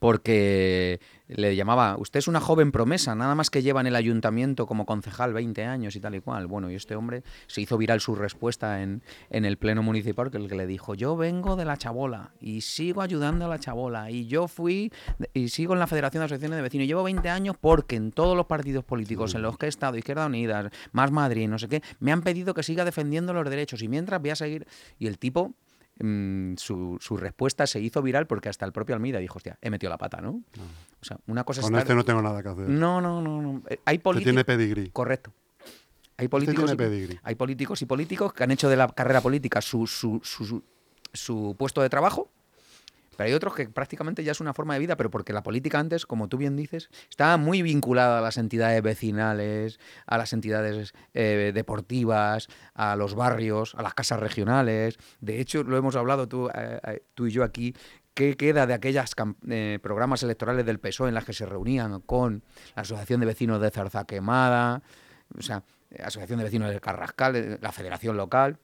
porque 0.00 1.00
le 1.28 1.56
llamaba, 1.56 1.96
usted 1.98 2.18
es 2.18 2.28
una 2.28 2.40
joven 2.40 2.72
promesa, 2.72 3.14
nada 3.14 3.34
más 3.34 3.50
que 3.50 3.62
lleva 3.62 3.80
en 3.80 3.88
el 3.88 3.96
ayuntamiento 3.96 4.66
como 4.66 4.86
concejal 4.86 5.32
20 5.32 5.64
años 5.64 5.96
y 5.96 6.00
tal 6.00 6.14
y 6.14 6.20
cual. 6.20 6.46
Bueno, 6.46 6.70
y 6.70 6.74
este 6.74 6.96
hombre 6.96 7.22
se 7.46 7.60
hizo 7.60 7.76
viral 7.78 8.00
su 8.00 8.14
respuesta 8.14 8.82
en, 8.82 9.02
en 9.30 9.44
el 9.44 9.56
pleno 9.56 9.82
municipal, 9.82 10.30
que 10.30 10.38
el 10.38 10.48
que 10.48 10.54
le 10.54 10.66
dijo, 10.66 10.94
yo 10.94 11.16
vengo 11.16 11.56
de 11.56 11.64
la 11.64 11.76
chabola 11.76 12.32
y 12.40 12.60
sigo 12.60 13.02
ayudando 13.02 13.46
a 13.46 13.48
la 13.48 13.58
chabola 13.58 14.10
y 14.10 14.26
yo 14.26 14.48
fui 14.48 14.92
y 15.34 15.48
sigo 15.48 15.72
en 15.72 15.80
la 15.80 15.86
Federación 15.86 16.20
de 16.20 16.26
Asociaciones 16.26 16.56
de 16.56 16.62
Vecinos 16.62 16.86
llevo 16.86 17.02
20 17.02 17.28
años 17.28 17.56
porque 17.60 17.96
en 17.96 18.12
todos 18.12 18.36
los 18.36 18.46
partidos 18.46 18.84
políticos 18.84 19.34
en 19.34 19.42
los 19.42 19.58
que 19.58 19.66
he 19.66 19.68
estado, 19.68 19.96
Izquierda 19.96 20.26
Unida, 20.26 20.70
Más 20.92 21.10
Madrid, 21.10 21.48
no 21.48 21.58
sé 21.58 21.68
qué, 21.68 21.82
me 22.00 22.12
han 22.12 22.22
pedido 22.22 22.54
que 22.54 22.62
siga 22.62 22.84
defendiendo 22.84 23.32
los 23.32 23.48
derechos 23.48 23.82
y 23.82 23.88
mientras 23.88 24.20
voy 24.20 24.30
a 24.30 24.36
seguir... 24.36 24.66
Y 24.98 25.06
el 25.06 25.18
tipo 25.18 25.54
mm, 25.98 26.54
su, 26.56 26.98
su 27.00 27.16
respuesta 27.16 27.66
se 27.66 27.80
hizo 27.80 28.02
viral 28.02 28.26
porque 28.26 28.48
hasta 28.48 28.64
el 28.66 28.72
propio 28.72 28.94
Almeida 28.94 29.18
dijo, 29.18 29.36
hostia, 29.38 29.58
he 29.60 29.70
metido 29.70 29.90
la 29.90 29.98
pata, 29.98 30.20
¿no? 30.20 30.42
O 31.00 31.04
sea, 31.04 31.18
una 31.26 31.44
cosa 31.44 31.60
es 31.60 31.64
Con 31.66 31.74
estar- 31.74 31.82
este 31.82 31.94
no 31.94 32.04
tengo 32.04 32.22
nada 32.22 32.42
que 32.42 32.48
hacer. 32.48 32.68
No, 32.68 33.00
no, 33.00 33.20
no, 33.22 33.40
no. 33.42 33.62
Eh, 33.68 33.78
Hay 33.84 33.96
Este 33.96 34.02
políticos... 34.02 34.32
tiene 34.32 34.44
pedigrí. 34.44 34.90
Correcto. 34.90 35.32
Hay 36.18 36.24
Este 36.24 36.28
políticos, 36.30 36.76
tiene 36.76 36.76
y, 36.76 37.20
hay 37.22 37.34
políticos 37.34 37.82
y 37.82 37.86
políticos 37.86 38.32
que 38.32 38.42
han 38.44 38.50
hecho 38.50 38.68
de 38.70 38.76
la 38.76 38.88
carrera 38.88 39.20
política 39.20 39.60
su, 39.60 39.86
su, 39.86 40.20
su- 40.24 40.62
su 41.12 41.54
puesto 41.58 41.82
de 41.82 41.90
trabajo, 41.90 42.30
pero 43.16 43.28
hay 43.28 43.34
otros 43.34 43.54
que 43.54 43.68
prácticamente 43.68 44.22
ya 44.24 44.32
es 44.32 44.40
una 44.40 44.54
forma 44.54 44.74
de 44.74 44.80
vida, 44.80 44.96
pero 44.96 45.10
porque 45.10 45.32
la 45.32 45.42
política 45.42 45.78
antes, 45.78 46.06
como 46.06 46.28
tú 46.28 46.36
bien 46.36 46.56
dices, 46.56 46.90
estaba 47.08 47.36
muy 47.36 47.62
vinculada 47.62 48.18
a 48.18 48.20
las 48.20 48.36
entidades 48.36 48.82
vecinales, 48.82 49.80
a 50.06 50.18
las 50.18 50.32
entidades 50.32 50.94
eh, 51.14 51.52
deportivas, 51.54 52.48
a 52.74 52.96
los 52.96 53.14
barrios, 53.14 53.74
a 53.74 53.82
las 53.82 53.94
casas 53.94 54.20
regionales. 54.20 54.98
De 55.20 55.40
hecho, 55.40 55.62
lo 55.62 55.76
hemos 55.76 55.96
hablado 55.96 56.28
tú, 56.28 56.48
eh, 56.48 56.80
eh, 56.86 57.02
tú 57.14 57.26
y 57.26 57.30
yo 57.30 57.44
aquí. 57.44 57.74
¿Qué 58.14 58.36
queda 58.36 58.66
de 58.66 58.72
aquellos 58.72 59.14
programas 59.82 60.22
electorales 60.22 60.64
del 60.64 60.80
PSOE 60.80 61.08
en 61.08 61.14
las 61.14 61.26
que 61.26 61.34
se 61.34 61.44
reunían 61.44 62.00
con 62.00 62.42
la 62.74 62.80
Asociación 62.80 63.20
de 63.20 63.26
Vecinos 63.26 63.60
de 63.60 63.70
Zarza 63.70 64.06
Quemada, 64.06 64.82
o 65.36 65.42
sea, 65.42 65.64
Asociación 66.02 66.38
de 66.38 66.44
Vecinos 66.44 66.70
de 66.70 66.80
Carrascal, 66.80 67.58
la 67.60 67.72
Federación 67.72 68.16
Local? 68.16 68.58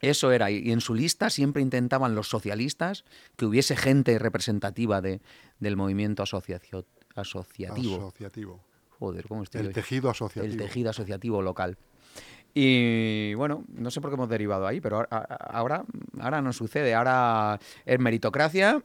Eso 0.00 0.32
era, 0.32 0.50
y 0.50 0.72
en 0.72 0.80
su 0.80 0.94
lista 0.94 1.28
siempre 1.30 1.60
intentaban 1.62 2.14
los 2.14 2.28
socialistas 2.28 3.04
que 3.36 3.44
hubiese 3.44 3.76
gente 3.76 4.18
representativa 4.18 5.00
de, 5.00 5.20
del 5.58 5.76
movimiento 5.76 6.22
asociacio- 6.22 6.86
asociativo. 7.14 7.96
Asociativo. 7.96 8.60
Joder, 8.98 9.26
¿cómo 9.28 9.42
estoy 9.42 9.60
El 9.62 9.66
hoy? 9.68 9.72
tejido 9.74 10.08
asociativo. 10.10 10.52
El 10.52 10.56
tejido 10.58 10.90
asociativo 10.90 11.42
local. 11.42 11.76
Y 12.52 13.34
bueno, 13.34 13.64
no 13.74 13.90
sé 13.90 14.00
por 14.00 14.10
qué 14.10 14.14
hemos 14.14 14.28
derivado 14.28 14.66
ahí, 14.66 14.80
pero 14.80 14.96
ahora, 14.96 15.08
ahora, 15.50 15.84
ahora 16.18 16.42
no 16.42 16.52
sucede. 16.52 16.94
Ahora 16.94 17.60
es 17.86 17.98
meritocracia, 18.00 18.82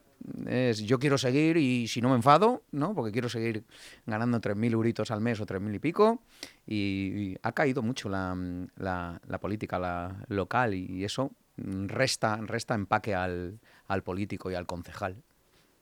es 0.47 0.79
yo 0.79 0.99
quiero 0.99 1.17
seguir 1.17 1.57
y 1.57 1.87
si 1.87 2.01
no 2.01 2.09
me 2.09 2.15
enfado, 2.15 2.63
¿no? 2.71 2.93
Porque 2.93 3.11
quiero 3.11 3.29
seguir 3.29 3.63
ganando 4.05 4.39
3.000 4.39 4.73
euritos 4.73 5.11
al 5.11 5.21
mes 5.21 5.39
o 5.39 5.45
3.000 5.45 5.75
y 5.75 5.79
pico. 5.79 6.21
Y, 6.67 6.75
y 6.75 7.37
ha 7.43 7.51
caído 7.51 7.81
mucho 7.81 8.09
la, 8.09 8.35
la- 8.77 9.21
la 9.27 9.39
política 9.39 9.77
la 9.79 10.23
local 10.29 10.73
y 10.73 11.03
eso 11.03 11.31
resta, 11.57 12.37
resta 12.37 12.75
empaque 12.75 13.15
al, 13.15 13.59
al 13.87 14.03
político 14.03 14.49
y 14.51 14.55
al 14.55 14.65
concejal. 14.65 15.15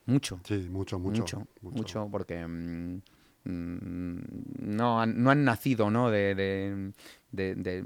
Mucho. 0.06 0.40
Sí, 0.44 0.68
mucho, 0.70 1.00
mucho. 1.00 1.22
Mucho, 1.22 1.48
mucho, 1.62 2.08
porque 2.12 2.46
mm, 2.46 3.02
mm, 3.46 4.20
no, 4.76 5.02
han, 5.02 5.22
no 5.24 5.32
han 5.32 5.44
nacido 5.44 5.90
¿no? 5.90 6.10
De, 6.10 6.36
de- 6.36 6.92
de- 7.32 7.56
de- 7.56 7.84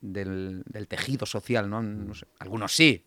del, 0.00 0.62
del 0.66 0.88
tejido 0.88 1.26
social, 1.26 1.68
¿no? 1.68 1.82
No 1.82 2.14
sé, 2.14 2.26
algunos 2.38 2.74
sí. 2.74 3.04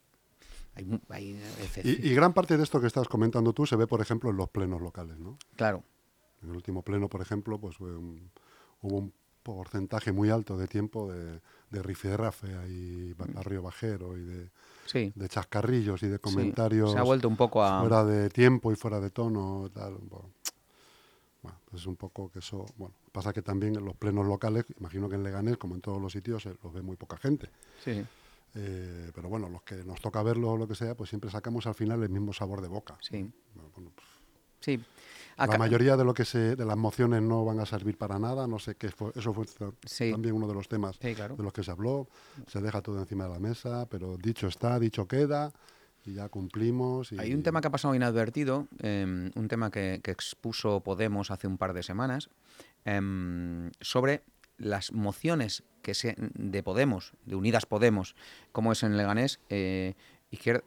Hay, 0.79 0.85
mu- 0.85 0.99
hay 1.09 1.31
excepciones. 1.61 2.03
Y, 2.05 2.07
y 2.09 2.13
gran 2.15 2.33
parte 2.33 2.55
de 2.57 2.63
esto 2.63 2.79
que 2.79 2.87
estás 2.87 3.07
comentando 3.07 3.51
tú 3.53 3.65
se 3.65 3.75
ve, 3.75 3.85
por 3.85 4.01
ejemplo, 4.01 4.29
en 4.29 4.37
los 4.37 4.49
plenos 4.49 4.81
locales, 4.81 5.19
¿no? 5.19 5.37
Claro, 5.55 5.83
En 6.41 6.49
el 6.49 6.55
último 6.55 6.81
pleno, 6.83 7.09
por 7.09 7.21
ejemplo, 7.21 7.59
pues 7.59 7.79
un- 7.81 8.31
hubo 8.81 8.97
un 8.97 9.13
porcentaje 9.43 10.11
muy 10.11 10.29
alto 10.29 10.57
de 10.57 10.67
tiempo 10.67 11.11
de, 11.11 11.41
de 11.69 11.83
rifirrafe 11.83 12.47
y 12.69 13.13
ba- 13.13 13.25
barrio 13.33 13.61
bajero 13.61 14.17
y 14.17 14.23
de, 14.23 14.49
sí. 14.85 15.11
de 15.15 15.27
chascarrillos 15.29 16.01
y 16.03 16.07
de 16.07 16.15
sí. 16.17 16.21
comentarios 16.21 16.91
Se 16.93 16.97
ha 16.99 17.03
vuelto 17.03 17.27
un 17.27 17.35
poco 17.35 17.61
a... 17.63 17.79
fuera 17.81 18.03
de 18.05 18.29
tiempo 18.29 18.71
y 18.71 18.75
fuera 18.75 18.99
de 19.01 19.09
tono. 19.09 19.69
Tal. 19.73 19.97
Bueno, 21.41 21.57
pues 21.69 21.81
es 21.81 21.87
un 21.87 21.95
poco 21.95 22.29
que 22.31 22.39
eso. 22.39 22.65
Bueno, 22.77 22.93
pasa 23.11 23.31
que 23.33 23.41
también 23.41 23.75
en 23.75 23.85
los 23.85 23.95
plenos 23.95 24.25
locales, 24.25 24.65
imagino 24.79 25.07
que 25.09 25.15
en 25.15 25.23
Leganés, 25.23 25.57
como 25.57 25.75
en 25.75 25.81
todos 25.81 26.01
los 26.01 26.11
sitios, 26.11 26.45
eh, 26.45 26.55
los 26.63 26.73
ve 26.73 26.81
muy 26.81 26.95
poca 26.97 27.17
gente. 27.17 27.49
Sí, 27.83 27.93
sí, 27.93 28.05
Eh, 28.55 29.11
pero 29.13 29.29
bueno, 29.29 29.47
los 29.49 29.61
que 29.63 29.75
nos 29.83 30.01
toca 30.01 30.23
verlo 30.23 30.51
o 30.51 30.57
lo 30.57 30.67
que 30.67 30.75
sea, 30.75 30.95
pues 30.95 31.09
siempre 31.09 31.29
sacamos 31.29 31.67
al 31.67 31.75
final 31.75 32.01
el 32.03 32.09
mismo 32.09 32.33
sabor 32.33 32.61
de 32.61 32.67
boca. 32.67 32.97
sí. 33.01 33.31
Bueno, 33.53 33.91
pues, 33.95 34.07
sí. 34.61 34.79
la 35.37 35.57
mayoría 35.57 35.95
de 35.97 36.03
lo 36.03 36.13
que 36.13 36.25
se, 36.25 36.55
de 36.55 36.65
las 36.65 36.75
mociones 36.77 37.21
no 37.21 37.45
van 37.45 37.59
a 37.59 37.65
servir 37.65 37.97
para 37.97 38.17
nada, 38.19 38.47
no 38.47 38.57
sé 38.59 38.75
qué 38.75 38.89
fue, 38.89 39.11
eso 39.15 39.33
fue 39.33 39.45
Sí. 39.85 40.11
también 40.11 40.35
uno 40.35 40.47
de 40.47 40.53
los 40.53 40.67
temas 40.67 40.97
Sí, 41.01 41.13
claro. 41.15 41.35
de 41.35 41.43
los 41.43 41.53
que 41.53 41.63
se 41.63 41.71
habló, 41.71 42.07
se 42.47 42.59
deja 42.61 42.81
todo 42.81 42.99
encima 42.99 43.25
de 43.25 43.29
la 43.33 43.39
mesa, 43.39 43.87
pero 43.89 44.17
dicho 44.17 44.47
está, 44.47 44.79
dicho 44.79 45.07
queda, 45.07 45.53
y 46.05 46.13
ya 46.13 46.27
cumplimos. 46.29 47.11
y- 47.11 47.19
Hay 47.19 47.33
un 47.33 47.43
tema 47.43 47.61
que 47.61 47.67
ha 47.67 47.71
pasado 47.71 47.93
inadvertido, 47.93 48.67
eh, 48.79 49.31
un 49.35 49.47
tema 49.47 49.69
que, 49.69 49.99
que 50.03 50.11
expuso 50.11 50.81
Podemos 50.81 51.29
hace 51.31 51.45
un 51.47 51.57
par 51.57 51.73
de 51.73 51.83
semanas, 51.83 52.29
em, 52.85 53.69
sobre 53.81 54.23
las 54.59 54.91
mociones 54.91 55.63
que 55.81 55.93
se, 55.93 56.15
de 56.17 56.61
Podemos, 56.63 57.13
de 57.25 57.35
Unidas 57.35 57.65
Podemos, 57.65 58.15
como 58.51 58.71
es 58.71 58.83
en 58.83 58.97
Leganés, 58.97 59.39
eh, 59.49 59.95
izquier- 60.31 60.63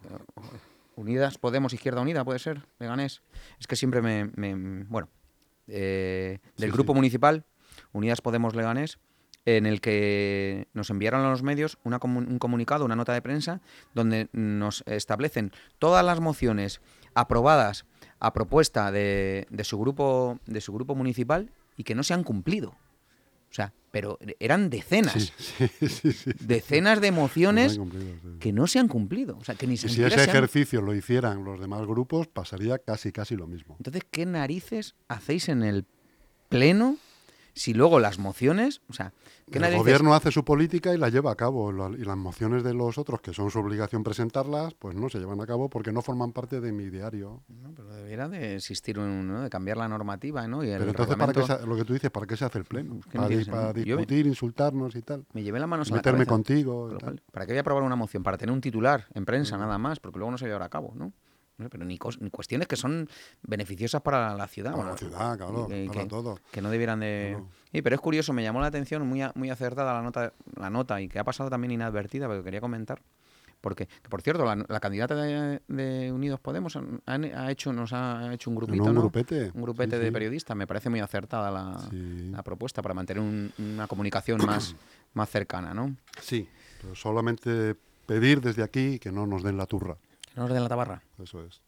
Unidas 0.97 1.39
Podemos, 1.39 1.73
Izquierda 1.73 2.01
Unida, 2.01 2.25
puede 2.25 2.39
ser, 2.39 2.67
Leganés. 2.79 3.23
Es 3.59 3.67
que 3.67 3.77
siempre 3.77 4.03
me... 4.03 4.31
me- 4.35 4.85
bueno, 4.85 5.09
eh, 5.69 6.39
del 6.57 6.71
Sí, 6.71 6.73
grupo 6.73 6.93
sí. 6.93 6.97
municipal, 6.97 7.45
Unidas 7.93 8.21
Podemos 8.21 8.55
Leganés, 8.55 8.99
en 9.45 9.67
el 9.67 9.81
que 9.81 10.69
nos 10.73 10.91
enviaron 10.91 11.25
a 11.25 11.31
los 11.31 11.43
medios 11.43 11.79
una 11.85 11.99
un 12.03 12.39
comunicado, 12.39 12.85
una 12.85 12.95
nota 12.97 13.13
de 13.13 13.23
prensa, 13.23 13.61
donde 13.95 14.29
nos 14.33 14.85
establecen 14.87 15.51
todas 15.79 16.05
las 16.05 16.21
mociones 16.21 16.81
aprobadas 17.15 17.85
a 18.21 18.33
propuesta 18.33 18.93
de, 18.93 19.47
de 19.51 19.65
su 19.65 19.79
grupo 19.79 20.39
de 20.47 20.61
su 20.61 20.73
grupo 20.73 20.95
municipal 20.95 21.51
y 21.77 21.83
que 21.85 21.95
no 21.97 22.03
se 22.05 22.15
han 22.15 22.23
cumplido. 22.23 22.77
O 23.53 23.55
sea, 23.55 23.73
pero 23.91 24.19
eran 24.41 24.71
decenas, 24.71 25.31
Sí, 25.37 25.69
sí, 25.69 25.89
sí, 25.89 26.13
sí. 26.13 26.31
decenas 26.41 27.03
de 27.03 27.11
Los 27.11 27.21
mociones 27.21 27.73
han 27.73 27.79
cumplido, 27.81 28.15
sí. 28.23 28.39
que 28.41 28.53
no 28.55 28.67
se 28.67 28.79
han 28.79 28.89
cumplido. 28.89 29.37
O 29.37 29.45
sea, 29.45 29.55
que 29.55 29.67
ni 29.67 29.75
Y 29.75 29.77
si 29.77 29.87
ese 30.03 30.05
han- 30.23 30.29
ejercicio 30.29 30.81
lo 30.81 30.95
hicieran 30.95 31.45
los 31.45 31.61
demás 31.61 31.87
grupos, 31.87 32.29
pasaría 32.29 32.79
casi, 32.79 33.13
casi 33.13 33.37
lo 33.37 33.47
mismo. 33.47 33.77
Entonces, 33.79 34.03
¿qué 34.11 34.25
narices 34.25 34.95
hacéis 35.09 35.51
en 35.51 35.63
el 35.63 35.85
pleno 36.49 36.97
si 37.55 37.75
luego 37.75 38.01
las 38.01 38.19
mociones, 38.19 38.81
o 38.89 38.93
sea, 38.93 39.13
¿qué 39.51 39.59
El 39.59 39.77
gobierno 39.77 40.15
hace 40.15 40.31
su 40.31 40.45
política 40.45 40.95
y 40.95 40.99
la 40.99 41.09
lleva 41.11 41.33
a 41.33 41.35
cabo. 41.35 41.71
Y 41.95 42.05
las 42.05 42.17
mociones 42.17 42.63
de 42.65 42.73
los 42.75 42.97
otros, 42.99 43.21
que 43.21 43.33
son 43.35 43.51
su 43.51 43.59
obligación 43.59 44.03
presentarlas, 44.03 44.75
pues 44.75 44.95
no 44.95 45.09
se 45.11 45.19
llevan 45.19 45.41
a 45.41 45.47
cabo 45.47 45.69
porque 45.69 45.93
no 45.93 46.01
forman 46.03 46.33
parte 46.33 46.61
de 46.61 46.73
mi 46.73 46.89
diario. 46.89 47.43
No, 47.49 47.73
pero 47.75 47.89
debiera 47.95 48.29
de 48.29 48.57
existir 48.57 48.99
un, 48.99 49.29
¿no? 49.29 49.43
de 49.43 49.51
cambiar 49.51 49.77
la 49.77 49.89
normativa, 49.89 50.47
¿no? 50.49 50.65
Y 50.65 50.71
el 50.71 50.79
Pero 50.79 50.91
entonces, 50.91 51.17
¿para 51.17 51.33
qué 51.33 51.43
se- 51.43 51.67
lo 51.67 51.77
que 51.77 51.85
tú 51.85 51.93
dices, 51.93 52.11
¿para 52.11 52.27
qué 52.27 52.37
se 52.37 52.45
hace 52.47 52.59
el 52.59 52.65
pleno? 52.65 53.01
Que 53.11 53.19
para, 53.19 53.29
di- 53.29 53.37
me- 53.45 53.83
discutir, 53.85 54.27
insultarnos 54.27 54.97
y 54.97 55.03
tal. 55.03 55.25
Me 55.35 55.43
llevé 55.43 55.61
la 55.61 55.67
Meterme 55.67 56.01
cabeza. 56.03 56.25
contigo. 56.27 56.89
Con 56.89 56.97
y 56.97 56.99
tal. 57.01 57.23
¿Para 57.31 57.47
qué 57.47 57.53
voy 57.53 57.59
a 57.59 57.61
aprobar 57.61 57.83
una 57.83 57.97
moción? 57.97 58.23
Para 58.23 58.39
tener 58.39 58.53
un 58.53 58.61
titular 58.61 59.07
en 59.15 59.25
prensa 59.25 59.59
nada 59.59 59.77
más, 59.79 60.01
porque 60.01 60.19
luego 60.19 60.31
no 60.31 60.39
se 60.39 60.47
llevará 60.47 60.65
a 60.67 60.71
cabo, 60.71 60.93
¿no? 60.97 61.13
No 61.59 61.69
Pero 61.69 61.85
ni, 61.85 61.99
ni 62.21 62.31
cuestiones 62.31 62.67
que 62.67 62.77
son 62.77 63.09
beneficiosas 63.43 64.01
para 64.03 64.35
la 64.35 64.47
ciudad. 64.49 64.71
Para 64.73 64.77
bueno, 64.85 64.93
la 64.93 64.99
ciudad, 64.99 65.37
claro, 65.37 65.67
que- 65.69 65.87
para 65.87 66.01
que- 66.03 66.09
todo. 66.09 66.39
que 66.51 66.63
no 66.63 66.71
debieran 66.71 67.01
de... 67.01 67.29
Claro. 67.37 67.49
Sí, 67.71 67.83
pero 67.83 67.95
es 67.95 68.01
curioso, 68.01 68.33
me 68.33 68.43
llamó 68.43 68.61
la 68.61 68.67
atención, 68.69 69.07
muy, 69.07 69.23
a- 69.23 69.33
muy 69.35 69.51
acertada 69.51 69.93
la 69.93 70.03
nota, 70.03 70.33
la 70.57 70.71
nota 70.71 71.01
y 71.01 71.09
que 71.09 71.19
ha 71.19 71.25
pasado 71.25 71.51
también 71.51 71.71
inadvertida, 71.73 72.27
pero 72.29 72.41
que 72.41 72.45
quería 72.45 72.61
comentar. 72.61 73.03
Porque, 73.61 73.87
que, 73.87 74.09
por 74.09 74.23
cierto, 74.23 74.45
la, 74.45 74.57
la 74.69 74.81
candidata 74.81 75.15
de, 75.15 75.63
de 75.69 76.11
Unidos 76.11 76.41
Podemos 76.41 76.75
han- 76.75 77.01
han- 77.07 77.25
ha 77.27 77.49
hecho, 77.51 77.73
nos 77.73 77.93
ha 77.93 78.33
hecho 78.35 78.51
un 78.51 78.57
grupito, 78.57 78.83
un 78.83 78.95
¿no? 78.95 79.01
grupete, 79.03 79.53
Un 79.55 79.63
grupete 79.63 79.97
sí, 79.97 80.01
de 80.03 80.09
sí. 80.09 80.13
periodistas. 80.13 80.57
Me 80.57 80.67
parece 80.67 80.91
muy 80.91 80.99
acertada 80.99 81.49
la, 81.51 81.79
la 81.93 82.43
propuesta 82.43 82.83
para 82.83 82.93
mantener 82.95 83.23
un- 83.23 83.53
una 83.59 83.87
comunicación 83.87 84.45
más, 84.45 84.75
más 85.15 85.31
cercana, 85.31 85.73
¿no? 85.75 85.95
Sí, 86.21 86.49
pero 86.81 86.97
solamente 86.97 87.77
pedir 88.07 88.41
desde 88.41 88.65
aquí 88.65 88.99
que 88.99 89.13
no 89.13 89.27
nos 89.29 89.45
den 89.45 89.57
la 89.57 89.67
turra. 89.67 89.97
Que 90.33 90.41
no 90.41 90.47
nos 90.47 90.53
den 90.55 90.63
la 90.63 90.69
tabarra. 90.69 91.03
Eso 91.23 91.43
es. 91.45 91.61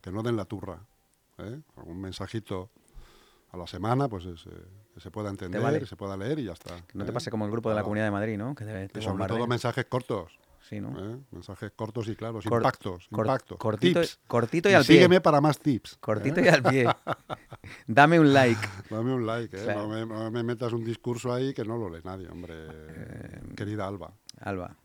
Que 0.00 0.10
no 0.12 0.22
den 0.22 0.36
la 0.36 0.44
turra. 0.44 0.80
¿eh? 1.38 1.60
Algún 1.76 2.00
mensajito 2.00 2.70
a 3.50 3.56
la 3.56 3.66
semana, 3.66 4.08
pues 4.08 4.24
es, 4.26 4.46
eh, 4.46 4.50
que 4.94 5.00
se 5.00 5.10
pueda 5.10 5.28
entender, 5.30 5.60
vale. 5.60 5.84
se 5.86 5.96
pueda 5.96 6.16
leer 6.16 6.38
y 6.38 6.44
ya 6.44 6.52
está. 6.52 6.76
Que 6.86 6.96
no 6.98 7.04
te 7.04 7.10
¿eh? 7.10 7.14
pase 7.14 7.30
como 7.30 7.44
el 7.44 7.50
grupo 7.50 7.68
de 7.70 7.74
la. 7.76 7.82
Comunidad 7.82 8.06
de 8.06 8.10
Madrid, 8.10 8.38
¿no? 8.38 8.54
Que 8.54 8.64
te, 8.64 8.98
Y 8.98 9.02
sobre 9.02 9.26
todo 9.26 9.46
mensajes 9.46 9.84
cortos. 9.86 10.32
Sí, 10.68 10.80
¿no? 10.80 10.90
¿eh? 10.96 11.18
Mensajes 11.32 11.72
cortos 11.74 12.06
y 12.06 12.14
claros, 12.14 12.44
impactos, 12.46 13.08
cor- 13.10 13.26
impactos. 13.26 13.58
cortito, 13.58 14.00
tips. 14.00 14.20
cortito 14.28 14.68
y, 14.68 14.72
Y 14.72 14.74
al 14.76 14.84
pie. 14.84 14.94
sígueme 14.94 15.20
para 15.20 15.40
más 15.40 15.58
tips. 15.58 15.96
Cortito 16.00 16.40
y 16.40 16.46
al 16.46 16.62
pie. 16.62 16.86
Dame 17.88 18.20
un 18.20 18.32
like. 18.32 18.60
Dame 18.90 19.12
un 19.12 19.26
like. 19.26 19.56
Claro. 19.60 19.82
no, 19.82 19.88
me, 19.88 20.06
no 20.06 20.30
me 20.30 20.42
metas 20.44 20.72
un 20.72 20.84
discurso 20.84 21.32
ahí 21.32 21.52
que 21.52 21.64
no 21.64 21.76
lo 21.76 21.90
lee 21.90 22.02
nadie, 22.04 22.28
hombre. 22.28 22.54
Querida 23.56 23.88
Alba. 23.88 24.12
Alba. 24.40 24.76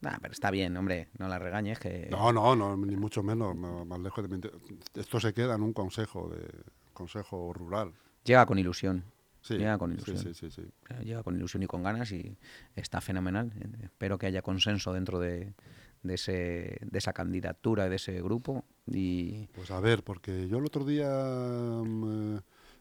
Nah, 0.00 0.16
pero 0.20 0.32
está 0.32 0.50
bien, 0.50 0.76
hombre. 0.76 1.08
No 1.18 1.28
la 1.28 1.38
regañes 1.38 1.78
que... 1.78 2.08
No, 2.10 2.32
no, 2.32 2.56
no, 2.56 2.76
ni 2.76 2.96
mucho 2.96 3.22
menos, 3.22 3.54
no, 3.54 3.84
más 3.84 4.00
lejos 4.00 4.28
de 4.28 4.50
Esto 4.94 5.20
se 5.20 5.34
queda 5.34 5.54
en 5.56 5.62
un 5.62 5.72
consejo 5.72 6.28
de 6.30 6.48
consejo 6.92 7.52
rural. 7.52 7.92
Llega 8.24 8.46
con 8.46 8.58
ilusión. 8.58 9.04
Sí, 9.42 9.54
Llega 9.56 9.78
con 9.78 9.92
ilusión. 9.92 10.18
sí, 10.18 10.34
sí, 10.34 10.50
sí. 10.50 10.62
Sea, 10.86 11.00
Llega 11.00 11.22
con 11.22 11.34
ilusión 11.36 11.62
y 11.62 11.66
con 11.66 11.82
ganas 11.82 12.12
y 12.12 12.36
está 12.76 13.00
fenomenal. 13.00 13.52
Eh, 13.60 13.84
Espero 13.84 14.18
que 14.18 14.26
haya 14.26 14.42
consenso 14.42 14.92
dentro 14.92 15.18
de, 15.18 15.54
de, 16.02 16.14
ese, 16.14 16.78
de 16.82 16.98
esa 16.98 17.12
candidatura, 17.12 17.88
de 17.88 17.96
ese 17.96 18.20
grupo. 18.22 18.64
Y 18.86 19.46
Pues 19.48 19.70
a 19.70 19.80
ver, 19.80 20.02
porque 20.02 20.48
yo 20.48 20.58
el 20.58 20.66
otro 20.66 20.84
día 20.84 21.08
mm, 21.10 22.36
eh, 22.36 22.40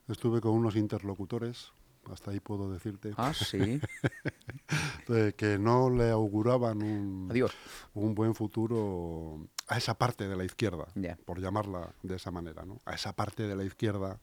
estuve 0.10 0.42
con 0.42 0.52
unos 0.52 0.76
interlocutores, 0.76 1.72
hasta 2.12 2.32
ahí 2.32 2.40
puedo 2.40 2.72
decirte, 2.72 3.14
Ah, 3.18 3.34
sí. 3.34 3.80
que 5.38 5.58
no 5.60 5.90
le 5.90 6.10
auguraban 6.12 6.82
un, 6.82 7.28
Adiós. 7.32 7.52
un 7.94 8.14
buen 8.16 8.36
futuro 8.36 9.48
a 9.68 9.78
esa 9.78 9.94
parte 9.96 10.28
de 10.28 10.36
la 10.36 10.44
izquierda, 10.46 10.86
por 11.26 11.40
llamarla 11.40 11.94
de 12.04 12.16
esa 12.16 12.32
manera, 12.32 12.64
¿no? 12.66 12.78
A 12.86 12.94
esa 12.96 13.14
parte 13.14 13.44
de 13.48 13.56
la 13.56 13.64
izquierda 13.64 14.20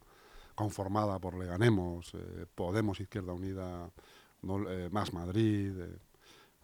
conformada 0.55 1.19
por 1.19 1.35
Leganemos, 1.39 2.15
eh, 2.15 2.47
Podemos, 2.55 3.01
Izquierda 3.01 3.33
Unida, 3.33 3.91
no, 4.43 4.69
eh, 4.71 4.89
Más 4.91 5.13
Madrid, 5.13 5.73
eh, 5.79 5.99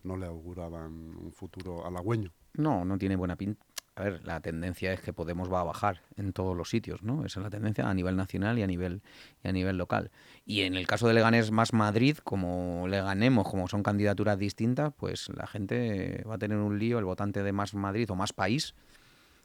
no 0.05 0.17
le 0.17 0.27
auguraban 0.27 0.93
un 0.93 1.33
futuro 1.33 1.85
halagüeño. 1.87 2.33
No, 2.55 2.85
no 2.85 2.97
tiene 2.99 3.17
buena 3.17 3.37
pinta. 3.37 3.65
A 3.95 4.05
ver, 4.05 4.25
la 4.25 4.41
tendencia 4.41 4.93
es 4.93 5.01
que 5.01 5.13
Podemos 5.13 5.53
va 5.53 5.61
a 5.61 5.65
bajar 5.65 6.01
en 6.17 6.33
todos 6.33 6.57
los 6.57 6.71
sitios, 6.71 7.03
¿no? 7.03 7.27
Esa 7.27 7.41
es 7.41 7.45
la 7.45 7.51
tendencia 7.51 7.89
a 7.89 7.93
nivel 7.93 8.17
nacional 8.17 8.59
y 8.59 8.63
a 8.63 8.67
nivel 8.67 9.03
y 9.45 9.49
a 9.49 9.53
nivel 9.53 9.77
local. 9.77 10.11
Y 10.47 10.63
en 10.63 10.75
el 10.77 10.87
caso 10.87 11.07
de 11.09 11.15
Leganés 11.15 11.51
más 11.51 11.75
Madrid, 11.75 12.17
como 12.25 12.89
Leganemos, 12.89 13.47
como 13.47 13.69
son 13.69 13.83
candidaturas 13.83 14.39
distintas, 14.39 14.95
pues 14.97 15.29
la 15.37 15.47
gente 15.47 16.25
va 16.29 16.37
a 16.37 16.39
tener 16.39 16.57
un 16.57 16.79
lío, 16.79 16.99
el 16.99 17.05
votante 17.05 17.43
de 17.43 17.53
más 17.53 17.75
Madrid 17.75 18.11
o 18.11 18.15
más 18.15 18.33
país, 18.33 18.75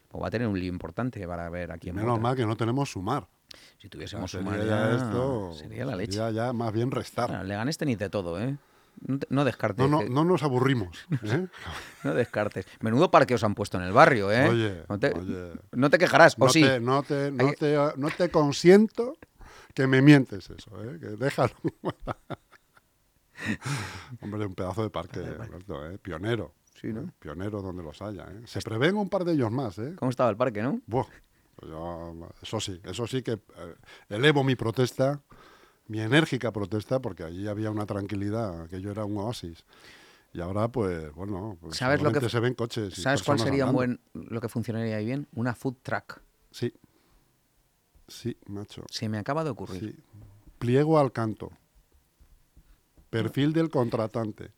pues 0.08 0.22
va 0.22 0.28
a 0.28 0.30
tener 0.30 0.48
un 0.48 0.58
lío 0.58 0.72
importante 0.72 1.26
para 1.28 1.50
ver 1.50 1.70
a 1.70 1.76
quién 1.76 1.94
Menos 1.96 2.12
vota. 2.12 2.22
mal 2.22 2.36
que 2.36 2.46
no 2.46 2.56
tenemos 2.56 2.90
sumar. 2.90 3.28
Si 3.78 3.88
tuviésemos 3.90 4.30
sumar 4.30 4.58
ya 4.58 4.64
ya, 4.64 4.96
esto, 4.96 5.52
sería 5.52 5.84
la 5.84 5.94
leche. 5.96 6.12
sería 6.12 6.30
ya 6.30 6.52
más 6.54 6.72
bien 6.72 6.90
restar. 6.90 7.28
Bueno, 7.28 7.44
Leganés 7.44 7.76
tenéis 7.76 7.98
de 7.98 8.08
todo, 8.08 8.40
¿eh? 8.40 8.56
No, 9.06 9.18
te- 9.18 9.26
no 9.30 9.44
descartes. 9.44 9.88
No, 9.88 9.88
no, 9.88 9.98
que- 10.00 10.10
no 10.10 10.24
nos 10.24 10.42
aburrimos. 10.42 11.06
¿eh? 11.24 11.46
no 12.04 12.14
descartes. 12.14 12.66
Menudo 12.80 13.10
parque 13.10 13.34
os 13.34 13.44
han 13.44 13.54
puesto 13.54 13.78
en 13.78 13.84
el 13.84 13.92
barrio, 13.92 14.30
¿eh? 14.32 14.48
Oye, 14.48 14.82
no, 14.88 14.98
te, 14.98 15.12
oye. 15.12 15.52
no 15.72 15.90
te 15.90 15.98
quejarás, 15.98 16.38
No, 16.38 16.46
o 16.46 16.48
sí. 16.48 16.62
te, 16.62 16.80
no, 16.80 17.02
te, 17.02 17.30
no, 17.30 17.48
Hay- 17.48 17.54
te, 17.54 17.76
no 17.96 18.10
te 18.10 18.30
consiento 18.30 19.16
que 19.74 19.86
me 19.86 20.02
mientes 20.02 20.50
eso, 20.50 20.82
¿eh? 20.84 20.98
Que 21.00 21.06
déjalo. 21.08 21.52
Hombre, 24.20 24.46
un 24.46 24.54
pedazo 24.54 24.82
de 24.82 24.90
parque, 24.90 25.20
Alberto, 25.20 25.86
¿eh? 25.88 25.98
Pionero. 25.98 26.54
Sí, 26.80 26.92
¿no? 26.92 27.10
Pionero 27.18 27.60
donde 27.62 27.82
los 27.82 28.00
haya, 28.02 28.24
¿eh? 28.30 28.42
Se 28.46 28.60
prevén 28.60 28.96
un 28.96 29.08
par 29.08 29.24
de 29.24 29.32
ellos 29.32 29.50
más, 29.50 29.78
¿eh? 29.78 29.94
¿Cómo 29.96 30.10
estaba 30.10 30.30
el 30.30 30.36
parque, 30.36 30.62
no? 30.62 30.80
Buah, 30.86 31.06
pues 31.56 31.70
yo, 31.72 32.28
eso 32.42 32.60
sí, 32.60 32.80
eso 32.84 33.06
sí 33.06 33.22
que 33.22 33.32
eh, 33.32 33.74
elevo 34.08 34.44
mi 34.44 34.54
protesta, 34.54 35.20
mi 35.88 36.00
enérgica 36.00 36.52
protesta, 36.52 37.00
porque 37.00 37.24
allí 37.24 37.48
había 37.48 37.70
una 37.70 37.86
tranquilidad, 37.86 38.62
aquello 38.62 38.90
era 38.90 39.04
un 39.04 39.16
oasis. 39.18 39.64
Y 40.32 40.40
ahora, 40.40 40.68
pues, 40.68 41.12
bueno, 41.14 41.56
pues 41.60 41.76
¿Sabes 41.76 42.02
lo 42.02 42.12
que 42.12 42.28
se 42.28 42.38
ven 42.38 42.54
coches. 42.54 42.94
¿Sabes 42.94 43.22
cuál 43.22 43.38
sería 43.38 43.66
un 43.66 43.72
buen, 43.72 44.00
lo 44.12 44.40
que 44.40 44.48
funcionaría 44.48 44.96
ahí 44.96 45.06
bien? 45.06 45.26
Una 45.34 45.54
food 45.54 45.76
truck. 45.82 46.20
Sí. 46.50 46.72
Sí, 48.06 48.36
macho. 48.46 48.84
Se 48.90 49.08
me 49.08 49.18
acaba 49.18 49.42
de 49.42 49.50
ocurrir. 49.50 49.80
Sí. 49.80 49.96
Pliego 50.58 50.98
al 50.98 51.12
canto. 51.12 51.50
Perfil 53.10 53.52
del 53.52 53.70
contratante. 53.70 54.50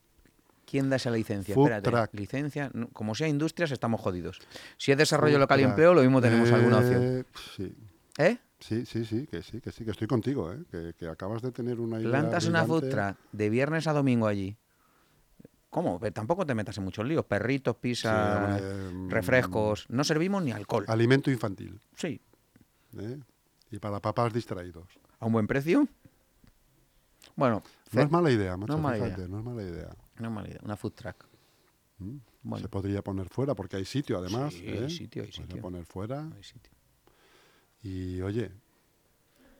¿Quién 0.65 0.89
da 0.89 0.97
esa 0.97 1.11
licencia? 1.11 1.55
Food 1.55 1.71
Espérate, 1.71 1.89
truck. 1.89 2.19
licencia. 2.19 2.69
no, 2.73 2.87
Como 2.89 3.15
sea 3.15 3.27
industrias, 3.27 3.71
estamos 3.71 3.99
jodidos. 4.01 4.39
Si 4.77 4.91
es 4.91 4.97
desarrollo 4.97 5.35
Food 5.35 5.41
local 5.41 5.59
y 5.59 5.63
empleo, 5.63 5.93
lo 5.93 6.01
mismo 6.01 6.21
tenemos 6.21 6.51
alguna 6.51 6.79
opción. 6.79 7.03
Eh, 7.03 7.23
Sí, 7.55 7.73
¿Eh? 8.17 8.37
Sí, 8.61 8.85
sí, 8.85 9.03
sí, 9.05 9.27
que 9.27 9.41
sí, 9.43 9.59
que 9.59 9.71
sí, 9.71 9.83
que 9.83 9.91
estoy 9.91 10.07
contigo, 10.07 10.51
¿eh? 10.53 10.63
que, 10.71 10.93
que 10.97 11.07
acabas 11.09 11.41
de 11.41 11.51
tener 11.51 11.79
una 11.79 11.99
idea 11.99 12.09
Plantas 12.09 12.45
una 12.45 12.65
food 12.65 12.89
truck 12.89 13.17
de 13.31 13.49
viernes 13.49 13.87
a 13.87 13.93
domingo 13.93 14.27
allí. 14.27 14.55
¿Cómo? 15.69 15.99
Ve, 15.99 16.11
Tampoco 16.11 16.45
te 16.45 16.53
metas 16.53 16.77
en 16.77 16.83
muchos 16.83 17.05
líos. 17.05 17.25
Perritos, 17.25 17.75
pizza, 17.77 18.57
Sí, 18.57 18.63
hombre, 18.63 18.91
mm, 18.93 19.09
refrescos. 19.09 19.85
No 19.89 20.03
servimos 20.03 20.43
ni 20.43 20.51
alcohol. 20.51 20.83
Alimento 20.87 21.31
infantil. 21.31 21.79
Sí. 21.95 22.21
¿eh? 22.97 23.19
Y 23.71 23.79
para 23.79 24.01
papás 24.01 24.33
distraídos. 24.33 24.87
¿A 25.19 25.25
un 25.27 25.31
buen 25.33 25.47
precio? 25.47 25.87
Bueno, 27.35 27.63
No 27.93 28.01
es 28.01 28.11
mala 28.11 28.31
idea, 28.31 28.57
macho, 28.57 28.73
No 28.73 28.77
es 28.77 28.83
mala 28.83 28.95
fíjate, 28.97 29.21
idea. 29.21 29.27
no 29.29 29.39
es 29.39 29.45
mala 29.45 29.63
idea. 29.63 29.95
no 30.19 30.27
es 30.27 30.33
mala 30.33 30.47
idea, 30.49 30.59
Una 30.63 30.75
food 30.75 30.91
truck. 30.91 31.25
¿Mm? 31.99 32.17
Bueno. 32.43 32.63
Se 32.63 32.69
podría 32.69 33.01
poner 33.01 33.29
fuera, 33.29 33.55
porque 33.55 33.77
hay 33.77 33.85
sitio 33.85 34.17
además. 34.17 34.53
Sí, 34.53 34.63
¿eh? 34.65 34.79
hay 34.83 34.89
sitio, 34.89 35.23
hay 35.23 35.31
sitio. 35.31 35.61
poner 35.61 35.85
fuera. 35.85 36.29
Hay 36.35 36.43
sitio. 36.43 36.70
Y 37.83 38.21
oye, 38.21 38.51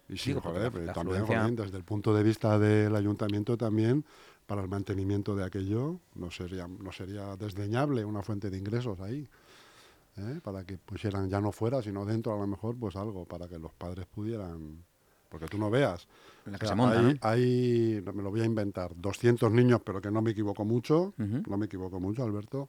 y 0.10 0.18
sí, 0.18 0.30
Digo, 0.32 0.42
joder, 0.42 0.74
la- 0.74 0.82
la 0.88 0.94
también, 0.94 1.26
joder, 1.26 1.52
desde 1.56 1.78
el 1.78 1.84
punto 1.84 2.14
de 2.14 2.24
vista 2.24 2.60
del 2.60 2.96
ayuntamiento 2.96 3.58
también, 3.58 4.04
para 4.46 4.62
el 4.62 4.68
mantenimiento 4.68 5.36
de 5.36 5.46
aquello, 5.46 6.00
no 6.16 6.30
sería, 6.32 6.68
no 6.68 6.92
sería 6.92 7.36
desdeñable 7.38 8.04
una 8.04 8.22
fuente 8.22 8.50
de 8.50 8.58
ingresos 8.58 9.00
ahí. 9.00 9.28
¿eh? 10.18 10.40
Para 10.44 10.66
que 10.66 10.78
pusieran 10.78 11.30
ya 11.30 11.40
no 11.40 11.52
fuera, 11.54 11.82
sino 11.82 12.06
dentro 12.06 12.34
a 12.34 12.38
lo 12.38 12.48
mejor, 12.48 12.76
pues 12.78 12.96
algo, 12.98 13.26
para 13.26 13.48
que 13.48 13.58
los 13.58 13.74
padres 13.74 14.06
pudieran... 14.08 14.84
Porque 15.30 15.46
tú 15.46 15.58
no 15.58 15.70
veas. 15.70 16.06
La 16.44 16.58
o 16.58 16.60
que 16.60 16.66
sea, 16.66 16.68
se 16.70 16.76
monta, 16.76 17.00
hay, 17.00 17.14
¿no? 17.14 17.20
hay, 17.22 18.04
me 18.14 18.22
lo 18.22 18.32
voy 18.32 18.42
a 18.42 18.46
inventar, 18.46 18.92
200 18.98 19.50
niños, 19.50 19.80
pero 19.86 20.02
que 20.02 20.12
no 20.12 20.22
me 20.22 20.32
equivoco 20.32 20.66
mucho, 20.66 21.14
no 21.18 21.58
me 21.58 21.68
equivoco 21.68 22.02
mucho, 22.02 22.22
Alberto, 22.24 22.68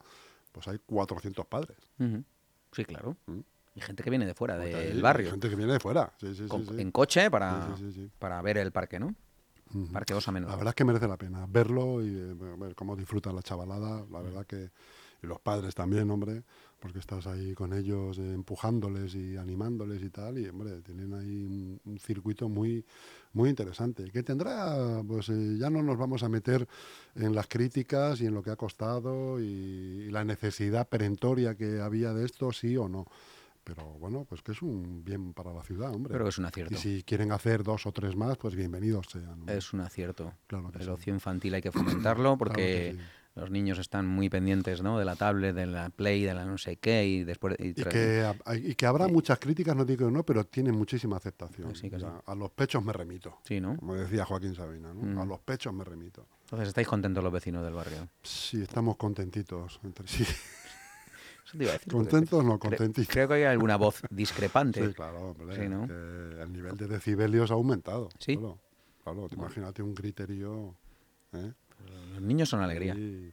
pues 0.53 0.69
hay 0.69 0.79
400 0.79 1.45
padres. 1.47 1.77
Sí, 2.71 2.85
claro. 2.85 3.17
Mm. 3.27 3.41
Y 3.75 3.81
gente 3.81 4.03
que 4.03 4.11
viene 4.11 4.27
de 4.27 4.35
fuera 4.35 4.59
del 4.59 5.01
barrio. 5.01 5.31
Gente 5.31 5.49
que 5.49 5.57
viene 5.57 5.73
de 5.73 5.81
fuera, 5.81 6.13
sí, 6.21 6.29
sí, 6.35 6.43
sí, 6.43 6.49
con- 6.49 6.67
sí. 6.67 6.75
En 6.79 6.91
coche 6.91 7.31
para, 7.31 7.75
para 8.19 8.43
ver 8.43 8.59
el 8.59 8.71
parque, 8.73 8.99
¿no? 9.01 9.15
Parque 9.91 10.13
Osa 10.13 10.31
Menor. 10.31 10.51
La 10.51 10.57
verdad 10.57 10.73
es 10.73 10.75
que 10.75 10.85
merece 10.85 11.09
la 11.09 11.17
pena 11.17 11.47
verlo 11.49 12.05
y 12.05 12.09
eh, 12.09 12.35
ver 12.59 12.75
cómo 12.75 12.95
disfruta 12.95 13.33
la 13.33 13.43
chavalada. 13.43 14.05
La 14.11 14.21
verdad 14.21 14.45
que. 14.47 14.71
Y 15.23 15.27
los 15.29 15.41
padres 15.41 15.75
también, 15.77 16.11
hombre, 16.11 16.43
porque 16.81 16.99
estás 16.99 17.29
ahí 17.29 17.55
con 17.55 17.73
ellos 17.73 18.19
eh, 18.19 18.35
empujándoles 18.35 19.15
y 19.15 19.37
animándoles 19.37 20.03
y 20.03 20.11
tal. 20.11 20.37
Y, 20.39 20.49
hombre, 20.49 20.83
tienen 20.83 21.15
ahí 21.15 21.45
un, 21.47 21.81
un 21.87 21.99
circuito 22.01 22.49
muy, 22.51 22.85
muy 23.33 23.49
interesante. 23.49 24.11
Que 24.11 24.23
tendrá, 24.25 25.01
pues 25.07 25.29
eh, 25.31 25.57
ya 25.59 25.71
no 25.71 25.81
nos 25.83 25.97
vamos 25.97 26.23
a 26.25 26.29
meter 26.29 26.67
en 27.15 27.35
las 27.35 27.47
críticas 27.47 28.21
y 28.21 28.27
en 28.27 28.35
lo 28.35 28.43
que 28.43 28.51
ha 28.51 28.57
costado 28.57 29.41
y, 29.41 29.45
y 29.45 30.11
la 30.11 30.25
necesidad 30.25 30.87
perentoria 30.89 31.55
que 31.55 31.81
había 31.81 32.13
de 32.13 32.27
esto, 32.27 32.53
sí 32.53 32.77
o 32.77 32.89
no. 32.89 33.07
Pero 33.65 33.85
bueno, 33.99 34.25
pues 34.29 34.43
que 34.43 34.53
es 34.53 34.63
un 34.63 35.05
bien 35.05 35.33
para 35.35 35.53
la 35.53 35.63
ciudad, 35.63 35.93
hombre. 35.95 36.19
Que 36.19 36.29
es 36.29 36.39
un 36.39 36.47
acierto. 36.47 36.75
Y 36.75 36.77
si 36.79 37.03
quieren 37.05 37.31
hacer 37.33 37.63
dos 37.63 37.87
o 37.87 37.93
tres 37.93 38.17
más, 38.17 38.37
pues 38.37 38.57
bienvenidos 38.57 39.07
sean. 39.11 39.49
Es 39.49 39.73
un 39.73 39.81
acierto. 39.81 40.33
Claro 40.49 40.71
que 40.73 40.79
el 40.79 40.85
sí. 40.85 40.91
ocio 40.91 41.15
infantil 41.15 41.55
hay 41.55 41.63
que 41.63 41.71
fomentarlo 41.71 42.37
porque 42.37 42.97
sí. 42.97 43.01
los 43.37 43.51
niños 43.53 43.79
están 43.79 44.09
muy 44.09 44.29
pendientes 44.29 44.83
¿no? 44.83 44.99
de 44.99 45.05
la 45.05 45.15
tablet, 45.15 45.55
de 45.55 45.67
la 45.67 45.91
play, 45.91 46.25
de 46.25 46.35
la 46.35 46.45
no 46.45 46.59
sé 46.59 46.77
qué 46.77 47.07
y 47.07 47.23
después... 47.23 47.55
y 47.61 47.69
Y 47.69 47.75
que, 47.75 48.29
y 48.57 48.75
que 48.75 48.87
habrá 48.87 49.07
muchas 49.07 49.39
críticas, 49.39 49.77
no 49.77 49.85
digo 49.85 50.11
no, 50.11 50.25
pero 50.25 50.45
tiene 50.45 50.73
muchísima 50.73 51.17
aceptación. 51.17 51.69
Pues 51.69 51.83
que 51.83 51.95
O 51.95 52.01
sea. 52.01 52.21
A 52.27 52.35
los 52.35 52.51
pechos 52.51 52.85
me 52.85 52.93
remito, 52.93 53.39
Sí, 53.45 53.61
¿no? 53.61 53.77
como 53.77 53.95
decía 53.95 54.25
Joaquín 54.25 54.57
Sabina, 54.57 54.93
¿no? 54.93 55.03
Mm. 55.03 55.19
a 55.21 55.25
los 55.25 55.39
pechos 55.41 55.73
me 55.73 55.85
remito. 55.85 56.27
Entonces 56.43 56.69
estáis 56.69 56.89
contentos 56.89 57.23
los 57.23 57.33
vecinos 57.33 57.65
del 57.65 57.75
barrio. 57.75 58.09
Sí, 58.23 58.61
estamos 58.61 58.97
contentitos 58.97 59.79
entre 59.85 60.09
sí. 60.09 60.27
Eso 61.53 61.59
te 61.59 61.65
iba 61.65 61.71
a 61.71 61.75
decir, 61.75 61.93
porque 61.93 62.11
Contentos, 62.11 62.45
no, 62.45 62.59
contentitos. 62.59 63.13
Creo 63.13 63.29
que 63.29 63.35
hay 63.35 63.43
alguna 63.45 63.77
voz 63.77 64.03
discrepante. 64.11 64.87
Sí, 64.89 64.95
claro, 64.95 65.31
hombre. 65.31 65.55
Sí, 65.57 65.69
¿no? 65.69 65.87
que 65.87 66.43
el 66.43 66.53
nivel 66.53 66.77
de 66.77 66.87
decibelios 66.89 67.51
ha 67.51 67.55
aumentado. 67.55 68.09
Sí. 68.19 68.37
Claro, 68.37 68.59
claro, 69.05 69.29
te 69.29 69.35
imagínate 69.37 69.83
un 69.83 69.95
criterio. 69.95 70.75
¿eh? 71.33 71.53
Los 72.15 72.23
niños 72.23 72.49
son 72.49 72.61
alegría. 72.63 72.95
Ahí, 72.95 73.33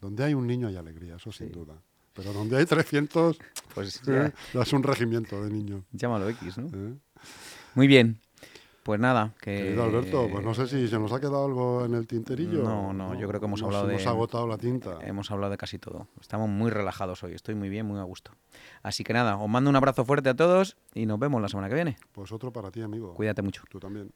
donde 0.00 0.24
hay 0.24 0.34
un 0.34 0.46
niño 0.46 0.68
hay 0.68 0.76
alegría, 0.76 1.16
eso 1.16 1.32
sin 1.32 1.48
Sí. 1.48 1.52
duda. 1.52 1.74
Pero 2.14 2.32
donde 2.32 2.56
hay 2.56 2.64
300, 2.66 3.38
Pues 3.74 4.00
es 4.54 4.72
un 4.72 4.82
regimiento 4.82 5.42
de 5.44 5.50
niños. 5.50 5.84
llámalo 5.92 6.28
X, 6.30 6.56
¿no? 6.58 6.68
¿eh? 6.68 6.94
Muy 7.74 7.86
bien. 7.86 8.20
Pues 8.86 9.00
nada, 9.00 9.34
que... 9.40 9.50
Querido 9.56 9.82
Alberto, 9.82 10.28
pues 10.30 10.44
no 10.44 10.54
sé 10.54 10.68
si 10.68 10.86
se 10.86 10.96
nos 10.96 11.10
ha 11.12 11.18
quedado 11.18 11.44
algo 11.44 11.84
en 11.84 11.94
el 11.94 12.06
tinterillo. 12.06 12.62
No, 12.62 12.92
no, 12.92 13.18
yo 13.18 13.26
creo 13.26 13.40
que 13.40 13.46
hemos 13.46 13.60
Nos- 13.60 13.66
hablado 13.66 13.88
de- 13.88 13.94
Nos 13.94 14.06
ha 14.06 14.10
agotado 14.10 14.46
la 14.46 14.58
tinta. 14.58 14.98
Hemos 15.00 15.28
hablado 15.32 15.50
de 15.50 15.56
casi 15.56 15.80
todo. 15.80 16.06
Estamos 16.20 16.48
muy 16.48 16.70
relajados 16.70 17.24
hoy. 17.24 17.32
Estoy 17.34 17.56
muy 17.56 17.68
bien, 17.68 17.84
muy 17.84 17.98
a 17.98 18.04
gusto. 18.04 18.30
Así 18.84 19.02
que 19.02 19.12
nada, 19.12 19.38
os 19.38 19.48
mando 19.48 19.70
un 19.70 19.74
abrazo 19.74 20.04
fuerte 20.04 20.28
a 20.28 20.34
todos 20.36 20.76
y 20.94 21.04
nos 21.06 21.18
vemos 21.18 21.42
la 21.42 21.48
semana 21.48 21.68
que 21.68 21.74
viene. 21.74 21.96
Pues 22.12 22.30
otro 22.30 22.52
para 22.52 22.70
ti, 22.70 22.80
amigo. 22.80 23.12
Cuídate 23.14 23.42
mucho. 23.42 23.64
Tú 23.68 23.80
también. 23.80 24.12